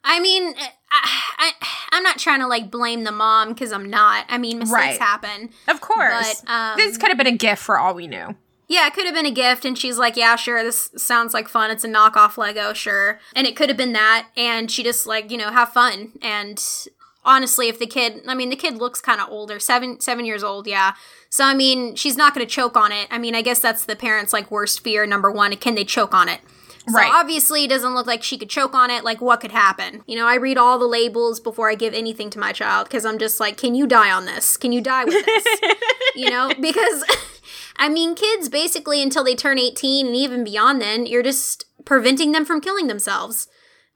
I 0.02 0.20
mean, 0.20 0.54
I, 0.90 1.28
I 1.38 1.52
am 1.93 2.03
not 2.03 2.18
trying 2.18 2.41
to 2.41 2.47
like 2.47 2.70
blame 2.70 3.05
the 3.05 3.12
mom 3.12 3.51
because 3.51 3.72
I'm 3.72 3.88
not. 3.88 4.26
I 4.28 4.38
mean, 4.38 4.59
mistakes 4.59 4.74
right. 4.74 4.99
happen, 4.99 5.51
of 5.68 5.80
course. 5.80 6.43
But 6.43 6.51
um, 6.51 6.76
this 6.76 6.97
could 6.97 7.09
have 7.09 7.18
been 7.18 7.26
a 7.26 7.36
gift 7.36 7.62
for 7.62 7.78
all 7.78 7.95
we 7.95 8.07
knew. 8.07 8.36
Yeah, 8.68 8.86
it 8.86 8.95
could 8.95 9.05
have 9.05 9.14
been 9.14 9.26
a 9.26 9.32
gift, 9.32 9.64
and 9.64 9.76
she's 9.76 9.99
like, 9.99 10.16
"Yeah, 10.16 10.36
sure, 10.36 10.62
this 10.62 10.91
sounds 10.97 11.34
like 11.34 11.49
fun. 11.49 11.70
It's 11.70 11.82
a 11.82 11.88
knockoff 11.88 12.36
Lego, 12.36 12.72
sure." 12.72 13.18
And 13.34 13.47
it 13.47 13.57
could 13.57 13.68
have 13.68 13.76
been 13.76 13.95
that, 13.95 14.28
and 14.36 14.70
she 14.70 14.84
just 14.84 15.07
like 15.07 15.30
you 15.30 15.36
know 15.36 15.51
have 15.51 15.72
fun. 15.72 16.12
And 16.22 16.62
honestly, 17.24 17.68
if 17.68 17.78
the 17.78 17.86
kid, 17.86 18.22
I 18.26 18.34
mean, 18.34 18.51
the 18.51 18.57
kid 18.57 18.76
looks 18.76 19.01
kind 19.01 19.20
of 19.20 19.28
older, 19.28 19.59
seven 19.59 20.01
seven 20.01 20.24
years 20.24 20.43
old, 20.43 20.66
yeah. 20.66 20.95
So, 21.28 21.45
I 21.45 21.55
mean, 21.55 21.95
she's 21.95 22.16
not 22.16 22.34
going 22.34 22.47
to 22.47 22.53
choke 22.53 22.76
on 22.76 22.93
it. 22.93 23.07
I 23.11 23.18
mean, 23.18 23.34
I 23.34 23.43
guess 23.43 23.61
that's 23.61 23.84
the 23.84 23.97
parents' 23.97 24.32
like 24.32 24.51
worst 24.51 24.80
fear. 24.80 25.07
Number 25.07 25.30
one, 25.30 25.55
can 25.57 25.74
they 25.74 25.84
choke 25.84 26.14
on 26.14 26.28
it? 26.28 26.41
So 26.89 26.95
right. 26.95 27.12
obviously, 27.12 27.64
it 27.64 27.68
doesn't 27.68 27.95
look 27.95 28.07
like 28.07 28.22
she 28.22 28.39
could 28.39 28.49
choke 28.49 28.74
on 28.74 28.91
it. 28.91 29.05
Like, 29.05 29.20
what 29.20 29.41
could 29.41 29.53
happen? 29.53 30.03
You 30.07 30.16
know, 30.16 30.26
I 30.26 30.37
read 30.37 30.57
all 30.57 30.78
the 30.78 30.87
labels 30.87 31.39
before 31.39 31.70
I 31.70 31.74
give 31.74 31.93
anything 31.93 32.31
to 32.31 32.39
my 32.39 32.53
child 32.53 32.89
because 32.89 33.05
I'm 33.05 33.18
just 33.18 33.39
like, 33.39 33.57
can 33.57 33.74
you 33.74 33.87
die 33.87 34.11
on 34.11 34.24
this? 34.24 34.57
Can 34.57 34.72
you 34.72 34.81
die 34.81 35.05
with 35.05 35.24
this? 35.24 35.45
you 36.16 36.31
know, 36.31 36.53
because 36.61 37.05
I 37.76 37.89
mean, 37.89 38.14
kids 38.14 38.49
basically 38.49 39.03
until 39.03 39.24
they 39.24 39.35
turn 39.35 39.59
18 39.59 40.07
and 40.07 40.16
even 40.16 40.43
beyond 40.43 40.81
then, 40.81 41.07
you're 41.07 41.22
just 41.22 41.66
preventing 41.85 42.33
them 42.33 42.45
from 42.45 42.61
killing 42.61 42.87
themselves. 42.87 43.49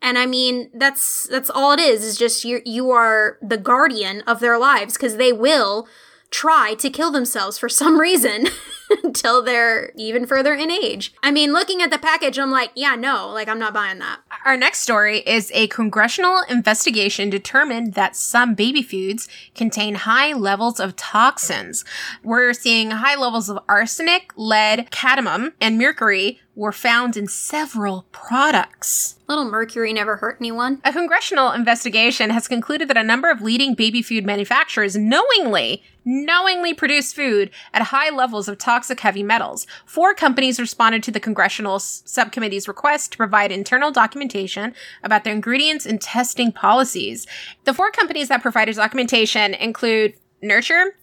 And 0.03 0.19
I 0.19 0.27
mean, 0.27 0.71
that's 0.75 1.27
that's 1.29 1.49
all 1.49 1.73
it 1.73 1.81
is. 1.81 2.05
Is 2.05 2.19
just 2.19 2.45
you 2.45 2.61
you 2.67 2.91
are 2.91 3.39
the 3.41 3.57
guardian 3.57 4.21
of 4.27 4.41
their 4.41 4.59
lives 4.59 4.95
because 4.95 5.17
they 5.17 5.33
will 5.33 5.89
try 6.31 6.75
to 6.75 6.91
kill 6.91 7.11
themselves 7.11 7.59
for 7.59 7.69
some 7.69 7.99
reason 8.01 8.49
until 9.03 9.43
they're 9.43 9.93
even 9.97 10.27
further 10.27 10.55
in 10.55 10.71
age. 10.71 11.15
I 11.23 11.31
mean, 11.31 11.53
looking 11.53 11.83
at 11.83 11.91
the 11.91 11.99
package, 11.99 12.39
I'm 12.39 12.51
like, 12.51 12.71
yeah, 12.75 12.95
no, 12.95 13.29
like 13.29 13.49
I'm 13.49 13.59
not 13.59 13.75
buying 13.75 13.99
that. 13.99 14.21
Our 14.45 14.57
next 14.57 14.81
story 14.81 15.19
is 15.21 15.51
a 15.55 15.67
congressional 15.69 16.43
investigation 16.49 17.31
determined 17.31 17.95
that 17.95 18.17
some 18.17 18.55
baby 18.55 18.83
foods 18.83 19.29
contain 19.55 19.95
high 19.95 20.33
levels 20.33 20.81
of 20.81 20.97
toxins. 20.97 21.85
We're 22.23 22.53
seeing 22.53 22.91
high 22.91 23.17
levels 23.17 23.49
of 23.49 23.59
arsenic, 23.69 24.33
lead, 24.37 24.91
cadmium, 24.91 25.55
and 25.61 25.79
mercury 25.79 26.41
were 26.55 26.73
found 26.73 27.17
in 27.17 27.27
several 27.27 28.07
products. 28.13 29.17
Little 29.29 29.45
mercury 29.45 29.93
never 29.93 30.17
hurt 30.17 30.37
anyone. 30.41 30.81
A 30.85 30.93
congressional 30.93 31.51
investigation 31.51 32.31
has 32.31 32.47
concluded 32.47 32.89
that 32.89 32.97
a 32.97 33.03
number 33.03 33.31
of 33.31 33.41
leading 33.41 33.75
baby 33.75 34.03
food 34.03 34.25
manufacturers 34.25 34.95
knowingly, 34.97 35.83
knowingly 36.05 36.75
produce 36.75 37.13
food 37.13 37.51
at 37.73 37.83
high 37.83 38.11
levels 38.11 38.49
of 38.49 38.59
toxic 38.59 39.01
heavy 39.01 39.23
metals. 39.23 39.67
Four 39.87 40.15
companies 40.15 40.61
responded 40.61 41.03
to 41.05 41.11
the 41.11 41.21
congressional 41.21 41.79
subcommittee's 41.79 42.69
request 42.69 43.13
to 43.13 43.19
provide 43.19 43.51
internal 43.51 43.91
documentation 43.91 44.75
about 45.03 45.25
their 45.25 45.35
ingredients 45.35 45.87
and 45.87 46.01
testing 46.01 46.53
policies. 46.53 47.27
The 47.65 47.75
four 47.75 47.91
companies 47.91 48.29
that 48.29 48.43
provided 48.43 48.77
documentation 48.77 49.55
include 49.55 50.15
Nurture, 50.43 50.97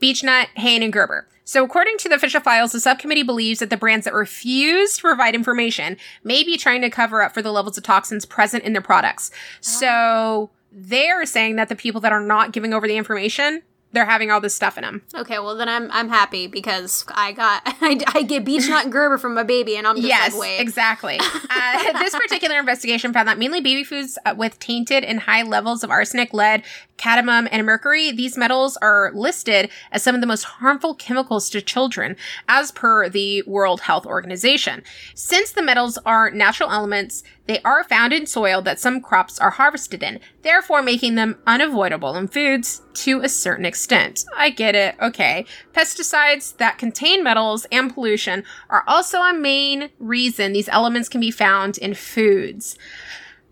Beech-Nut, 0.00 0.48
Hain, 0.56 0.82
and 0.82 0.92
Gerber. 0.92 1.28
So, 1.48 1.64
according 1.64 1.96
to 2.00 2.10
the 2.10 2.14
official 2.16 2.42
files, 2.42 2.72
the 2.72 2.80
subcommittee 2.80 3.22
believes 3.22 3.60
that 3.60 3.70
the 3.70 3.78
brands 3.78 4.04
that 4.04 4.12
refuse 4.12 4.96
to 4.96 5.00
provide 5.00 5.34
information 5.34 5.96
may 6.22 6.44
be 6.44 6.58
trying 6.58 6.82
to 6.82 6.90
cover 6.90 7.22
up 7.22 7.32
for 7.32 7.40
the 7.40 7.50
levels 7.50 7.78
of 7.78 7.84
toxins 7.84 8.26
present 8.26 8.64
in 8.64 8.74
their 8.74 8.82
products. 8.82 9.30
So, 9.62 10.50
they're 10.70 11.24
saying 11.24 11.56
that 11.56 11.70
the 11.70 11.74
people 11.74 12.02
that 12.02 12.12
are 12.12 12.20
not 12.20 12.52
giving 12.52 12.74
over 12.74 12.86
the 12.86 12.98
information 12.98 13.62
they're 13.92 14.04
having 14.04 14.30
all 14.30 14.40
this 14.40 14.54
stuff 14.54 14.76
in 14.76 14.82
them. 14.82 15.02
Okay, 15.14 15.38
well 15.38 15.56
then 15.56 15.68
I'm 15.68 15.90
I'm 15.92 16.08
happy 16.08 16.46
because 16.46 17.04
I 17.14 17.32
got 17.32 17.62
I, 17.66 18.00
I 18.14 18.22
get 18.22 18.44
Beech-Nut 18.44 18.90
Gerber 18.90 19.18
from 19.18 19.34
my 19.34 19.42
baby 19.42 19.76
and 19.76 19.86
I'm 19.86 19.96
just 19.96 20.08
yes, 20.08 20.32
like 20.32 20.40
wait 20.40 20.60
exactly. 20.60 21.18
uh, 21.50 21.98
this 21.98 22.14
particular 22.14 22.58
investigation 22.58 23.12
found 23.12 23.28
that 23.28 23.38
mainly 23.38 23.60
baby 23.60 23.84
foods 23.84 24.18
uh, 24.26 24.34
with 24.36 24.58
tainted 24.58 25.04
and 25.04 25.20
high 25.20 25.42
levels 25.42 25.82
of 25.82 25.90
arsenic, 25.90 26.34
lead, 26.34 26.62
cadmium, 26.98 27.48
and 27.50 27.64
mercury. 27.64 28.10
These 28.10 28.36
metals 28.36 28.76
are 28.78 29.10
listed 29.14 29.70
as 29.90 30.02
some 30.02 30.14
of 30.14 30.20
the 30.20 30.26
most 30.26 30.44
harmful 30.44 30.94
chemicals 30.94 31.48
to 31.50 31.62
children, 31.62 32.16
as 32.48 32.70
per 32.70 33.08
the 33.08 33.42
World 33.46 33.80
Health 33.82 34.04
Organization. 34.04 34.82
Since 35.14 35.52
the 35.52 35.62
metals 35.62 35.96
are 36.04 36.30
natural 36.30 36.70
elements, 36.70 37.22
they 37.48 37.60
are 37.62 37.82
found 37.82 38.12
in 38.12 38.26
soil 38.26 38.60
that 38.62 38.78
some 38.78 39.00
crops 39.00 39.38
are 39.38 39.50
harvested 39.50 40.02
in, 40.02 40.20
therefore 40.42 40.82
making 40.82 41.14
them 41.14 41.38
unavoidable 41.46 42.14
in 42.14 42.28
foods 42.28 42.82
to 42.92 43.20
a 43.22 43.28
certain 43.28 43.64
extent. 43.64 44.24
I 44.36 44.50
get 44.50 44.74
it. 44.74 44.94
Okay. 45.00 45.46
Pesticides 45.72 46.56
that 46.58 46.76
contain 46.76 47.24
metals 47.24 47.66
and 47.72 47.92
pollution 47.92 48.44
are 48.68 48.84
also 48.86 49.20
a 49.20 49.32
main 49.32 49.88
reason 49.98 50.52
these 50.52 50.68
elements 50.68 51.08
can 51.08 51.22
be 51.22 51.30
found 51.30 51.78
in 51.78 51.94
foods. 51.94 52.76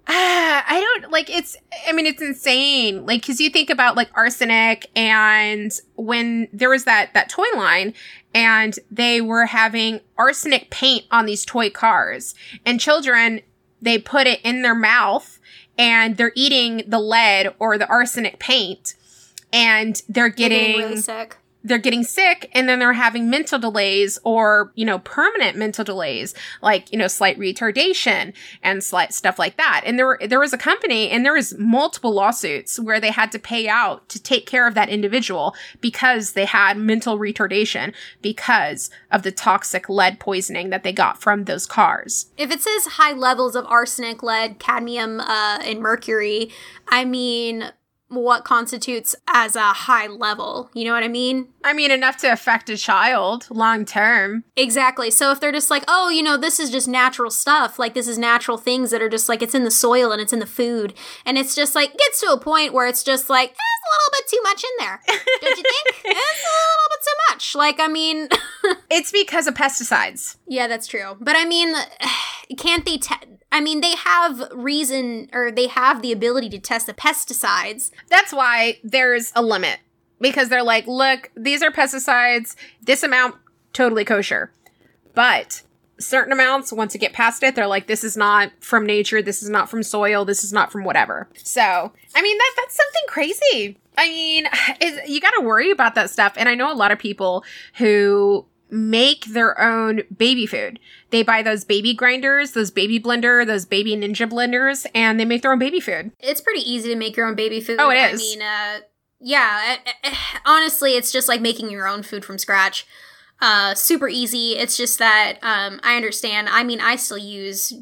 Ah, 0.07 0.64
I 0.68 0.80
don't 0.80 1.11
like 1.11 1.30
it's 1.30 1.57
I 1.88 1.92
mean 1.92 2.05
it's 2.05 2.22
insane. 2.22 3.07
Like 3.07 3.24
cuz 3.24 3.40
you 3.40 3.49
think 3.49 3.70
about 3.70 3.97
like 3.97 4.11
arsenic 4.14 4.90
and 4.94 5.72
when 5.94 6.49
there 6.53 6.70
was 6.70 6.84
that 6.84 7.14
that 7.14 7.30
toy 7.30 7.47
line 7.57 7.94
and 8.34 8.78
they 8.90 9.22
were 9.22 9.47
having 9.47 10.01
arsenic 10.18 10.68
paint 10.68 11.07
on 11.11 11.24
these 11.24 11.47
toy 11.47 11.70
cars 11.70 12.34
and 12.66 12.78
children 12.78 13.40
they 13.80 13.98
put 13.98 14.26
it 14.26 14.40
in 14.42 14.62
their 14.62 14.74
mouth 14.74 15.38
and 15.78 16.16
they're 16.16 16.32
eating 16.34 16.82
the 16.86 16.98
lead 16.98 17.54
or 17.58 17.78
the 17.78 17.88
arsenic 17.88 18.38
paint 18.38 18.94
and 19.52 20.02
they're 20.08 20.28
getting, 20.28 20.72
getting 20.72 20.80
really 20.80 20.96
sick 20.96 21.36
they're 21.66 21.78
getting 21.78 22.04
sick 22.04 22.48
and 22.52 22.68
then 22.68 22.78
they're 22.78 22.92
having 22.92 23.28
mental 23.28 23.58
delays 23.58 24.18
or, 24.22 24.72
you 24.76 24.84
know, 24.84 25.00
permanent 25.00 25.56
mental 25.56 25.84
delays, 25.84 26.34
like, 26.62 26.92
you 26.92 26.98
know, 26.98 27.08
slight 27.08 27.38
retardation 27.38 28.32
and 28.62 28.84
slight 28.84 29.12
stuff 29.12 29.38
like 29.38 29.56
that. 29.56 29.82
And 29.84 29.98
there, 29.98 30.18
there 30.26 30.38
was 30.38 30.52
a 30.52 30.58
company 30.58 31.10
and 31.10 31.24
there 31.24 31.34
was 31.34 31.58
multiple 31.58 32.12
lawsuits 32.12 32.78
where 32.78 33.00
they 33.00 33.10
had 33.10 33.32
to 33.32 33.38
pay 33.38 33.68
out 33.68 34.08
to 34.10 34.22
take 34.22 34.46
care 34.46 34.68
of 34.68 34.74
that 34.74 34.88
individual 34.88 35.54
because 35.80 36.32
they 36.32 36.44
had 36.44 36.76
mental 36.76 37.18
retardation 37.18 37.92
because 38.22 38.88
of 39.10 39.24
the 39.24 39.32
toxic 39.32 39.88
lead 39.88 40.20
poisoning 40.20 40.70
that 40.70 40.84
they 40.84 40.92
got 40.92 41.20
from 41.20 41.44
those 41.44 41.66
cars. 41.66 42.26
If 42.38 42.52
it 42.52 42.60
says 42.60 42.86
high 42.92 43.12
levels 43.12 43.56
of 43.56 43.66
arsenic, 43.66 44.22
lead, 44.22 44.60
cadmium, 44.60 45.20
uh, 45.20 45.58
and 45.62 45.80
mercury, 45.80 46.50
I 46.88 47.04
mean, 47.04 47.72
what 48.16 48.44
constitutes 48.44 49.14
as 49.28 49.56
a 49.56 49.72
high 49.72 50.06
level. 50.06 50.70
You 50.74 50.84
know 50.84 50.92
what 50.92 51.02
I 51.02 51.08
mean? 51.08 51.48
I 51.64 51.72
mean, 51.72 51.90
enough 51.90 52.16
to 52.18 52.32
affect 52.32 52.70
a 52.70 52.76
child 52.76 53.46
long 53.50 53.84
term. 53.84 54.44
Exactly. 54.56 55.10
So 55.10 55.30
if 55.30 55.40
they're 55.40 55.52
just 55.52 55.70
like, 55.70 55.84
oh, 55.88 56.08
you 56.08 56.22
know, 56.22 56.36
this 56.36 56.60
is 56.60 56.70
just 56.70 56.88
natural 56.88 57.30
stuff, 57.30 57.78
like 57.78 57.94
this 57.94 58.08
is 58.08 58.18
natural 58.18 58.56
things 58.56 58.90
that 58.90 59.02
are 59.02 59.08
just 59.08 59.28
like 59.28 59.42
it's 59.42 59.54
in 59.54 59.64
the 59.64 59.70
soil 59.70 60.12
and 60.12 60.20
it's 60.20 60.32
in 60.32 60.38
the 60.38 60.46
food, 60.46 60.94
and 61.24 61.38
it's 61.38 61.54
just 61.54 61.74
like 61.74 61.96
gets 61.96 62.20
to 62.20 62.26
a 62.26 62.38
point 62.38 62.72
where 62.72 62.86
it's 62.86 63.02
just 63.02 63.28
like, 63.28 63.50
eh, 63.50 63.76
a 63.86 63.90
little 63.92 64.12
bit 64.12 64.28
too 64.28 64.40
much 64.42 64.64
in 64.64 64.70
there. 64.78 65.00
Don't 65.40 65.56
you 65.56 65.62
think? 65.62 65.86
it's 66.04 66.04
a 66.04 66.08
little 66.08 66.90
bit 66.90 67.00
too 67.02 67.34
much. 67.34 67.54
Like, 67.54 67.80
I 67.80 67.88
mean, 67.88 68.28
it's 68.90 69.12
because 69.12 69.46
of 69.46 69.54
pesticides. 69.54 70.36
Yeah, 70.46 70.66
that's 70.66 70.86
true. 70.86 71.16
But 71.20 71.36
I 71.36 71.44
mean, 71.44 71.74
can't 72.58 72.84
they? 72.84 72.98
Te- 72.98 73.36
I 73.57 73.61
mean, 73.62 73.80
they 73.80 73.94
have 73.96 74.50
reason 74.52 75.30
or 75.32 75.50
they 75.50 75.66
have 75.68 76.02
the 76.02 76.12
ability 76.12 76.50
to 76.50 76.59
test 76.59 76.86
the 76.86 76.92
pesticides. 76.92 77.90
That's 78.11 78.30
why 78.30 78.80
there's 78.84 79.32
a 79.34 79.40
limit 79.40 79.78
because 80.20 80.50
they're 80.50 80.62
like, 80.62 80.86
look, 80.86 81.30
these 81.34 81.62
are 81.62 81.70
pesticides. 81.70 82.54
This 82.82 83.02
amount 83.02 83.36
totally 83.72 84.04
kosher, 84.04 84.52
but 85.14 85.62
certain 85.98 86.34
amounts. 86.34 86.70
Once 86.70 86.92
you 86.92 87.00
get 87.00 87.14
past 87.14 87.42
it, 87.42 87.54
they're 87.54 87.66
like, 87.66 87.86
this 87.86 88.04
is 88.04 88.14
not 88.14 88.52
from 88.61 88.84
nature. 88.84 89.22
This 89.22 89.42
is 89.42 89.48
not 89.48 89.70
from 89.70 89.82
soil. 89.82 90.26
This 90.26 90.44
is 90.44 90.52
not 90.52 90.70
from 90.70 90.84
whatever. 90.84 91.26
So, 91.36 91.62
I 91.62 92.20
mean, 92.22 92.36
that 92.36 92.52
that's 92.59 92.76
something 92.76 93.02
crazy. 93.09 93.78
I 93.96 94.09
mean, 94.11 94.48
you 95.09 95.18
got 95.18 95.30
to 95.30 95.40
worry 95.40 95.70
about 95.70 95.94
that 95.94 96.11
stuff. 96.11 96.34
And 96.36 96.46
I 96.46 96.54
know 96.54 96.70
a 96.70 96.74
lot 96.74 96.92
of 96.92 96.98
people 96.98 97.42
who 97.78 98.44
make 98.70 99.26
their 99.26 99.60
own 99.60 100.02
baby 100.16 100.46
food. 100.46 100.78
They 101.10 101.22
buy 101.22 101.42
those 101.42 101.64
baby 101.64 101.94
grinders, 101.94 102.52
those 102.52 102.70
baby 102.70 102.98
blender, 102.98 103.46
those 103.46 103.64
baby 103.64 103.96
ninja 103.96 104.28
blenders, 104.28 104.86
and 104.94 105.18
they 105.20 105.24
make 105.24 105.42
their 105.42 105.52
own 105.52 105.58
baby 105.58 105.80
food. 105.80 106.12
It's 106.18 106.40
pretty 106.40 106.60
easy 106.60 106.88
to 106.88 106.96
make 106.96 107.16
your 107.16 107.26
own 107.26 107.34
baby 107.34 107.60
food. 107.60 107.78
Oh, 107.78 107.90
it 107.90 107.98
is. 107.98 108.20
I 108.20 108.24
mean, 108.24 108.42
uh, 108.42 108.80
yeah, 109.20 109.76
honestly, 110.44 110.92
it's 110.92 111.12
just 111.12 111.28
like 111.28 111.40
making 111.40 111.70
your 111.70 111.86
own 111.86 112.02
food 112.02 112.24
from 112.24 112.38
scratch. 112.38 112.86
Uh, 113.40 113.74
super 113.74 114.08
easy. 114.08 114.52
It's 114.52 114.76
just 114.76 114.98
that 114.98 115.38
um, 115.42 115.80
I 115.82 115.96
understand. 115.96 116.48
I 116.48 116.64
mean, 116.64 116.80
I 116.80 116.96
still 116.96 117.18
use 117.18 117.72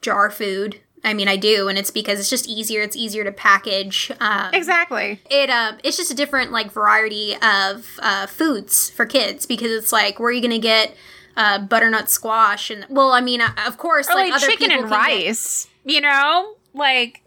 jar 0.00 0.30
food. 0.30 0.80
I 1.04 1.14
mean, 1.14 1.28
I 1.28 1.36
do, 1.36 1.68
and 1.68 1.78
it's 1.78 1.90
because 1.90 2.18
it's 2.18 2.30
just 2.30 2.48
easier. 2.48 2.82
It's 2.82 2.96
easier 2.96 3.24
to 3.24 3.32
package. 3.32 4.10
Um, 4.20 4.52
exactly. 4.52 5.20
It 5.30 5.50
uh, 5.50 5.74
it's 5.84 5.96
just 5.96 6.10
a 6.10 6.14
different 6.14 6.50
like 6.52 6.72
variety 6.72 7.34
of 7.36 7.98
uh, 8.00 8.26
foods 8.26 8.90
for 8.90 9.06
kids 9.06 9.46
because 9.46 9.70
it's 9.70 9.92
like 9.92 10.18
where 10.18 10.28
are 10.28 10.32
you 10.32 10.42
gonna 10.42 10.58
get 10.58 10.96
uh, 11.36 11.60
butternut 11.60 12.10
squash 12.10 12.70
and 12.70 12.84
well, 12.88 13.12
I 13.12 13.20
mean, 13.20 13.40
uh, 13.40 13.50
of 13.66 13.78
course, 13.78 14.08
or 14.08 14.14
like, 14.14 14.32
like 14.32 14.40
chicken 14.42 14.70
and 14.70 14.90
rice. 14.90 15.64
Get- 15.84 15.94
you 15.94 16.00
know, 16.00 16.54
like 16.74 17.22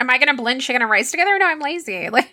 am 0.00 0.10
I 0.10 0.18
gonna 0.18 0.34
blend 0.34 0.60
chicken 0.60 0.82
and 0.82 0.90
rice 0.90 1.10
together? 1.10 1.38
No, 1.38 1.46
I'm 1.46 1.60
lazy. 1.60 2.08
Like, 2.12 2.32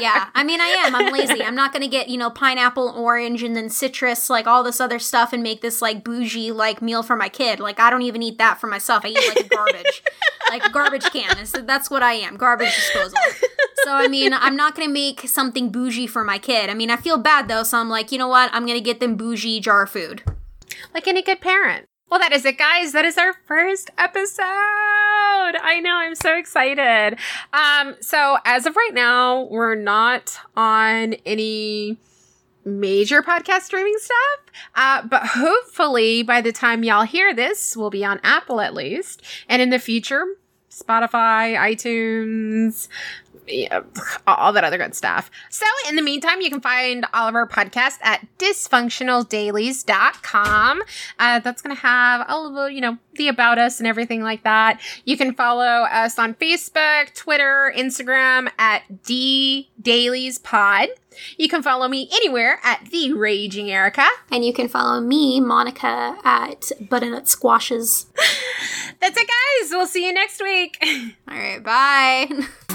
yeah, 0.00 0.28
I 0.34 0.44
mean, 0.44 0.60
I 0.60 0.66
am. 0.66 0.94
I'm 0.94 1.12
lazy. 1.12 1.42
I'm 1.42 1.54
not 1.54 1.72
gonna 1.72 1.88
get 1.88 2.08
you 2.08 2.18
know 2.18 2.30
pineapple, 2.30 2.88
orange, 2.88 3.42
and 3.42 3.56
then 3.56 3.68
citrus, 3.68 4.30
like 4.30 4.46
all 4.46 4.62
this 4.62 4.80
other 4.80 4.98
stuff, 4.98 5.32
and 5.32 5.42
make 5.42 5.60
this 5.60 5.82
like 5.82 6.04
bougie 6.04 6.52
like 6.52 6.82
meal 6.82 7.02
for 7.02 7.16
my 7.16 7.28
kid. 7.28 7.60
Like, 7.60 7.80
I 7.80 7.90
don't 7.90 8.02
even 8.02 8.22
eat 8.22 8.38
that 8.38 8.60
for 8.60 8.66
myself. 8.66 9.04
I 9.04 9.08
eat 9.08 9.34
like 9.36 9.48
garbage, 9.50 10.02
like 10.48 10.72
garbage 10.72 11.04
can. 11.10 11.36
That's 11.66 11.90
what 11.90 12.02
I 12.02 12.14
am, 12.14 12.36
garbage 12.36 12.74
disposal. 12.74 13.18
So 13.84 13.92
I 13.92 14.08
mean, 14.08 14.32
I'm 14.32 14.56
not 14.56 14.74
gonna 14.74 14.88
make 14.88 15.28
something 15.28 15.70
bougie 15.70 16.06
for 16.06 16.24
my 16.24 16.38
kid. 16.38 16.70
I 16.70 16.74
mean, 16.74 16.90
I 16.90 16.96
feel 16.96 17.18
bad 17.18 17.48
though, 17.48 17.62
so 17.62 17.78
I'm 17.78 17.90
like, 17.90 18.12
you 18.12 18.18
know 18.18 18.28
what? 18.28 18.50
I'm 18.52 18.66
gonna 18.66 18.80
get 18.80 19.00
them 19.00 19.16
bougie 19.16 19.60
jar 19.60 19.86
food. 19.86 20.22
Like 20.92 21.06
any 21.06 21.22
good 21.22 21.40
parent. 21.40 21.86
Well, 22.10 22.20
that 22.20 22.32
is 22.32 22.44
it, 22.44 22.58
guys. 22.58 22.92
That 22.92 23.04
is 23.04 23.18
our 23.18 23.32
first 23.46 23.90
episode. 23.98 24.44
I 24.44 25.80
know. 25.82 25.96
I'm 25.96 26.14
so 26.14 26.36
excited. 26.36 27.18
Um, 27.52 27.96
so 28.00 28.38
as 28.44 28.66
of 28.66 28.76
right 28.76 28.92
now, 28.92 29.44
we're 29.44 29.74
not 29.74 30.38
on 30.56 31.14
any 31.26 31.96
major 32.64 33.22
podcast 33.22 33.62
streaming 33.62 33.96
stuff. 33.98 34.52
Uh, 34.74 35.06
but 35.08 35.22
hopefully 35.24 36.22
by 36.22 36.40
the 36.40 36.52
time 36.52 36.84
y'all 36.84 37.02
hear 37.04 37.34
this, 37.34 37.76
we'll 37.76 37.90
be 37.90 38.04
on 38.04 38.20
Apple 38.22 38.60
at 38.60 38.74
least. 38.74 39.22
And 39.48 39.60
in 39.60 39.70
the 39.70 39.78
future, 39.78 40.24
Spotify, 40.70 41.56
iTunes, 41.56 42.88
yeah, 43.46 43.80
all 44.26 44.52
that 44.52 44.64
other 44.64 44.78
good 44.78 44.94
stuff. 44.94 45.30
So, 45.50 45.66
in 45.88 45.96
the 45.96 46.02
meantime, 46.02 46.40
you 46.40 46.50
can 46.50 46.60
find 46.60 47.04
all 47.12 47.28
of 47.28 47.34
our 47.34 47.48
podcasts 47.48 47.98
at 48.02 48.24
dysfunctionaldailies.com. 48.38 50.82
Uh, 51.18 51.40
that's 51.40 51.62
going 51.62 51.74
to 51.74 51.82
have 51.82 52.24
all 52.28 52.46
of 52.46 52.54
the, 52.54 52.66
you 52.72 52.80
know, 52.80 52.98
the 53.14 53.26
about 53.28 53.58
us 53.58 53.78
and 53.78 53.86
everything 53.86 54.22
like 54.22 54.42
that. 54.44 54.80
You 55.04 55.16
can 55.16 55.34
follow 55.34 55.64
us 55.64 56.18
on 56.18 56.34
Facebook, 56.34 57.14
Twitter, 57.14 57.72
Instagram 57.76 58.50
at 58.58 59.04
D 59.04 59.70
Dailies 59.80 60.38
Pod. 60.38 60.88
You 61.36 61.48
can 61.48 61.62
follow 61.62 61.88
me 61.88 62.08
anywhere 62.12 62.58
at 62.62 62.86
the 62.90 63.12
Raging 63.12 63.70
Erica. 63.70 64.06
And 64.30 64.44
you 64.44 64.52
can 64.52 64.68
follow 64.68 65.00
me, 65.00 65.40
Monica, 65.40 66.16
at 66.24 66.72
Butternut 66.80 67.28
Squashes. 67.28 68.06
That's 69.00 69.16
it, 69.16 69.28
guys. 69.28 69.70
We'll 69.70 69.86
see 69.86 70.06
you 70.06 70.12
next 70.12 70.42
week. 70.42 70.78
All 71.28 71.36
right, 71.36 71.62
bye. 71.62 72.28